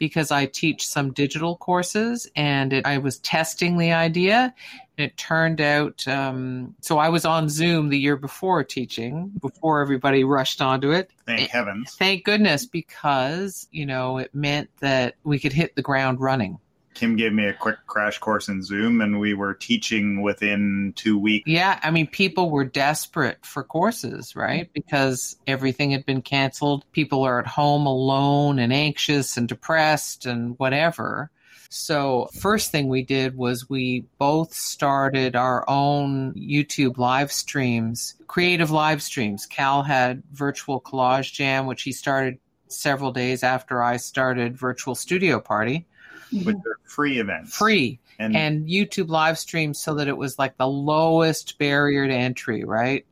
because 0.03 0.31
I 0.31 0.47
teach 0.47 0.85
some 0.85 1.13
digital 1.13 1.55
courses 1.55 2.29
and 2.35 2.73
it, 2.73 2.85
I 2.85 2.97
was 2.97 3.19
testing 3.19 3.77
the 3.77 3.93
idea. 3.93 4.53
And 4.97 5.05
it 5.05 5.15
turned 5.15 5.61
out, 5.61 6.05
um, 6.09 6.75
so 6.81 6.97
I 6.97 7.07
was 7.07 7.23
on 7.23 7.47
Zoom 7.47 7.87
the 7.87 7.97
year 7.97 8.17
before 8.17 8.65
teaching, 8.65 9.31
before 9.41 9.79
everybody 9.79 10.25
rushed 10.25 10.61
onto 10.61 10.91
it. 10.91 11.09
Thank 11.25 11.49
heavens. 11.49 11.95
Thank 11.97 12.25
goodness, 12.25 12.65
because, 12.65 13.69
you 13.71 13.85
know, 13.85 14.17
it 14.17 14.35
meant 14.35 14.69
that 14.81 15.15
we 15.23 15.39
could 15.39 15.53
hit 15.53 15.77
the 15.77 15.81
ground 15.81 16.19
running. 16.19 16.59
Kim 16.93 17.15
gave 17.15 17.33
me 17.33 17.45
a 17.45 17.53
quick 17.53 17.77
crash 17.87 18.19
course 18.19 18.47
in 18.47 18.61
Zoom, 18.63 19.01
and 19.01 19.19
we 19.19 19.33
were 19.33 19.53
teaching 19.53 20.21
within 20.21 20.93
two 20.95 21.17
weeks. 21.17 21.47
Yeah, 21.47 21.79
I 21.83 21.91
mean, 21.91 22.07
people 22.07 22.49
were 22.49 22.65
desperate 22.65 23.45
for 23.45 23.63
courses, 23.63 24.35
right? 24.35 24.69
Because 24.73 25.37
everything 25.47 25.91
had 25.91 26.05
been 26.05 26.21
canceled. 26.21 26.85
People 26.91 27.23
are 27.23 27.39
at 27.39 27.47
home 27.47 27.85
alone 27.85 28.59
and 28.59 28.73
anxious 28.73 29.37
and 29.37 29.47
depressed 29.47 30.25
and 30.25 30.57
whatever. 30.59 31.29
So, 31.69 32.29
first 32.39 32.71
thing 32.71 32.87
we 32.87 33.01
did 33.01 33.35
was 33.35 33.67
we 33.67 34.05
both 34.19 34.53
started 34.53 35.35
our 35.35 35.67
own 35.67 36.33
YouTube 36.35 36.99
live 36.99 37.31
streams, 37.31 38.13
creative 38.27 38.69
live 38.69 39.01
streams. 39.01 39.47
Cal 39.47 39.81
had 39.81 40.21
Virtual 40.31 40.79
Collage 40.79 41.33
Jam, 41.33 41.65
which 41.65 41.81
he 41.81 41.91
started 41.91 42.37
several 42.67 43.11
days 43.11 43.41
after 43.41 43.81
I 43.81 43.97
started 43.97 44.55
Virtual 44.55 44.93
Studio 44.93 45.39
Party 45.39 45.87
which 46.33 46.55
are 46.55 46.59
mm-hmm. 46.59 46.85
free 46.85 47.19
events. 47.19 47.55
Free. 47.55 47.99
And, 48.19 48.35
and 48.35 48.67
YouTube 48.67 49.09
live 49.09 49.39
streams 49.39 49.81
so 49.81 49.95
that 49.95 50.07
it 50.07 50.17
was 50.17 50.37
like 50.37 50.57
the 50.57 50.67
lowest 50.67 51.57
barrier 51.57 52.07
to 52.07 52.13
entry, 52.13 52.63
right? 52.63 53.05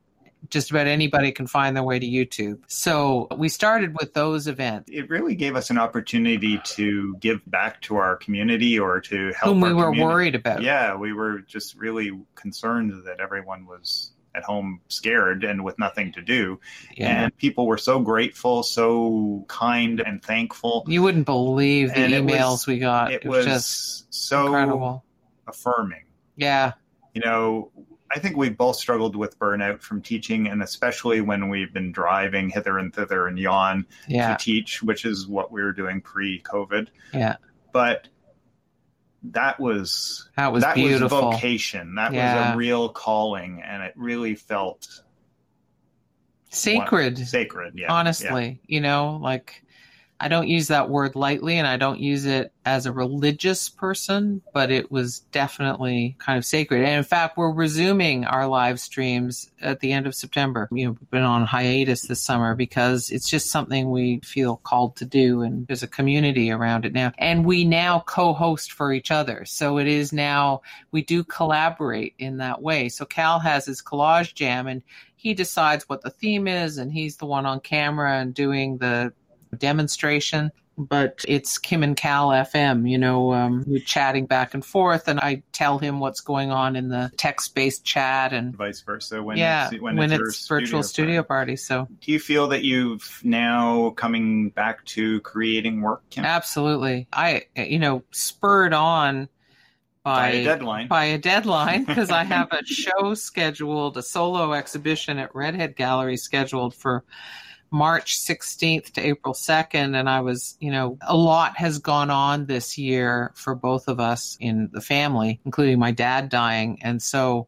just 0.49 0.71
about 0.71 0.87
anybody 0.87 1.31
can 1.31 1.47
find 1.47 1.75
their 1.75 1.83
way 1.83 1.99
to 1.99 2.05
YouTube. 2.05 2.59
So 2.67 3.27
we 3.37 3.47
started 3.47 3.95
with 3.99 4.13
those 4.13 4.47
events. 4.47 4.89
It 4.91 5.09
really 5.09 5.35
gave 5.35 5.55
us 5.55 5.69
an 5.69 5.77
opportunity 5.77 6.59
to 6.63 7.15
give 7.17 7.41
back 7.45 7.81
to 7.81 7.97
our 7.97 8.15
community 8.15 8.79
or 8.79 8.99
to 9.01 9.31
help. 9.33 9.53
Whom 9.53 9.61
we 9.61 9.73
were 9.73 9.85
community. 9.85 10.03
worried 10.03 10.35
about. 10.35 10.61
Yeah, 10.61 10.95
we 10.95 11.13
were 11.13 11.39
just 11.39 11.75
really 11.75 12.11
concerned 12.35 12.91
that 13.05 13.19
everyone 13.19 13.65
was 13.65 14.10
at 14.35 14.43
home 14.43 14.81
scared 14.87 15.43
and 15.43 15.63
with 15.63 15.77
nothing 15.79 16.11
to 16.13 16.21
do. 16.21 16.59
Yeah. 16.95 17.23
And 17.23 17.37
people 17.37 17.67
were 17.67 17.77
so 17.77 17.99
grateful, 17.99 18.63
so 18.63 19.45
kind 19.47 19.99
and 19.99 20.23
thankful. 20.23 20.85
You 20.87 21.01
wouldn't 21.01 21.25
believe 21.25 21.89
the 21.89 21.99
and 21.99 22.13
emails 22.13 22.51
was, 22.51 22.67
we 22.67 22.79
got. 22.79 23.11
It, 23.11 23.25
it 23.25 23.29
was, 23.29 23.45
was 23.45 23.45
just 23.45 24.13
so 24.13 24.47
incredible. 24.47 25.03
affirming. 25.47 26.05
Yeah. 26.35 26.73
You 27.13 27.21
know, 27.21 27.71
I 28.13 28.19
think 28.19 28.35
we've 28.35 28.57
both 28.57 28.75
struggled 28.75 29.15
with 29.15 29.39
burnout 29.39 29.81
from 29.81 30.01
teaching, 30.01 30.47
and 30.47 30.61
especially 30.61 31.21
when 31.21 31.49
we've 31.49 31.73
been 31.73 31.91
driving 31.91 32.49
hither 32.49 32.77
and 32.77 32.93
thither 32.93 33.27
and 33.27 33.37
yon 33.37 33.85
yeah. 34.07 34.35
to 34.35 34.43
teach, 34.43 34.83
which 34.83 35.05
is 35.05 35.27
what 35.27 35.51
we 35.51 35.61
were 35.61 35.71
doing 35.71 36.01
pre 36.01 36.41
COVID. 36.41 36.87
Yeah. 37.13 37.37
But 37.71 38.09
that 39.23 39.59
was 39.59 40.29
that 40.35 40.51
was 40.51 40.63
that 40.63 40.75
beautiful. 40.75 41.27
was 41.29 41.35
vocation. 41.35 41.95
That 41.95 42.13
yeah. 42.13 42.47
was 42.47 42.53
a 42.55 42.57
real 42.57 42.89
calling, 42.89 43.61
and 43.61 43.83
it 43.83 43.93
really 43.95 44.35
felt 44.35 45.01
sacred. 46.49 47.17
One, 47.17 47.25
sacred, 47.25 47.73
yeah. 47.77 47.91
Honestly, 47.91 48.45
yeah. 48.45 48.75
you 48.75 48.81
know, 48.81 49.19
like 49.21 49.63
I 50.19 50.27
don't 50.27 50.47
use 50.47 50.67
that 50.67 50.89
word 50.89 51.15
lightly 51.15 51.57
and 51.57 51.67
I 51.67 51.77
don't 51.77 51.99
use 51.99 52.25
it 52.25 52.50
as 52.65 52.85
a 52.85 52.91
religious 52.91 53.69
person, 53.69 54.41
but 54.53 54.69
it 54.69 54.91
was 54.91 55.19
definitely 55.31 56.15
kind 56.19 56.37
of 56.37 56.45
sacred. 56.45 56.83
And 56.83 56.97
in 56.97 57.03
fact, 57.03 57.37
we're 57.37 57.51
resuming 57.51 58.25
our 58.25 58.47
live 58.47 58.79
streams 58.79 59.49
at 59.61 59.79
the 59.79 59.91
end 59.91 60.05
of 60.05 60.13
September. 60.13 60.69
You 60.71 60.85
know, 60.85 60.91
we've 60.91 61.09
been 61.09 61.23
on 61.23 61.45
hiatus 61.45 62.03
this 62.03 62.21
summer 62.21 62.53
because 62.55 63.09
it's 63.09 63.29
just 63.29 63.49
something 63.49 63.89
we 63.89 64.19
feel 64.19 64.57
called 64.57 64.95
to 64.97 65.05
do 65.05 65.41
and 65.41 65.65
there's 65.67 65.83
a 65.83 65.87
community 65.87 66.51
around 66.51 66.85
it 66.85 66.93
now. 66.93 67.11
And 67.17 67.45
we 67.45 67.65
now 67.65 68.03
co-host 68.05 68.71
for 68.71 68.93
each 68.93 69.09
other. 69.09 69.43
So 69.45 69.79
it 69.79 69.87
is 69.87 70.13
now, 70.13 70.61
we 70.91 71.01
do 71.01 71.23
collaborate 71.23 72.13
in 72.19 72.37
that 72.37 72.61
way. 72.61 72.89
So 72.89 73.05
Cal 73.05 73.39
has 73.39 73.65
his 73.65 73.81
collage 73.81 74.35
jam 74.35 74.67
and 74.67 74.83
he 75.15 75.33
decides 75.33 75.89
what 75.89 76.01
the 76.01 76.09
theme 76.09 76.47
is 76.47 76.77
and 76.77 76.91
he's 76.91 77.17
the 77.17 77.25
one 77.25 77.45
on 77.45 77.59
camera 77.59 78.19
and 78.19 78.33
doing 78.33 78.77
the 78.77 79.13
demonstration 79.57 80.51
but 80.77 81.23
it's 81.27 81.57
Kim 81.57 81.83
and 81.83 81.95
Cal 81.95 82.29
FM. 82.29 82.89
You 82.89 82.97
know, 82.97 83.33
um, 83.33 83.63
we're 83.67 83.79
chatting 83.79 84.25
back 84.25 84.53
and 84.53 84.65
forth, 84.65 85.07
and 85.07 85.19
I 85.19 85.43
tell 85.51 85.77
him 85.77 85.99
what's 85.99 86.21
going 86.21 86.51
on 86.51 86.75
in 86.75 86.89
the 86.89 87.11
text-based 87.17 87.83
chat, 87.83 88.33
and 88.33 88.55
vice 88.55 88.81
versa. 88.81 89.21
When 89.21 89.37
yeah, 89.37 89.69
it's, 89.71 89.81
when, 89.81 89.95
when 89.95 90.11
it's, 90.11 90.21
it's 90.21 90.47
virtual 90.47 90.83
studio, 90.83 91.23
party. 91.23 91.51
party. 91.51 91.55
So, 91.57 91.87
do 92.01 92.11
you 92.11 92.19
feel 92.19 92.47
that 92.49 92.63
you've 92.63 93.21
now 93.23 93.91
coming 93.91 94.49
back 94.49 94.83
to 94.85 95.19
creating 95.21 95.81
work? 95.81 96.01
Kim? 96.09 96.25
Absolutely. 96.25 97.07
I, 97.11 97.45
you 97.55 97.79
know, 97.79 98.03
spurred 98.11 98.73
on. 98.73 99.29
By, 100.03 100.13
by, 100.13 100.29
a 100.29 100.43
deadline. 100.43 100.87
By 100.87 101.05
a 101.05 101.17
deadline, 101.19 101.83
because 101.83 102.09
I 102.09 102.23
have 102.25 102.51
a 102.51 102.65
show 102.65 103.13
scheduled, 103.13 103.97
a 103.97 104.01
solo 104.01 104.53
exhibition 104.53 105.19
at 105.19 105.35
Redhead 105.35 105.75
Gallery 105.75 106.17
scheduled 106.17 106.73
for 106.73 107.03
March 107.71 108.19
16th 108.19 108.91
to 108.91 109.01
April 109.01 109.33
2nd. 109.33 109.95
And 109.95 110.09
I 110.09 110.19
was, 110.19 110.57
you 110.59 110.71
know, 110.71 110.97
a 111.01 111.15
lot 111.15 111.57
has 111.57 111.79
gone 111.79 112.09
on 112.09 112.45
this 112.45 112.77
year 112.77 113.31
for 113.33 113.55
both 113.55 113.87
of 113.87 113.99
us 113.99 114.37
in 114.39 114.69
the 114.71 114.81
family, 114.81 115.39
including 115.45 115.79
my 115.79 115.91
dad 115.91 116.29
dying. 116.29 116.79
And 116.81 117.01
so 117.01 117.47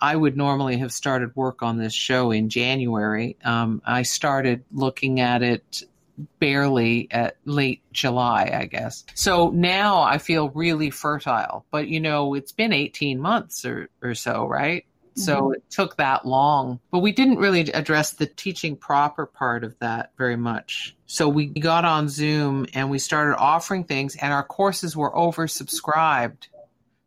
I 0.00 0.14
would 0.16 0.36
normally 0.36 0.78
have 0.78 0.92
started 0.92 1.34
work 1.36 1.62
on 1.62 1.78
this 1.78 1.94
show 1.94 2.30
in 2.32 2.48
January. 2.48 3.36
Um, 3.44 3.80
I 3.86 4.02
started 4.02 4.64
looking 4.72 5.20
at 5.20 5.42
it 5.42 5.84
barely 6.38 7.08
at 7.10 7.36
late 7.44 7.82
July, 7.92 8.50
I 8.52 8.66
guess. 8.66 9.04
So 9.14 9.50
now 9.50 10.02
I 10.02 10.18
feel 10.18 10.50
really 10.50 10.90
fertile, 10.90 11.64
but 11.70 11.88
you 11.88 12.00
know, 12.00 12.34
it's 12.34 12.52
been 12.52 12.72
18 12.72 13.20
months 13.20 13.64
or, 13.64 13.88
or 14.02 14.14
so, 14.14 14.46
right? 14.46 14.84
So 15.16 15.42
mm-hmm. 15.42 15.54
it 15.54 15.70
took 15.70 15.96
that 15.96 16.26
long. 16.26 16.80
But 16.90 17.00
we 17.00 17.12
didn't 17.12 17.38
really 17.38 17.60
address 17.72 18.12
the 18.12 18.26
teaching 18.26 18.76
proper 18.76 19.26
part 19.26 19.64
of 19.64 19.78
that 19.78 20.12
very 20.18 20.36
much. 20.36 20.96
So 21.06 21.28
we 21.28 21.46
got 21.46 21.84
on 21.84 22.08
Zoom 22.08 22.66
and 22.74 22.90
we 22.90 22.98
started 22.98 23.36
offering 23.36 23.84
things, 23.84 24.16
and 24.16 24.32
our 24.32 24.42
courses 24.42 24.96
were 24.96 25.12
oversubscribed. 25.12 26.48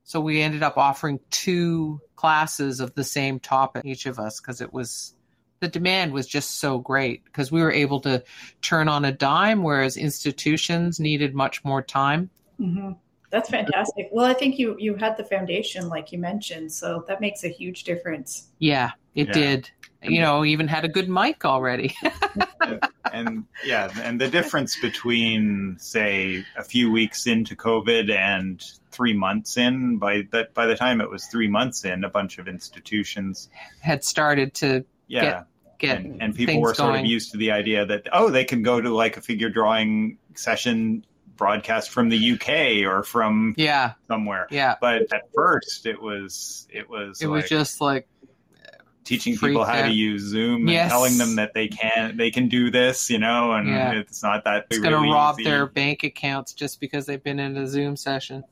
So 0.04 0.22
we 0.22 0.42
ended 0.42 0.64
up 0.64 0.78
offering 0.78 1.20
two 1.32 2.00
classes 2.16 2.80
of 2.80 2.96
the 2.96 3.04
same 3.04 3.40
topic, 3.40 3.84
each 3.86 4.06
of 4.06 4.20
us, 4.20 4.40
because 4.40 4.62
it 4.62 4.72
was 4.72 5.14
the 5.60 5.68
demand 5.68 6.14
was 6.14 6.28
just 6.28 6.60
so 6.60 6.78
great 6.78 7.26
because 7.26 7.52
we 7.52 7.62
were 7.62 7.72
able 7.72 8.00
to 8.02 8.24
turn 8.62 8.88
on 8.88 9.06
a 9.06 9.12
dime, 9.12 9.64
whereas 9.64 9.98
institutions 9.98 11.00
needed 11.00 11.34
much 11.34 11.66
more 11.66 11.82
time. 11.82 12.30
Mm-hmm. 12.60 12.92
That's 13.30 13.50
fantastic. 13.50 14.08
Well, 14.12 14.26
I 14.26 14.34
think 14.34 14.58
you 14.58 14.76
you 14.80 14.96
had 14.96 15.18
the 15.18 15.24
foundation, 15.24 15.90
like 15.90 16.12
you 16.12 16.20
mentioned, 16.20 16.72
so 16.72 17.04
that 17.08 17.20
makes 17.20 17.44
a 17.44 17.50
huge 17.50 17.84
difference. 17.84 18.48
Yeah, 18.60 18.92
it 19.16 19.28
yeah. 19.28 19.34
did. 19.34 19.72
You 20.04 20.22
know, 20.22 20.46
even 20.46 20.68
had 20.68 20.86
a 20.86 20.88
good 20.88 21.10
mic 21.10 21.44
already. 21.44 21.94
and, 22.62 22.88
and, 23.12 23.46
yeah, 23.66 23.92
and 24.02 24.22
the 24.22 24.30
difference 24.30 24.80
between 24.80 25.76
say 25.80 26.46
a 26.56 26.64
few 26.64 26.92
weeks 26.92 27.26
into 27.28 27.56
COVID 27.56 28.10
and 28.16 28.64
three 28.92 29.14
months 29.14 29.58
in, 29.58 29.98
by 29.98 30.24
that 30.32 30.54
by 30.54 30.66
the 30.66 30.76
time 30.76 31.02
it 31.02 31.10
was 31.10 31.26
three 31.26 31.48
months 31.48 31.84
in, 31.84 32.04
a 32.04 32.10
bunch 32.10 32.38
of 32.38 32.48
institutions 32.48 33.50
had 33.82 34.04
started 34.04 34.54
to 34.56 34.86
yeah. 35.08 35.44
Get, 35.80 35.80
get 35.80 36.00
and, 36.00 36.22
and 36.22 36.36
people 36.36 36.62
were 36.62 36.74
sort 36.74 36.94
going. 36.94 37.06
of 37.06 37.12
used 37.12 37.32
to 37.32 37.38
the 37.38 37.52
idea 37.52 37.86
that 37.86 38.08
oh 38.14 38.30
they 38.30 38.46
can 38.46 38.62
go 38.62 38.80
to 38.80 38.90
like 38.90 39.18
a 39.18 39.22
figure 39.22 39.50
drawing 39.50 40.18
session 40.36 41.04
broadcast 41.38 41.90
from 41.92 42.10
the 42.10 42.34
UK 42.34 42.90
or 42.90 43.04
from 43.04 43.54
yeah 43.58 43.94
somewhere. 44.08 44.48
Yeah. 44.52 44.76
But 44.82 45.14
at 45.14 45.30
first, 45.34 45.86
it 45.86 46.02
was 46.02 46.68
it 46.70 46.90
was 46.90 47.22
it 47.22 47.28
like 47.28 47.44
was 47.44 47.50
just 47.50 47.82
like 47.82 48.08
teaching 49.08 49.38
people 49.38 49.64
how 49.64 49.84
to 49.84 49.92
use 49.92 50.22
Zoom 50.22 50.68
yes. 50.68 50.84
and 50.84 50.92
telling 50.92 51.18
them 51.18 51.38
that 51.38 51.54
they 51.54 51.70
can 51.70 52.18
they 52.18 52.30
can 52.30 52.50
do 52.50 52.70
this, 52.70 53.10
you 53.10 53.20
know, 53.20 53.54
and 53.54 53.70
yeah. 53.70 53.94
it's 53.94 54.22
not 54.22 54.44
that 54.44 54.68
it's 54.70 54.80
going 54.80 55.04
to 55.04 55.12
rob 55.12 55.38
their 55.38 55.66
bank 55.66 56.04
accounts 56.04 56.54
just 56.54 56.82
because 56.82 57.06
they've 57.06 57.24
been 57.24 57.40
in 57.40 57.56
a 57.58 57.68
Zoom 57.68 57.96
session. 57.96 58.44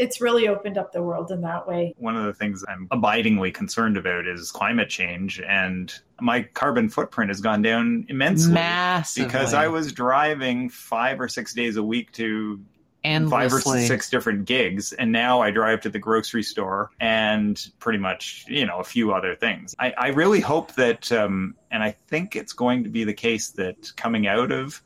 It's 0.00 0.18
really 0.20 0.48
opened 0.48 0.78
up 0.78 0.92
the 0.92 1.02
world 1.02 1.30
in 1.30 1.42
that 1.42 1.68
way. 1.68 1.94
One 1.98 2.16
of 2.16 2.24
the 2.24 2.32
things 2.32 2.64
I'm 2.66 2.88
abidingly 2.90 3.52
concerned 3.52 3.98
about 3.98 4.26
is 4.26 4.50
climate 4.50 4.88
change 4.88 5.40
and 5.46 5.92
my 6.20 6.42
carbon 6.42 6.88
footprint 6.88 7.28
has 7.28 7.42
gone 7.42 7.60
down 7.60 8.06
immensely 8.08 8.54
Massively. 8.54 9.26
because 9.26 9.52
I 9.52 9.68
was 9.68 9.92
driving 9.92 10.70
5 10.70 11.20
or 11.20 11.28
6 11.28 11.54
days 11.54 11.76
a 11.76 11.82
week 11.82 12.12
to 12.12 12.60
Endlessly. 13.02 13.48
five 13.48 13.52
or 13.54 13.86
six 13.86 14.10
different 14.10 14.44
gigs 14.44 14.92
and 14.92 15.10
now 15.10 15.40
i 15.40 15.50
drive 15.50 15.80
to 15.80 15.88
the 15.88 15.98
grocery 15.98 16.42
store 16.42 16.90
and 17.00 17.70
pretty 17.78 17.98
much 17.98 18.44
you 18.46 18.66
know 18.66 18.78
a 18.78 18.84
few 18.84 19.14
other 19.14 19.34
things 19.34 19.74
i, 19.78 19.90
I 19.96 20.08
really 20.08 20.40
hope 20.40 20.74
that 20.74 21.10
um, 21.10 21.54
and 21.70 21.82
i 21.82 21.92
think 21.92 22.36
it's 22.36 22.52
going 22.52 22.84
to 22.84 22.90
be 22.90 23.04
the 23.04 23.14
case 23.14 23.52
that 23.52 23.90
coming 23.96 24.26
out 24.26 24.52
of 24.52 24.82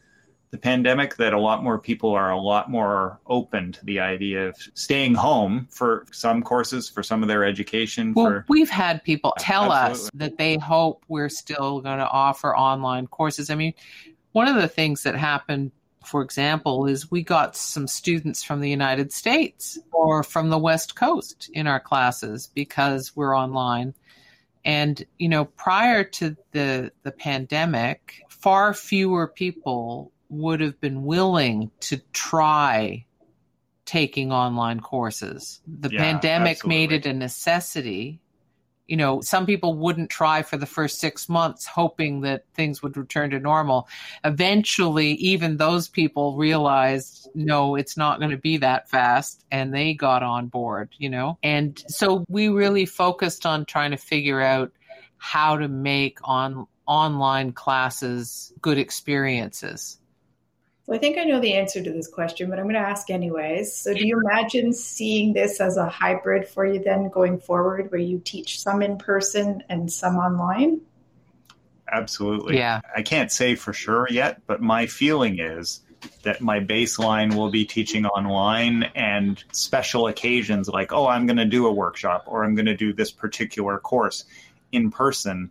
the 0.55 0.59
pandemic 0.59 1.17
that 1.17 1.33
a 1.33 1.41
lot 1.41 1.65
more 1.65 1.81
people 1.81 2.13
are 2.13 2.31
a 2.31 2.39
lot 2.39 2.71
more 2.71 3.19
open 3.27 3.73
to 3.73 3.85
the 3.85 3.99
idea 3.99 4.47
of 4.47 4.57
staying 4.75 5.13
home 5.13 5.67
for 5.69 6.07
some 6.13 6.45
courses 6.45 6.89
for 6.89 7.03
some 7.03 7.23
of 7.23 7.29
their 7.29 7.45
education 7.45 8.15
Well, 8.15 8.27
for 8.27 8.45
we've 8.49 8.71
had 8.71 9.03
people 9.03 9.35
tell 9.37 9.73
us 9.73 10.09
that 10.15 10.39
they 10.39 10.57
hope 10.57 11.05
we're 11.09 11.29
still 11.29 11.81
going 11.81 11.99
to 11.99 12.09
offer 12.09 12.57
online 12.57 13.09
courses. 13.09 13.51
I 13.51 13.57
mean, 13.57 13.75
one 14.31 14.47
of 14.47 14.55
the 14.55 14.69
things 14.69 15.03
that 15.03 15.17
happened, 15.17 15.73
for 16.05 16.23
example, 16.23 16.87
is 16.87 17.11
we 17.11 17.25
got 17.25 17.57
some 17.57 17.89
students 17.89 18.45
from 18.45 18.61
the 18.61 18.71
United 18.71 19.11
States 19.13 19.77
or 19.91 20.23
from 20.23 20.51
the 20.51 20.59
West 20.59 20.95
Coast 20.95 21.51
in 21.53 21.67
our 21.67 21.81
classes 21.81 22.49
because 22.55 23.17
we're 23.17 23.37
online. 23.37 23.93
And, 24.65 25.05
you 25.19 25.29
know, 25.29 25.47
prior 25.47 26.05
to 26.05 26.37
the, 26.53 26.93
the 27.03 27.11
pandemic, 27.11 28.23
far 28.29 28.73
fewer 28.73 29.27
people 29.27 30.13
would 30.35 30.61
have 30.61 30.81
been 30.81 31.05
willing 31.05 31.71
to 31.81 31.99
try 32.13 33.05
taking 33.85 34.33
online 34.33 34.81
courses. 34.81 35.61
The 35.67 35.91
Yeah, 35.91 35.99
pandemic 35.99 36.67
made 36.67 36.93
it 36.93 37.07
a 37.07 37.13
necessity. 37.13 38.21
You 38.87 38.99
know, 38.99 39.21
some 39.23 39.47
people 39.47 39.75
wouldn't 39.79 40.11
try 40.11 40.43
for 40.43 40.59
the 40.59 40.67
first 40.67 41.01
six 41.01 41.29
months, 41.29 41.67
hoping 41.67 42.21
that 42.23 42.45
things 42.55 42.83
would 42.83 42.97
return 42.99 43.31
to 43.31 43.41
normal. 43.41 43.89
Eventually, 44.25 45.13
even 45.13 45.57
those 45.57 45.89
people 45.89 46.37
realized, 46.37 47.29
no, 47.35 47.77
it's 47.77 47.97
not 47.97 48.19
going 48.19 48.33
to 48.33 48.37
be 48.37 48.59
that 48.59 48.91
fast, 48.91 49.45
and 49.51 49.73
they 49.73 49.95
got 49.95 50.23
on 50.23 50.49
board, 50.49 50.91
you 50.99 51.09
know? 51.09 51.39
And 51.43 51.83
so 51.89 52.25
we 52.29 52.49
really 52.49 52.85
focused 52.85 53.47
on 53.47 53.65
trying 53.65 53.93
to 53.93 53.97
figure 53.97 54.41
out 54.41 54.71
how 55.17 55.57
to 55.57 55.69
make 55.69 56.19
on 56.23 56.67
online 56.87 57.53
classes 57.53 58.53
good 58.61 58.77
experiences. 58.77 59.99
So 60.87 60.93
I 60.93 60.99
think 60.99 61.17
I 61.17 61.25
know 61.25 61.41
the 61.41 61.55
answer 61.55 61.83
to 61.83 61.91
this 61.91 62.09
question, 62.09 62.51
but 62.51 62.59
I'm 62.59 62.67
going 62.67 62.75
to 62.75 62.81
ask 62.81 63.09
anyways. 63.09 63.75
So 63.75 63.95
do 63.95 64.07
you 64.07 64.21
imagine 64.21 64.73
seeing 64.73 65.33
this 65.33 65.61
as 65.61 65.79
a 65.79 65.89
hybrid 65.89 66.47
for 66.47 66.67
you 66.67 66.83
then 66.83 67.09
going 67.09 67.39
forward 67.39 67.91
where 67.91 68.01
you 68.01 68.21
teach 68.23 68.61
some 68.61 68.83
in 68.83 68.99
person 68.99 69.63
and 69.69 69.91
some 69.91 70.17
online? 70.17 70.83
absolutely 71.91 72.57
Yeah. 72.57 72.81
i 72.97 73.03
can't 73.03 73.31
say 73.31 73.55
for 73.55 73.73
sure 73.73 74.07
yet 74.11 74.43
but 74.47 74.61
my 74.61 74.87
feeling 74.87 75.39
is 75.39 75.81
that 76.23 76.41
my 76.41 76.61
baseline 76.61 77.35
will 77.35 77.51
be 77.51 77.65
teaching 77.65 78.05
online 78.07 78.85
and 78.95 79.43
special 79.53 80.07
occasions 80.07 80.69
like 80.69 80.93
oh 80.93 81.07
i'm 81.07 81.27
going 81.27 81.37
to 81.37 81.45
do 81.45 81.67
a 81.67 81.73
workshop 81.73 82.25
or 82.27 82.45
i'm 82.45 82.55
going 82.55 82.67
to 82.67 82.77
do 82.77 82.93
this 82.93 83.11
particular 83.11 83.79
course 83.79 84.25
in 84.73 84.91
person 84.91 85.51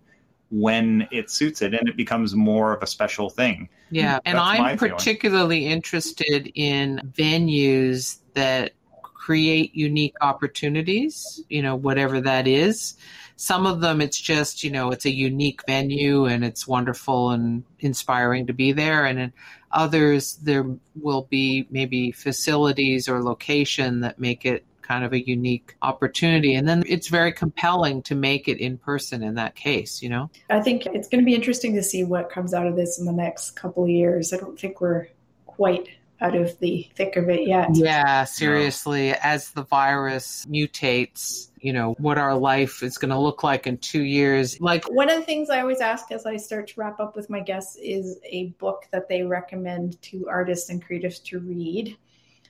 when 0.54 1.08
it 1.12 1.32
suits 1.32 1.64
it 1.64 1.74
and 1.74 1.89
it 1.89 1.97
becomes 1.97 2.36
more 2.36 2.74
of 2.74 2.84
a 2.84 2.88
special 2.88 3.28
thing 3.28 3.68
Yeah, 3.89 4.18
mm, 4.18 4.22
and 4.26 4.38
That's 4.38 4.60
my 4.60 4.70
I'm 4.72 4.78
feeling. 4.78 4.95
particularly 4.95 5.66
interested 5.66 6.51
in 6.54 7.12
venues 7.18 8.20
that 8.36 8.74
create 9.01 9.74
unique 9.74 10.16
opportunities, 10.22 11.41
you 11.49 11.62
know, 11.64 11.76
whatever 11.76 12.22
that 12.22 12.47
is. 12.47 12.95
Some 13.36 13.66
of 13.66 13.82
them 13.82 13.99
it's 13.99 14.20
just, 14.20 14.64
you 14.64 14.70
know, 14.70 14.91
it's 14.91 15.06
a 15.06 15.12
unique 15.12 15.62
venue 15.66 16.26
and 16.26 16.45
it's 16.45 16.68
wonderful 16.68 17.32
and 17.32 17.64
inspiring 17.80 18.45
to 18.47 18.54
be 18.54 18.74
there 18.74 19.06
and 19.06 19.18
in 19.20 19.34
others 19.72 20.36
there 20.43 20.68
will 21.01 21.24
be 21.32 21.68
maybe 21.72 22.12
facilities 22.12 23.10
or 23.10 23.24
location 23.24 24.01
that 24.01 24.20
make 24.20 24.45
it 24.45 24.64
kind 24.84 25.03
of 25.03 25.13
a 25.13 25.27
unique 25.27 25.75
opportunity 25.81 26.55
and 26.55 26.67
then 26.67 26.84
it's 26.88 27.07
very 27.07 27.31
compelling 27.31 28.01
to 28.03 28.15
make 28.15 28.47
it 28.47 28.59
in 28.59 28.77
person 28.77 29.23
in 29.23 29.36
that 29.36 29.55
case, 29.55 30.01
you 30.01 30.09
know. 30.09 30.29
I 30.49 30.61
think 30.61 30.86
it's 30.86 31.07
going 31.07 31.21
to 31.21 31.25
be 31.25 31.36
interesting 31.36 31.75
to 31.75 31.84
see 31.84 32.03
what 32.03 32.29
comes 32.29 32.53
out 32.53 32.67
of 32.67 32.75
this 32.75 32.99
in 32.99 33.05
the 33.05 33.13
next 33.13 33.51
couple 33.51 33.84
of 33.84 33.89
years. 33.89 34.34
I 34.34 34.38
don't 34.38 34.59
think 34.59 34.81
we're 34.81 35.07
quite 35.45 35.88
out 36.21 36.36
of 36.36 36.57
the 36.59 36.89
thick 36.95 37.17
of 37.17 37.29
it 37.29 37.47
yet. 37.47 37.69
Yeah, 37.73 38.23
seriously. 38.23 39.11
As 39.11 39.51
the 39.51 39.63
virus 39.63 40.45
mutates, 40.49 41.49
you 41.59 41.73
know, 41.73 41.95
what 41.99 42.17
our 42.17 42.36
life 42.36 42.81
is 42.81 42.97
going 42.97 43.09
to 43.09 43.19
look 43.19 43.43
like 43.43 43.67
in 43.67 43.77
two 43.77 44.03
years. 44.03 44.59
Like, 44.61 44.86
One 44.86 45.09
of 45.09 45.19
the 45.19 45.25
things 45.25 45.49
I 45.49 45.59
always 45.59 45.81
ask 45.81 46.11
as 46.11 46.25
I 46.25 46.38
start 46.38 46.67
to 46.69 46.73
wrap 46.77 46.99
up 46.99 47.15
with 47.15 47.29
my 47.29 47.41
guests 47.41 47.75
is 47.75 48.19
a 48.23 48.47
book 48.59 48.88
that 48.91 49.09
they 49.09 49.23
recommend 49.23 50.01
to 50.03 50.27
artists 50.29 50.69
and 50.69 50.86
creatives 50.86 51.21
to 51.25 51.39
read. 51.39 51.97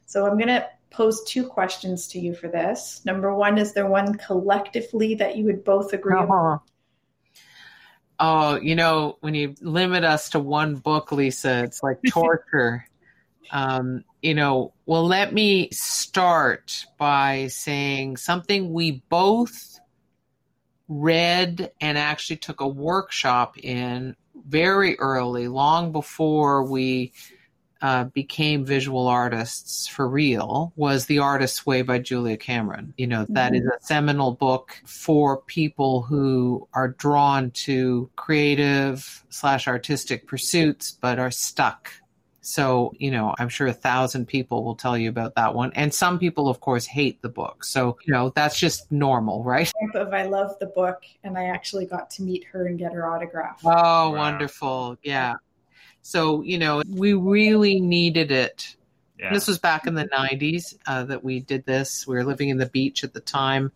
So 0.05 0.27
I'm 0.27 0.38
going 0.38 0.49
to 0.49 0.67
pose 0.94 1.24
two 1.26 1.46
questions 1.46 2.08
to 2.08 2.20
you 2.20 2.34
for 2.36 2.48
this. 2.48 3.02
Number 3.04 3.34
one, 3.34 3.58
is 3.58 3.74
there 3.74 3.88
one 3.88 4.14
collectively 4.16 5.16
that 5.16 5.36
you 5.36 5.46
would 5.46 5.64
both 5.64 5.91
agree 5.91 6.16
on? 6.16 6.32
uh-huh. 6.32 6.58
oh, 8.20 8.56
you 8.62 8.76
know, 8.76 9.18
when 9.20 9.34
you 9.34 9.56
limit 9.60 10.04
us 10.04 10.30
to 10.30 10.39
one 10.39 10.76
book, 10.76 11.12
Lisa, 11.12 11.64
it's 11.64 11.84
like 11.84 11.98
torture. 12.10 12.88
um, 13.52 14.06
you 14.22 14.34
know, 14.34 14.74
well, 14.86 15.06
let 15.06 15.34
me 15.34 15.70
start 15.72 16.86
by 16.98 17.48
saying 17.48 18.18
something 18.18 18.72
we 18.72 19.04
both 19.10 19.80
read 20.88 21.72
and 21.82 21.98
actually 21.98 22.38
took 22.38 22.62
a 22.62 22.68
workshop 22.68 23.58
in 23.58 24.16
very 24.48 24.98
early, 25.00 25.48
long 25.48 25.91
before 25.91 26.64
we 26.64 27.14
uh, 27.84 28.05
became 28.05 28.65
visual 28.65 29.07
artists 29.07 29.88
for 29.88 30.07
real, 30.07 30.73
was 30.75 31.05
The 31.05 31.19
Artist's 31.19 31.65
Way 31.65 31.84
by 31.84 31.99
Julia 31.99 32.38
Cameron. 32.38 32.93
You 32.97 33.07
know, 33.07 33.25
that 33.29 33.53
is 33.53 33.65
a 33.65 33.77
seminal 33.81 34.34
book 34.34 34.81
for 34.86 35.41
people 35.41 36.01
who 36.01 36.67
are 36.73 36.88
drawn 36.88 37.51
to 37.51 38.09
creative 38.15 39.23
slash 39.29 39.67
artistic 39.67 40.27
pursuits 40.27 40.91
but 40.91 41.19
are 41.19 41.31
stuck 41.31 41.91
so, 42.45 42.91
you 42.97 43.09
know, 43.09 43.34
I'm 43.39 43.47
sure 43.47 43.67
a 43.67 43.73
thousand 43.73 44.27
people 44.27 44.65
will 44.65 44.75
tell 44.75 44.97
you 44.97 45.07
about 45.07 45.36
that 45.36 45.55
one. 45.55 45.71
And 45.75 45.93
some 45.93 46.19
people, 46.19 46.49
of 46.49 46.59
course, 46.59 46.86
hate 46.86 47.21
the 47.21 47.29
book. 47.29 47.63
So, 47.63 47.97
you 48.05 48.13
know, 48.13 48.34
that's 48.36 48.59
just 48.59 48.91
normal, 48.91 49.43
right? 49.43 49.71
Of 49.95 50.13
I 50.13 50.23
love 50.25 50.57
the 50.59 50.65
book, 50.65 51.03
and 51.23 51.38
I 51.38 51.45
actually 51.45 51.86
got 51.86 52.09
to 52.11 52.23
meet 52.23 52.43
her 52.45 52.65
and 52.67 52.77
get 52.77 52.91
her 52.91 53.09
autograph. 53.09 53.61
Oh, 53.63 53.69
Wow. 53.69 54.13
wonderful. 54.15 54.97
Yeah. 55.03 55.36
So, 56.04 56.41
you 56.43 56.58
know, 56.60 56.84
we 56.88 57.14
really 57.14 57.80
needed 57.80 58.30
it. 58.32 58.76
yeah 59.18 59.34
This 59.34 59.47
was 59.47 59.58
back 59.58 59.88
in 59.88 59.95
the 59.95 60.06
90s 60.06 60.76
uh, 60.86 61.06
that 61.06 61.24
we 61.24 61.39
did 61.39 61.66
this. 61.66 62.06
We 62.06 62.16
were 62.16 62.26
living 62.26 62.49
in 62.49 62.58
the 62.58 62.66
beach 62.68 63.04
at 63.04 63.14
the 63.14 63.22
time, 63.22 63.72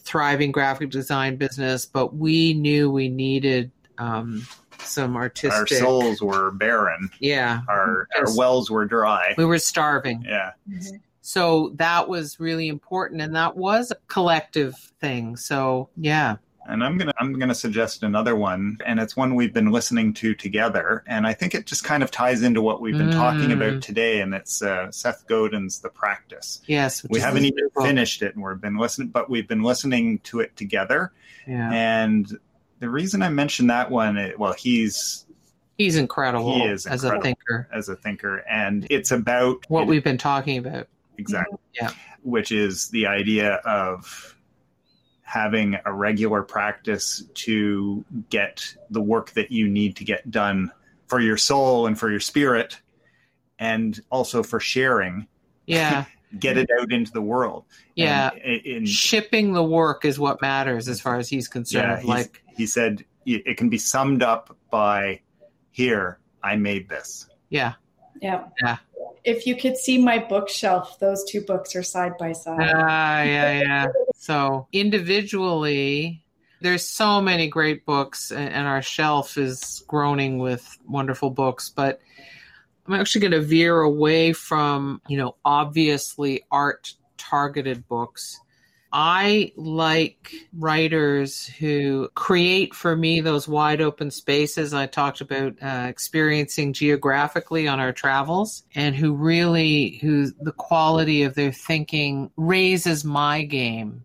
thriving 0.00 0.50
graphic 0.52 0.90
design 0.90 1.36
business, 1.36 1.86
but 1.86 2.14
we 2.14 2.54
knew 2.54 2.90
we 2.90 3.08
needed 3.08 3.70
um, 3.98 4.46
some 4.80 5.16
artistic. 5.16 5.52
our 5.52 5.66
souls 5.66 6.20
were 6.20 6.50
barren 6.50 7.08
Yeah. 7.20 7.60
our, 7.68 8.08
our 8.18 8.36
wells 8.36 8.68
were 8.70 8.84
dry 8.84 9.34
We 9.38 9.44
were 9.44 9.60
starving. 9.60 10.24
yeah 10.26 10.52
Mhm. 10.68 11.00
So 11.20 11.70
that 11.76 12.06
was 12.06 12.38
really 12.38 12.68
important, 12.68 13.22
and 13.22 13.34
that 13.34 13.56
was 13.56 13.90
a 13.90 13.96
collective 14.08 14.74
thing. 15.00 15.36
So 15.38 15.88
yeah, 15.96 16.36
And 16.66 16.82
I'm 16.82 16.96
gonna 16.96 17.12
I'm 17.18 17.38
gonna 17.38 17.54
suggest 17.54 18.02
another 18.02 18.34
one, 18.34 18.78
and 18.86 18.98
it's 18.98 19.16
one 19.16 19.34
we've 19.34 19.52
been 19.52 19.70
listening 19.70 20.14
to 20.14 20.34
together, 20.34 21.04
and 21.06 21.26
I 21.26 21.34
think 21.34 21.54
it 21.54 21.66
just 21.66 21.84
kind 21.84 22.02
of 22.02 22.10
ties 22.10 22.42
into 22.42 22.62
what 22.62 22.80
we've 22.80 22.96
been 22.96 23.10
talking 23.12 23.50
Mm. 23.50 23.52
about 23.70 23.82
today, 23.82 24.20
and 24.20 24.34
it's 24.34 24.62
uh, 24.62 24.90
Seth 24.90 25.26
Godin's 25.26 25.80
The 25.80 25.90
Practice. 25.90 26.62
yes, 26.66 27.04
we 27.10 27.20
haven't 27.20 27.44
even 27.44 27.68
finished 27.82 28.22
it, 28.22 28.34
and 28.34 28.42
we've 28.44 28.60
been 28.60 28.78
listening, 28.78 29.08
but 29.08 29.28
we've 29.28 29.46
been 29.46 29.62
listening 29.62 30.20
to 30.20 30.40
it 30.40 30.56
together. 30.56 31.12
Yeah, 31.46 31.70
And 31.70 32.38
the 32.80 32.88
reason 32.88 33.20
I 33.22 33.28
mentioned 33.28 33.68
that 33.68 33.90
one, 33.90 34.16
it, 34.16 34.38
well, 34.38 34.54
he's 34.54 35.26
he's 35.76 35.96
incredible 35.96 36.54
He 36.54 36.62
is 36.64 36.86
as 36.86 37.04
a 37.04 37.20
thinker. 37.20 37.68
as 37.72 37.90
a 37.90 37.96
thinker, 37.96 38.38
and 38.48 38.86
it's 38.88 39.10
about 39.10 39.64
What 39.68 39.86
we've 39.86 40.04
been 40.04 40.16
talking 40.18 40.56
about. 40.56 40.88
exactly, 41.18 41.58
Yeah. 41.74 41.90
which 42.22 42.50
is 42.52 42.88
the 42.88 43.06
idea 43.06 43.56
of 43.66 44.33
having 45.24 45.76
a 45.84 45.92
regular 45.92 46.42
practice 46.42 47.24
to 47.34 48.04
get 48.30 48.76
the 48.90 49.00
work 49.00 49.30
that 49.32 49.50
you 49.50 49.66
need 49.68 49.96
to 49.96 50.04
get 50.04 50.30
done 50.30 50.70
for 51.06 51.18
your 51.18 51.36
soul 51.36 51.86
and 51.86 51.98
for 51.98 52.10
your 52.10 52.20
spirit 52.20 52.80
and 53.58 54.00
also 54.10 54.42
for 54.42 54.60
sharing 54.60 55.26
Yeah, 55.66 56.04
get 56.38 56.56
it 56.58 56.68
out 56.78 56.92
into 56.92 57.10
the 57.12 57.22
world 57.22 57.64
yeah. 57.94 58.30
And 58.32 58.60
in, 58.66 58.86
Shipping 58.86 59.52
the 59.52 59.62
work 59.62 60.04
is 60.04 60.18
what 60.18 60.42
matters 60.42 60.88
as 60.88 61.00
far 61.00 61.16
as 61.16 61.28
he's 61.28 61.48
concerned. 61.48 62.00
he's- 62.00 62.08
like, 62.08 62.42
he 62.56 62.66
said 62.66 63.04
it 63.26 63.56
can 63.56 63.70
be 63.70 63.78
summed 63.78 64.22
up 64.22 64.54
by 64.70 65.20
here 65.70 66.18
i 66.42 66.54
made 66.56 66.88
this 66.88 67.26
yeah, 67.48 67.74
Yeah. 68.20 68.44
Yeah. 68.62 68.76
If 69.24 69.46
you 69.46 69.56
could 69.56 69.76
see 69.76 69.96
my 69.96 70.18
bookshelf, 70.18 70.98
those 70.98 71.24
two 71.24 71.40
books 71.40 71.74
are 71.76 71.82
side 71.82 72.18
by 72.18 72.32
side. 72.32 72.58
Ah, 72.74 73.20
uh, 73.20 73.22
yeah, 73.22 73.60
yeah. 73.60 73.86
So 74.14 74.68
individually, 74.72 76.22
there's 76.60 76.86
so 76.88 77.20
many 77.20 77.48
great 77.48 77.84
books, 77.84 78.32
and 78.32 78.66
our 78.66 78.80
shelf 78.80 79.36
is 79.36 79.84
groaning 79.86 80.38
with 80.38 80.78
wonderful 80.86 81.30
books. 81.30 81.68
But 81.68 82.00
I'm 82.86 82.94
actually 82.94 83.20
going 83.22 83.32
to 83.32 83.42
veer 83.42 83.80
away 83.80 84.32
from, 84.32 85.02
you 85.08 85.18
know, 85.18 85.36
obviously 85.44 86.42
art 86.50 86.94
targeted 87.18 87.86
books 87.88 88.40
I 88.96 89.50
like 89.56 90.32
writers 90.56 91.46
who 91.46 92.10
create 92.14 92.76
for 92.76 92.94
me 92.94 93.20
those 93.20 93.48
wide 93.48 93.80
open 93.80 94.12
spaces. 94.12 94.72
I 94.72 94.86
talked 94.86 95.20
about 95.20 95.60
uh, 95.60 95.86
experiencing 95.88 96.72
geographically 96.72 97.66
on 97.66 97.80
our 97.80 97.92
travels 97.92 98.62
and 98.76 98.94
who 98.94 99.12
really 99.14 99.98
who 100.00 100.30
the 100.40 100.52
quality 100.52 101.24
of 101.24 101.34
their 101.34 101.50
thinking 101.50 102.30
raises 102.36 103.04
my 103.04 103.42
game 103.42 104.04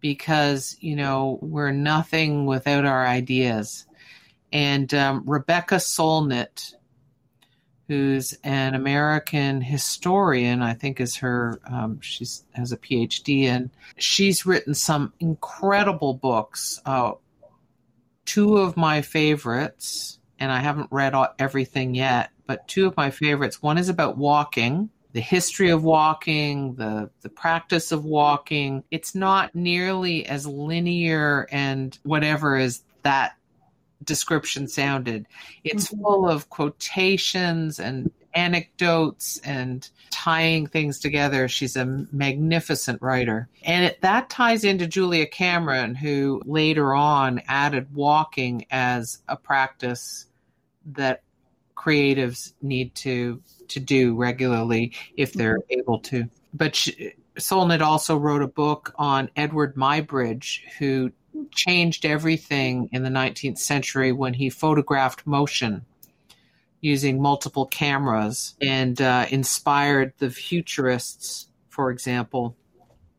because 0.00 0.78
you 0.80 0.96
know 0.96 1.38
we're 1.42 1.72
nothing 1.72 2.46
without 2.46 2.86
our 2.86 3.06
ideas. 3.06 3.86
And 4.54 4.94
um, 4.94 5.24
Rebecca 5.26 5.74
Solnit 5.74 6.72
who's 7.88 8.32
an 8.44 8.74
American 8.74 9.60
historian, 9.60 10.62
I 10.62 10.74
think 10.74 11.00
is 11.00 11.16
her, 11.16 11.60
um, 11.70 12.00
she's 12.00 12.44
has 12.52 12.72
a 12.72 12.76
PhD, 12.76 13.44
and 13.44 13.70
she's 13.98 14.46
written 14.46 14.74
some 14.74 15.12
incredible 15.20 16.14
books. 16.14 16.80
Uh, 16.86 17.12
two 18.24 18.56
of 18.56 18.76
my 18.76 19.02
favorites, 19.02 20.18
and 20.38 20.50
I 20.50 20.60
haven't 20.60 20.88
read 20.90 21.14
all, 21.14 21.28
everything 21.38 21.94
yet, 21.94 22.30
but 22.46 22.66
two 22.68 22.86
of 22.86 22.96
my 22.96 23.10
favorites. 23.10 23.62
One 23.62 23.78
is 23.78 23.88
about 23.88 24.16
walking. 24.16 24.90
The 25.12 25.20
history 25.20 25.70
of 25.70 25.84
walking, 25.84 26.74
the 26.74 27.10
the 27.20 27.28
practice 27.28 27.92
of 27.92 28.04
walking. 28.04 28.82
It's 28.90 29.14
not 29.14 29.54
nearly 29.54 30.26
as 30.26 30.44
linear 30.46 31.46
and 31.52 31.96
whatever 32.02 32.56
as 32.56 32.82
that 33.02 33.36
description 34.02 34.68
sounded. 34.68 35.26
It's 35.62 35.88
mm-hmm. 35.88 36.02
full 36.02 36.28
of 36.28 36.50
quotations 36.50 37.78
and 37.78 38.10
anecdotes 38.34 39.38
and 39.44 39.88
tying 40.10 40.66
things 40.66 40.98
together. 40.98 41.48
She's 41.48 41.76
a 41.76 41.86
magnificent 42.12 43.00
writer. 43.00 43.48
And 43.62 43.84
it, 43.84 44.00
that 44.00 44.28
ties 44.28 44.64
into 44.64 44.86
Julia 44.86 45.26
Cameron, 45.26 45.94
who 45.94 46.42
later 46.44 46.94
on 46.94 47.42
added 47.46 47.94
walking 47.94 48.66
as 48.70 49.22
a 49.28 49.36
practice 49.36 50.26
that 50.86 51.22
creatives 51.76 52.52
need 52.62 52.94
to 52.94 53.40
to 53.68 53.80
do 53.80 54.14
regularly 54.14 54.92
if 55.16 55.32
they're 55.32 55.58
mm-hmm. 55.58 55.80
able 55.80 55.98
to. 56.00 56.28
But 56.52 56.74
she, 56.74 57.14
Solnit 57.36 57.80
also 57.80 58.16
wrote 58.16 58.42
a 58.42 58.48
book 58.48 58.94
on 58.96 59.30
Edward 59.36 59.74
Muybridge, 59.74 60.60
who 60.78 61.10
changed 61.50 62.04
everything 62.04 62.88
in 62.92 63.02
the 63.02 63.10
19th 63.10 63.58
century 63.58 64.12
when 64.12 64.34
he 64.34 64.50
photographed 64.50 65.26
motion 65.26 65.84
using 66.80 67.20
multiple 67.20 67.66
cameras 67.66 68.56
and 68.60 69.00
uh, 69.00 69.26
inspired 69.30 70.12
the 70.18 70.30
futurists, 70.30 71.48
for 71.70 71.90
example, 71.90 72.56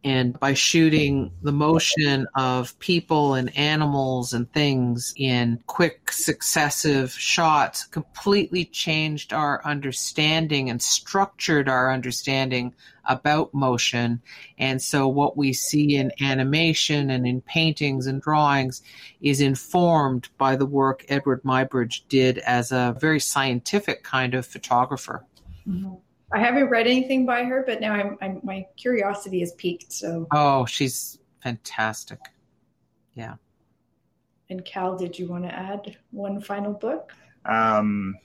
and 0.05 0.39
by 0.39 0.53
shooting 0.53 1.31
the 1.41 1.51
motion 1.51 2.27
of 2.35 2.77
people 2.77 3.33
and 3.33 3.57
animals 3.57 4.33
and 4.33 4.49
things 4.53 5.11
in 5.17 5.59
quick 5.65 6.11
successive 6.11 7.11
shots 7.11 7.85
completely 7.85 8.65
changed 8.65 9.33
our 9.33 9.65
understanding 9.65 10.69
and 10.69 10.79
structured 10.79 11.67
our 11.67 11.91
understanding 11.91 12.71
about 13.05 13.53
motion 13.53 14.21
and 14.59 14.79
so 14.81 15.07
what 15.07 15.35
we 15.35 15.51
see 15.51 15.95
in 15.95 16.11
animation 16.21 17.09
and 17.09 17.25
in 17.25 17.41
paintings 17.41 18.05
and 18.05 18.21
drawings 18.21 18.83
is 19.21 19.41
informed 19.41 20.29
by 20.37 20.55
the 20.55 20.65
work 20.65 21.03
Edward 21.09 21.41
Muybridge 21.43 22.01
did 22.09 22.37
as 22.39 22.71
a 22.71 22.95
very 22.99 23.19
scientific 23.19 24.03
kind 24.03 24.35
of 24.35 24.45
photographer 24.45 25.25
mm-hmm. 25.67 25.95
I 26.35 26.39
haven't 26.39 26.67
read 26.67 26.85
anything 26.85 27.25
by 27.25 27.45
her, 27.45 27.63
but 27.65 27.79
now 27.79 27.93
I'm, 27.93 28.17
I'm 28.19 28.41
my 28.43 28.67
curiosity 28.75 29.41
is 29.41 29.53
piqued. 29.53 29.93
So 29.93 30.27
oh, 30.31 30.65
she's 30.65 31.17
fantastic. 31.41 32.19
Yeah. 33.13 33.35
And 34.49 34.65
Cal, 34.65 34.97
did 34.97 35.17
you 35.17 35.29
want 35.29 35.45
to 35.45 35.55
add 35.55 35.95
one 36.11 36.41
final 36.41 36.73
book? 36.73 37.13
Um, 37.45 38.17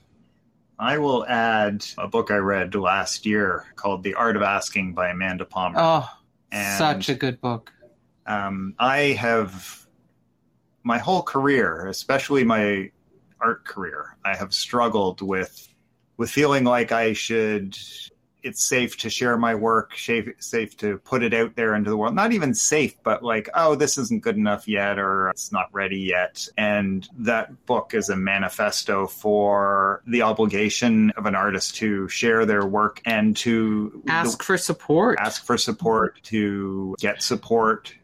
I 0.76 0.98
will 0.98 1.24
add 1.26 1.84
a 1.98 2.08
book 2.08 2.32
I 2.32 2.38
read 2.38 2.74
last 2.74 3.24
year 3.24 3.66
called 3.76 4.02
The 4.02 4.14
Art 4.14 4.34
of 4.34 4.42
Asking 4.42 4.92
by 4.92 5.10
Amanda 5.10 5.44
Palmer. 5.44 5.78
Oh, 5.78 6.08
and, 6.50 6.78
such 6.78 7.10
a 7.10 7.14
good 7.14 7.40
book. 7.40 7.72
Um, 8.26 8.74
I 8.80 9.12
have 9.20 9.86
my 10.82 10.98
whole 10.98 11.22
career, 11.22 11.86
especially 11.86 12.42
my 12.42 12.90
art 13.40 13.64
career, 13.64 14.16
I 14.24 14.36
have 14.36 14.52
struggled 14.52 15.22
with 15.22 15.69
with 16.20 16.30
feeling 16.30 16.64
like 16.64 16.92
I 16.92 17.14
should 17.14 17.78
it's 18.42 18.64
safe 18.66 18.98
to 18.98 19.08
share 19.08 19.38
my 19.38 19.54
work, 19.54 19.96
safe, 19.96 20.28
safe 20.38 20.76
to 20.78 20.98
put 20.98 21.22
it 21.22 21.32
out 21.32 21.56
there 21.56 21.74
into 21.74 21.88
the 21.88 21.96
world. 21.96 22.14
Not 22.14 22.32
even 22.32 22.54
safe, 22.54 22.94
but 23.02 23.22
like, 23.22 23.48
oh, 23.54 23.74
this 23.74 23.96
isn't 23.96 24.22
good 24.22 24.36
enough 24.36 24.68
yet, 24.68 24.98
or 24.98 25.30
it's 25.30 25.50
not 25.50 25.68
ready 25.72 25.98
yet. 25.98 26.46
And 26.58 27.08
that 27.18 27.66
book 27.66 27.94
is 27.94 28.10
a 28.10 28.16
manifesto 28.16 29.06
for 29.06 30.02
the 30.06 30.20
obligation 30.22 31.10
of 31.18 31.24
an 31.24 31.34
artist 31.34 31.76
to 31.76 32.06
share 32.08 32.44
their 32.44 32.66
work 32.66 33.00
and 33.06 33.34
to 33.38 34.02
ask 34.08 34.38
the, 34.38 34.44
for 34.44 34.58
support. 34.58 35.18
Ask 35.20 35.44
for 35.44 35.56
support, 35.56 36.22
to 36.24 36.96
get 36.98 37.22
support. 37.22 37.94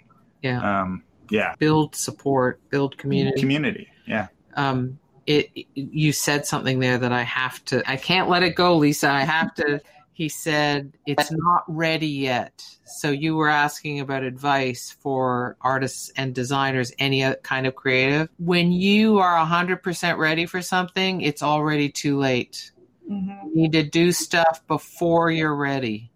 Yeah. 0.42 0.80
Um, 0.80 1.02
yeah. 1.30 1.54
Build 1.58 1.94
support, 1.94 2.60
build 2.70 2.96
community. 2.96 3.40
Community. 3.40 3.88
Yeah. 4.06 4.28
Um, 4.54 4.98
it 5.26 5.66
you 5.74 6.12
said 6.12 6.46
something 6.46 6.78
there 6.78 6.98
that 6.98 7.12
I 7.12 7.22
have 7.22 7.64
to 7.66 7.88
I 7.90 7.96
can't 7.96 8.28
let 8.28 8.42
it 8.42 8.54
go, 8.54 8.76
Lisa. 8.76 9.10
I 9.10 9.22
have 9.22 9.54
to 9.56 9.80
he 10.16 10.30
said 10.30 10.94
it's 11.04 11.30
not 11.30 11.64
ready 11.68 12.08
yet. 12.08 12.64
So 12.86 13.10
you 13.10 13.36
were 13.36 13.50
asking 13.50 14.00
about 14.00 14.22
advice 14.22 14.96
for 15.00 15.58
artists 15.60 16.10
and 16.16 16.34
designers, 16.34 16.90
any 16.98 17.34
kind 17.42 17.66
of 17.66 17.74
creative. 17.74 18.30
When 18.38 18.72
you 18.72 19.18
are 19.18 19.36
100% 19.44 20.16
ready 20.16 20.46
for 20.46 20.62
something, 20.62 21.20
it's 21.20 21.42
already 21.42 21.90
too 21.90 22.16
late. 22.18 22.70
Mm-hmm. 23.10 23.48
You 23.48 23.54
need 23.54 23.72
to 23.72 23.82
do 23.82 24.10
stuff 24.10 24.66
before 24.66 25.30
you're 25.30 25.54
ready. 25.54 26.10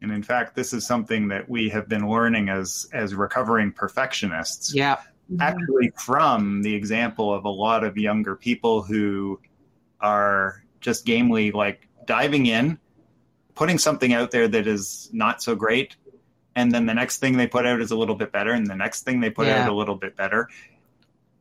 And 0.00 0.10
in 0.10 0.24
fact, 0.24 0.56
this 0.56 0.72
is 0.72 0.84
something 0.84 1.28
that 1.28 1.48
we 1.48 1.68
have 1.68 1.88
been 1.88 2.08
learning 2.08 2.48
as 2.48 2.88
as 2.92 3.14
recovering 3.14 3.70
perfectionists. 3.70 4.74
Yeah. 4.74 4.96
Actually 5.40 5.92
from 5.96 6.62
the 6.62 6.74
example 6.74 7.32
of 7.32 7.44
a 7.44 7.50
lot 7.50 7.84
of 7.84 7.96
younger 7.96 8.36
people 8.36 8.82
who 8.82 9.40
are 10.00 10.62
just 10.80 11.04
gamely 11.04 11.52
like 11.52 11.88
diving 12.06 12.46
in, 12.46 12.78
putting 13.54 13.78
something 13.78 14.12
out 14.12 14.30
there 14.30 14.48
that 14.48 14.66
is 14.66 15.08
not 15.12 15.42
so 15.42 15.54
great, 15.54 15.96
and 16.54 16.72
then 16.72 16.86
the 16.86 16.94
next 16.94 17.18
thing 17.18 17.36
they 17.36 17.46
put 17.46 17.66
out 17.66 17.80
is 17.80 17.90
a 17.90 17.96
little 17.96 18.14
bit 18.14 18.32
better, 18.32 18.52
and 18.52 18.66
the 18.66 18.76
next 18.76 19.02
thing 19.02 19.20
they 19.20 19.30
put 19.30 19.46
yeah. 19.46 19.62
out 19.62 19.68
a 19.68 19.74
little 19.74 19.96
bit 19.96 20.16
better. 20.16 20.48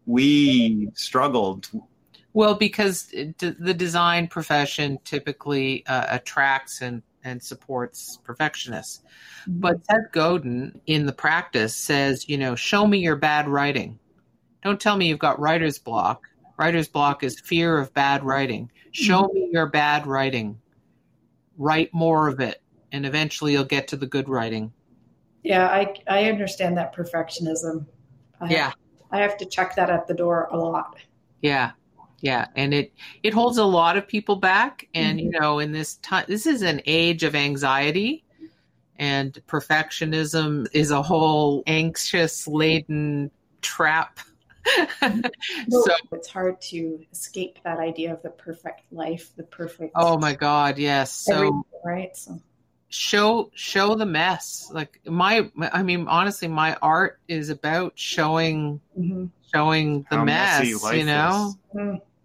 We 0.06 0.89
struggled. 0.94 1.70
Well, 2.34 2.56
because 2.56 3.08
the 3.08 3.76
design 3.76 4.28
profession 4.28 5.00
typically 5.04 5.86
uh, 5.86 6.06
attracts 6.10 6.82
and 6.82 7.04
and 7.24 7.41
supports 7.41 8.19
perfectionists. 8.24 9.03
Mm-hmm. 9.41 9.59
But 9.59 9.84
Ted 9.84 10.09
Godin 10.11 10.82
in 10.86 11.05
the 11.05 11.13
practice 11.13 11.76
says, 11.76 12.28
you 12.28 12.38
know, 12.38 12.55
show 12.55 12.86
me 12.86 12.99
your 12.99 13.15
bad 13.15 13.47
writing. 13.47 13.99
Don't 14.63 14.80
tell 14.80 14.95
me 14.95 15.07
you've 15.07 15.19
got 15.19 15.39
writer's 15.39 15.80
block. 15.80 16.28
Writer's 16.57 16.88
block 16.88 17.24
is 17.24 17.39
fear 17.39 17.78
of 17.80 17.93
bad 17.93 18.24
writing. 18.24 18.72
Show 18.91 19.24
mm-hmm. 19.24 19.34
me 19.34 19.49
your 19.51 19.67
bad 19.67 20.05
writing. 20.05 20.59
Write 21.57 21.93
more 21.93 22.28
of 22.28 22.39
it, 22.39 22.61
and 22.91 23.05
eventually 23.05 23.53
you'll 23.53 23.63
get 23.63 23.88
to 23.89 23.97
the 23.97 24.07
good 24.07 24.30
writing. 24.30 24.74
Yeah, 25.43 25.67
I 25.67 25.95
I 26.07 26.26
understand 26.26 26.78
that 26.78 26.95
perfectionism. 26.95 27.86
I 28.39 28.49
yeah, 28.49 28.63
have, 28.65 28.76
I 29.11 29.17
have 29.19 29.38
to 29.38 29.45
check 29.45 29.76
that 29.76 29.89
at 29.89 30.07
the 30.07 30.13
door 30.13 30.47
a 30.51 30.57
lot. 30.57 30.97
Yeah, 31.41 31.72
yeah 32.22 32.47
and 32.55 32.74
it 32.74 32.93
it 33.24 33.34
holds 33.34 33.57
a 33.57 33.63
lot 33.63 33.97
of 33.97 34.07
people 34.07 34.36
back 34.36 34.88
and 34.93 35.19
mm-hmm. 35.19 35.32
you 35.34 35.39
know 35.39 35.59
in 35.59 35.72
this 35.72 35.95
time 35.97 36.26
this 36.28 36.45
is 36.45 36.61
an 36.61 36.82
age 36.86 37.24
of 37.24 37.36
anxiety 37.36 38.24
and 39.01 39.34
perfectionism 39.47 40.67
is 40.74 40.91
a 40.91 41.01
whole 41.01 41.63
anxious 41.65 42.47
laden 42.47 43.32
trap. 43.61 44.19
So 45.69 45.91
it's 46.11 46.30
hard 46.30 46.61
to 46.69 47.03
escape 47.11 47.57
that 47.63 47.80
idea 47.80 48.13
of 48.13 48.22
the 48.22 48.30
perfect 48.30 48.82
life 48.91 49.32
the 49.36 49.41
perfect 49.41 49.93
oh 49.95 50.19
my 50.19 50.36
god 50.36 50.78
yes 50.78 51.11
so 51.11 51.65
right? 51.84 52.15
So 52.15 52.39
show 52.89 53.49
show 53.55 53.95
the 53.95 54.05
mess 54.05 54.69
like 54.72 54.99
my 55.05 55.49
i 55.74 55.82
mean 55.82 56.07
honestly 56.07 56.47
my 56.47 56.78
art 56.84 57.19
is 57.28 57.49
about 57.49 57.93
showing 57.95 58.80
mm-hmm. 58.95 59.26
showing 59.51 60.05
the 60.11 60.17
How 60.17 60.26
mess 60.26 60.93
you 60.93 61.05
know 61.05 61.55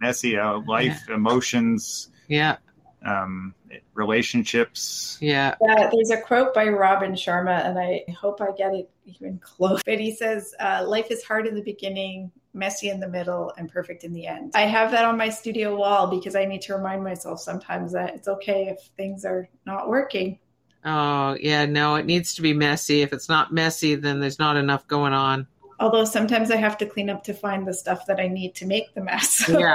messy 0.00 0.38
uh, 0.38 0.60
life, 0.60 1.04
yeah. 1.08 1.14
emotions. 1.14 2.10
Yeah. 2.28 2.56
um, 3.04 3.54
relationships. 3.94 5.18
Yeah. 5.20 5.54
yeah. 5.60 5.90
There's 5.92 6.10
a 6.10 6.20
quote 6.20 6.54
by 6.54 6.68
Robin 6.68 7.12
Sharma, 7.12 7.64
and 7.64 7.78
I 7.78 8.04
hope 8.18 8.40
I 8.40 8.48
get 8.56 8.74
it 8.74 8.90
even 9.04 9.38
close. 9.38 9.82
But 9.84 10.00
he 10.00 10.14
says, 10.14 10.54
uh, 10.60 10.84
"Life 10.86 11.10
is 11.10 11.22
hard 11.22 11.46
in 11.46 11.54
the 11.54 11.62
beginning, 11.62 12.30
messy 12.52 12.88
in 12.88 13.00
the 13.00 13.08
middle, 13.08 13.52
and 13.56 13.70
perfect 13.70 14.04
in 14.04 14.12
the 14.12 14.26
end." 14.26 14.52
I 14.54 14.62
have 14.62 14.90
that 14.90 15.04
on 15.04 15.16
my 15.16 15.28
studio 15.28 15.76
wall 15.76 16.08
because 16.08 16.34
I 16.34 16.44
need 16.44 16.62
to 16.62 16.74
remind 16.74 17.04
myself 17.04 17.40
sometimes 17.40 17.92
that 17.92 18.14
it's 18.14 18.28
okay 18.28 18.68
if 18.68 18.80
things 18.96 19.24
are 19.24 19.48
not 19.64 19.88
working. 19.88 20.38
Oh 20.84 21.36
yeah, 21.40 21.66
no, 21.66 21.96
it 21.96 22.06
needs 22.06 22.36
to 22.36 22.42
be 22.42 22.52
messy. 22.52 23.02
If 23.02 23.12
it's 23.12 23.28
not 23.28 23.52
messy, 23.52 23.96
then 23.96 24.20
there's 24.20 24.38
not 24.38 24.56
enough 24.56 24.86
going 24.86 25.12
on. 25.12 25.46
Although 25.78 26.04
sometimes 26.04 26.50
I 26.50 26.56
have 26.56 26.78
to 26.78 26.86
clean 26.86 27.10
up 27.10 27.24
to 27.24 27.34
find 27.34 27.66
the 27.66 27.74
stuff 27.74 28.06
that 28.06 28.18
I 28.18 28.28
need 28.28 28.54
to 28.56 28.66
make 28.66 28.94
the 28.94 29.02
mess. 29.02 29.48
yeah, 29.48 29.74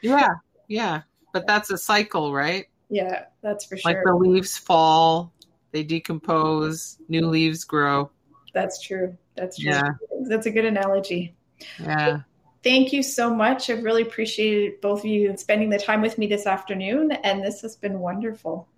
yeah, 0.00 0.28
yeah. 0.68 1.02
But 1.32 1.46
that's 1.46 1.70
a 1.70 1.78
cycle, 1.78 2.32
right? 2.32 2.66
Yeah, 2.88 3.24
that's 3.42 3.64
for 3.64 3.76
sure. 3.76 3.92
Like 3.92 4.04
the 4.04 4.14
leaves 4.14 4.56
fall, 4.56 5.32
they 5.72 5.82
decompose, 5.82 6.98
new 7.08 7.26
leaves 7.26 7.64
grow. 7.64 8.10
That's 8.54 8.80
true. 8.80 9.16
That's 9.34 9.58
true. 9.58 9.70
Yeah. 9.72 9.90
That's 10.28 10.46
a 10.46 10.50
good 10.50 10.66
analogy. 10.66 11.34
Yeah. 11.80 12.20
Thank 12.62 12.92
you 12.92 13.02
so 13.02 13.34
much. 13.34 13.70
I've 13.70 13.82
really 13.82 14.02
appreciated 14.02 14.80
both 14.80 15.00
of 15.00 15.06
you 15.06 15.36
spending 15.36 15.70
the 15.70 15.78
time 15.78 16.00
with 16.00 16.16
me 16.16 16.26
this 16.28 16.46
afternoon, 16.46 17.12
and 17.12 17.42
this 17.42 17.62
has 17.62 17.76
been 17.76 17.98
wonderful. 17.98 18.68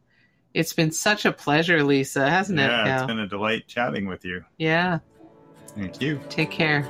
It's 0.54 0.72
been 0.72 0.92
such 0.92 1.24
a 1.24 1.32
pleasure, 1.32 1.82
Lisa, 1.82 2.30
hasn't 2.30 2.58
yeah, 2.58 2.82
it? 2.82 2.86
Yeah, 2.86 2.96
it's 2.98 3.06
been 3.06 3.18
a 3.18 3.26
delight 3.26 3.66
chatting 3.66 4.06
with 4.06 4.24
you. 4.24 4.44
Yeah. 4.56 5.00
Thank 5.76 6.00
you. 6.00 6.20
Take 6.28 6.50
care. 6.50 6.88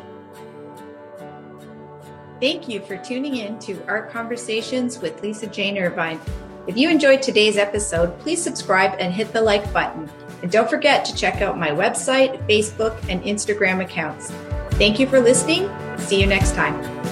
Thank 2.40 2.68
you 2.68 2.80
for 2.80 2.96
tuning 2.98 3.36
in 3.36 3.58
to 3.60 3.82
Art 3.86 4.10
Conversations 4.10 4.98
with 4.98 5.22
Lisa 5.22 5.46
Jane 5.46 5.78
Irvine. 5.78 6.20
If 6.66 6.76
you 6.76 6.90
enjoyed 6.90 7.22
today's 7.22 7.56
episode, 7.56 8.18
please 8.20 8.42
subscribe 8.42 8.96
and 8.98 9.12
hit 9.12 9.32
the 9.32 9.40
like 9.40 9.70
button. 9.72 10.10
And 10.42 10.50
don't 10.50 10.68
forget 10.68 11.04
to 11.06 11.14
check 11.14 11.42
out 11.42 11.58
my 11.58 11.70
website, 11.70 12.46
Facebook, 12.48 12.98
and 13.08 13.22
Instagram 13.22 13.82
accounts. 13.82 14.30
Thank 14.72 14.98
you 14.98 15.06
for 15.06 15.20
listening. 15.20 15.70
See 15.98 16.20
you 16.20 16.26
next 16.26 16.54
time. 16.54 17.03